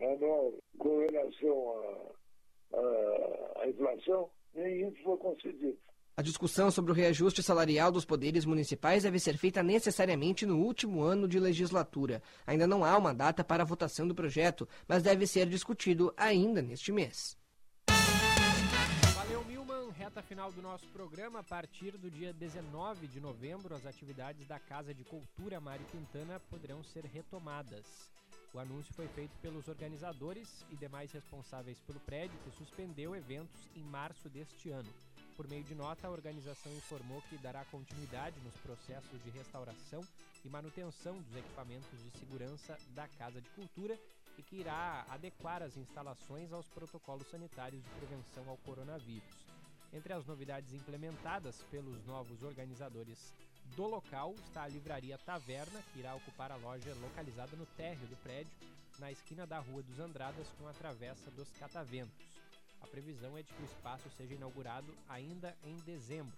anual 0.00 0.52
com 0.78 1.06
relação 1.06 2.10
à 3.54 3.68
inflação, 3.68 4.28
nem 4.52 4.88
isso 4.88 5.00
foi 5.04 5.16
concedido. 5.18 5.78
A 6.20 6.22
discussão 6.22 6.70
sobre 6.70 6.92
o 6.92 6.94
reajuste 6.94 7.42
salarial 7.42 7.90
dos 7.90 8.04
poderes 8.04 8.44
municipais 8.44 9.04
deve 9.04 9.18
ser 9.18 9.38
feita 9.38 9.62
necessariamente 9.62 10.44
no 10.44 10.58
último 10.58 11.00
ano 11.02 11.26
de 11.26 11.40
legislatura. 11.40 12.22
Ainda 12.46 12.66
não 12.66 12.84
há 12.84 12.94
uma 12.98 13.14
data 13.14 13.42
para 13.42 13.62
a 13.62 13.66
votação 13.66 14.06
do 14.06 14.14
projeto, 14.14 14.68
mas 14.86 15.02
deve 15.02 15.26
ser 15.26 15.48
discutido 15.48 16.12
ainda 16.18 16.60
neste 16.60 16.92
mês. 16.92 17.38
Valeu, 19.14 19.42
Milman. 19.46 19.92
Reta 19.92 20.20
final 20.20 20.52
do 20.52 20.60
nosso 20.60 20.84
programa. 20.88 21.38
A 21.38 21.42
partir 21.42 21.96
do 21.96 22.10
dia 22.10 22.34
19 22.34 23.06
de 23.06 23.18
novembro, 23.18 23.74
as 23.74 23.86
atividades 23.86 24.46
da 24.46 24.58
Casa 24.58 24.92
de 24.92 25.04
Cultura 25.04 25.58
Mário 25.58 25.86
Quintana 25.86 26.38
poderão 26.50 26.84
ser 26.84 27.06
retomadas. 27.06 27.86
O 28.52 28.58
anúncio 28.58 28.92
foi 28.92 29.08
feito 29.08 29.32
pelos 29.40 29.68
organizadores 29.68 30.66
e 30.70 30.76
demais 30.76 31.10
responsáveis 31.12 31.78
pelo 31.86 32.00
prédio, 32.00 32.38
que 32.44 32.50
suspendeu 32.58 33.16
eventos 33.16 33.70
em 33.74 33.82
março 33.84 34.28
deste 34.28 34.68
ano. 34.68 34.90
Por 35.40 35.48
meio 35.48 35.64
de 35.64 35.74
nota, 35.74 36.06
a 36.06 36.10
organização 36.10 36.70
informou 36.70 37.22
que 37.22 37.38
dará 37.38 37.64
continuidade 37.64 38.38
nos 38.40 38.52
processos 38.58 39.24
de 39.24 39.30
restauração 39.30 40.06
e 40.44 40.48
manutenção 40.50 41.16
dos 41.16 41.34
equipamentos 41.34 41.98
de 41.98 42.10
segurança 42.18 42.78
da 42.94 43.08
Casa 43.08 43.40
de 43.40 43.48
Cultura 43.48 43.98
e 44.36 44.42
que 44.42 44.56
irá 44.56 45.06
adequar 45.08 45.62
as 45.62 45.78
instalações 45.78 46.52
aos 46.52 46.68
protocolos 46.68 47.26
sanitários 47.30 47.82
de 47.82 47.88
prevenção 47.88 48.50
ao 48.50 48.58
coronavírus. 48.58 49.46
Entre 49.94 50.12
as 50.12 50.26
novidades 50.26 50.74
implementadas 50.74 51.56
pelos 51.70 52.04
novos 52.04 52.42
organizadores 52.42 53.32
do 53.74 53.86
local 53.86 54.34
está 54.46 54.64
a 54.64 54.68
Livraria 54.68 55.16
Taverna, 55.16 55.82
que 55.90 56.00
irá 56.00 56.14
ocupar 56.16 56.52
a 56.52 56.56
loja 56.56 56.94
localizada 56.96 57.56
no 57.56 57.64
térreo 57.64 58.06
do 58.08 58.16
prédio, 58.16 58.52
na 58.98 59.10
esquina 59.10 59.46
da 59.46 59.58
Rua 59.58 59.82
dos 59.82 60.00
Andradas 60.00 60.48
com 60.58 60.68
a 60.68 60.74
Travessa 60.74 61.30
dos 61.30 61.48
Cataventos. 61.52 62.29
A 62.80 62.86
previsão 62.86 63.36
é 63.36 63.42
de 63.42 63.52
que 63.52 63.62
o 63.62 63.64
espaço 63.64 64.08
seja 64.16 64.34
inaugurado 64.34 64.94
ainda 65.08 65.56
em 65.64 65.76
dezembro. 65.80 66.36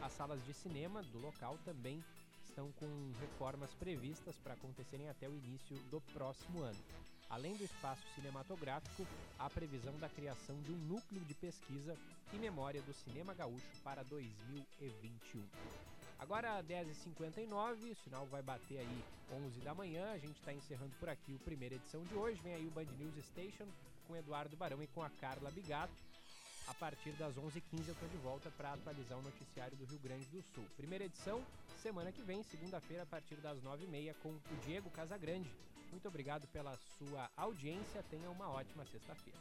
As 0.00 0.12
salas 0.12 0.44
de 0.44 0.52
cinema 0.52 1.02
do 1.02 1.18
local 1.18 1.58
também 1.64 2.02
estão 2.44 2.70
com 2.72 3.12
reformas 3.20 3.72
previstas 3.74 4.36
para 4.38 4.54
acontecerem 4.54 5.08
até 5.08 5.28
o 5.28 5.36
início 5.36 5.76
do 5.90 6.00
próximo 6.12 6.60
ano. 6.62 6.78
Além 7.30 7.56
do 7.56 7.64
espaço 7.64 8.02
cinematográfico, 8.14 9.06
há 9.38 9.48
previsão 9.48 9.96
da 9.98 10.08
criação 10.08 10.60
de 10.60 10.70
um 10.70 10.76
núcleo 10.76 11.24
de 11.24 11.34
pesquisa 11.34 11.96
e 12.32 12.36
memória 12.36 12.82
do 12.82 12.92
cinema 12.92 13.32
gaúcho 13.32 13.66
para 13.82 14.02
2021. 14.02 15.42
Agora 16.18 16.62
10h59, 16.62 17.90
o 17.90 17.94
sinal 18.04 18.26
vai 18.26 18.42
bater 18.42 18.78
aí 18.78 19.04
11 19.32 19.60
da 19.60 19.74
manhã. 19.74 20.12
A 20.12 20.18
gente 20.18 20.38
está 20.38 20.52
encerrando 20.52 20.92
por 21.00 21.08
aqui 21.08 21.36
a 21.40 21.44
primeira 21.44 21.74
edição 21.74 22.04
de 22.04 22.14
hoje. 22.14 22.40
Vem 22.42 22.54
aí 22.54 22.66
o 22.66 22.70
Band 22.70 22.84
News 22.98 23.14
Station 23.24 23.66
com 24.12 24.16
Eduardo 24.16 24.56
Barão 24.56 24.82
e 24.82 24.86
com 24.88 25.02
a 25.02 25.08
Carla 25.08 25.50
Bigato. 25.50 25.94
A 26.68 26.74
partir 26.74 27.12
das 27.12 27.34
11h15 27.34 27.88
eu 27.88 27.94
estou 27.94 28.08
de 28.08 28.16
volta 28.18 28.50
para 28.56 28.74
atualizar 28.74 29.18
o 29.18 29.22
noticiário 29.22 29.76
do 29.76 29.84
Rio 29.86 29.98
Grande 30.00 30.26
do 30.26 30.42
Sul. 30.54 30.64
Primeira 30.76 31.04
edição, 31.04 31.42
semana 31.82 32.12
que 32.12 32.22
vem, 32.22 32.42
segunda-feira, 32.42 33.04
a 33.04 33.06
partir 33.06 33.36
das 33.36 33.58
9h30, 33.62 34.14
com 34.22 34.28
o 34.28 34.40
Diego 34.66 34.90
Casagrande. 34.90 35.50
Muito 35.90 36.06
obrigado 36.08 36.46
pela 36.48 36.76
sua 36.98 37.30
audiência. 37.36 38.04
Tenha 38.10 38.30
uma 38.30 38.48
ótima 38.48 38.84
sexta-feira. 38.84 39.38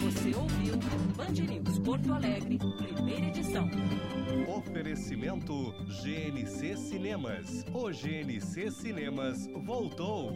Você 0.00 0.34
ouviu 0.34 0.76
Band 1.16 1.32
News 1.32 1.78
Porto 1.78 2.12
Alegre, 2.12 2.58
primeira 2.58 3.26
edição. 3.26 3.68
Oferecimento 4.56 5.72
GNC 6.02 6.76
Cinemas. 6.76 7.64
O 7.74 7.90
GNC 7.90 8.70
Cinemas 8.70 9.46
voltou. 9.46 10.32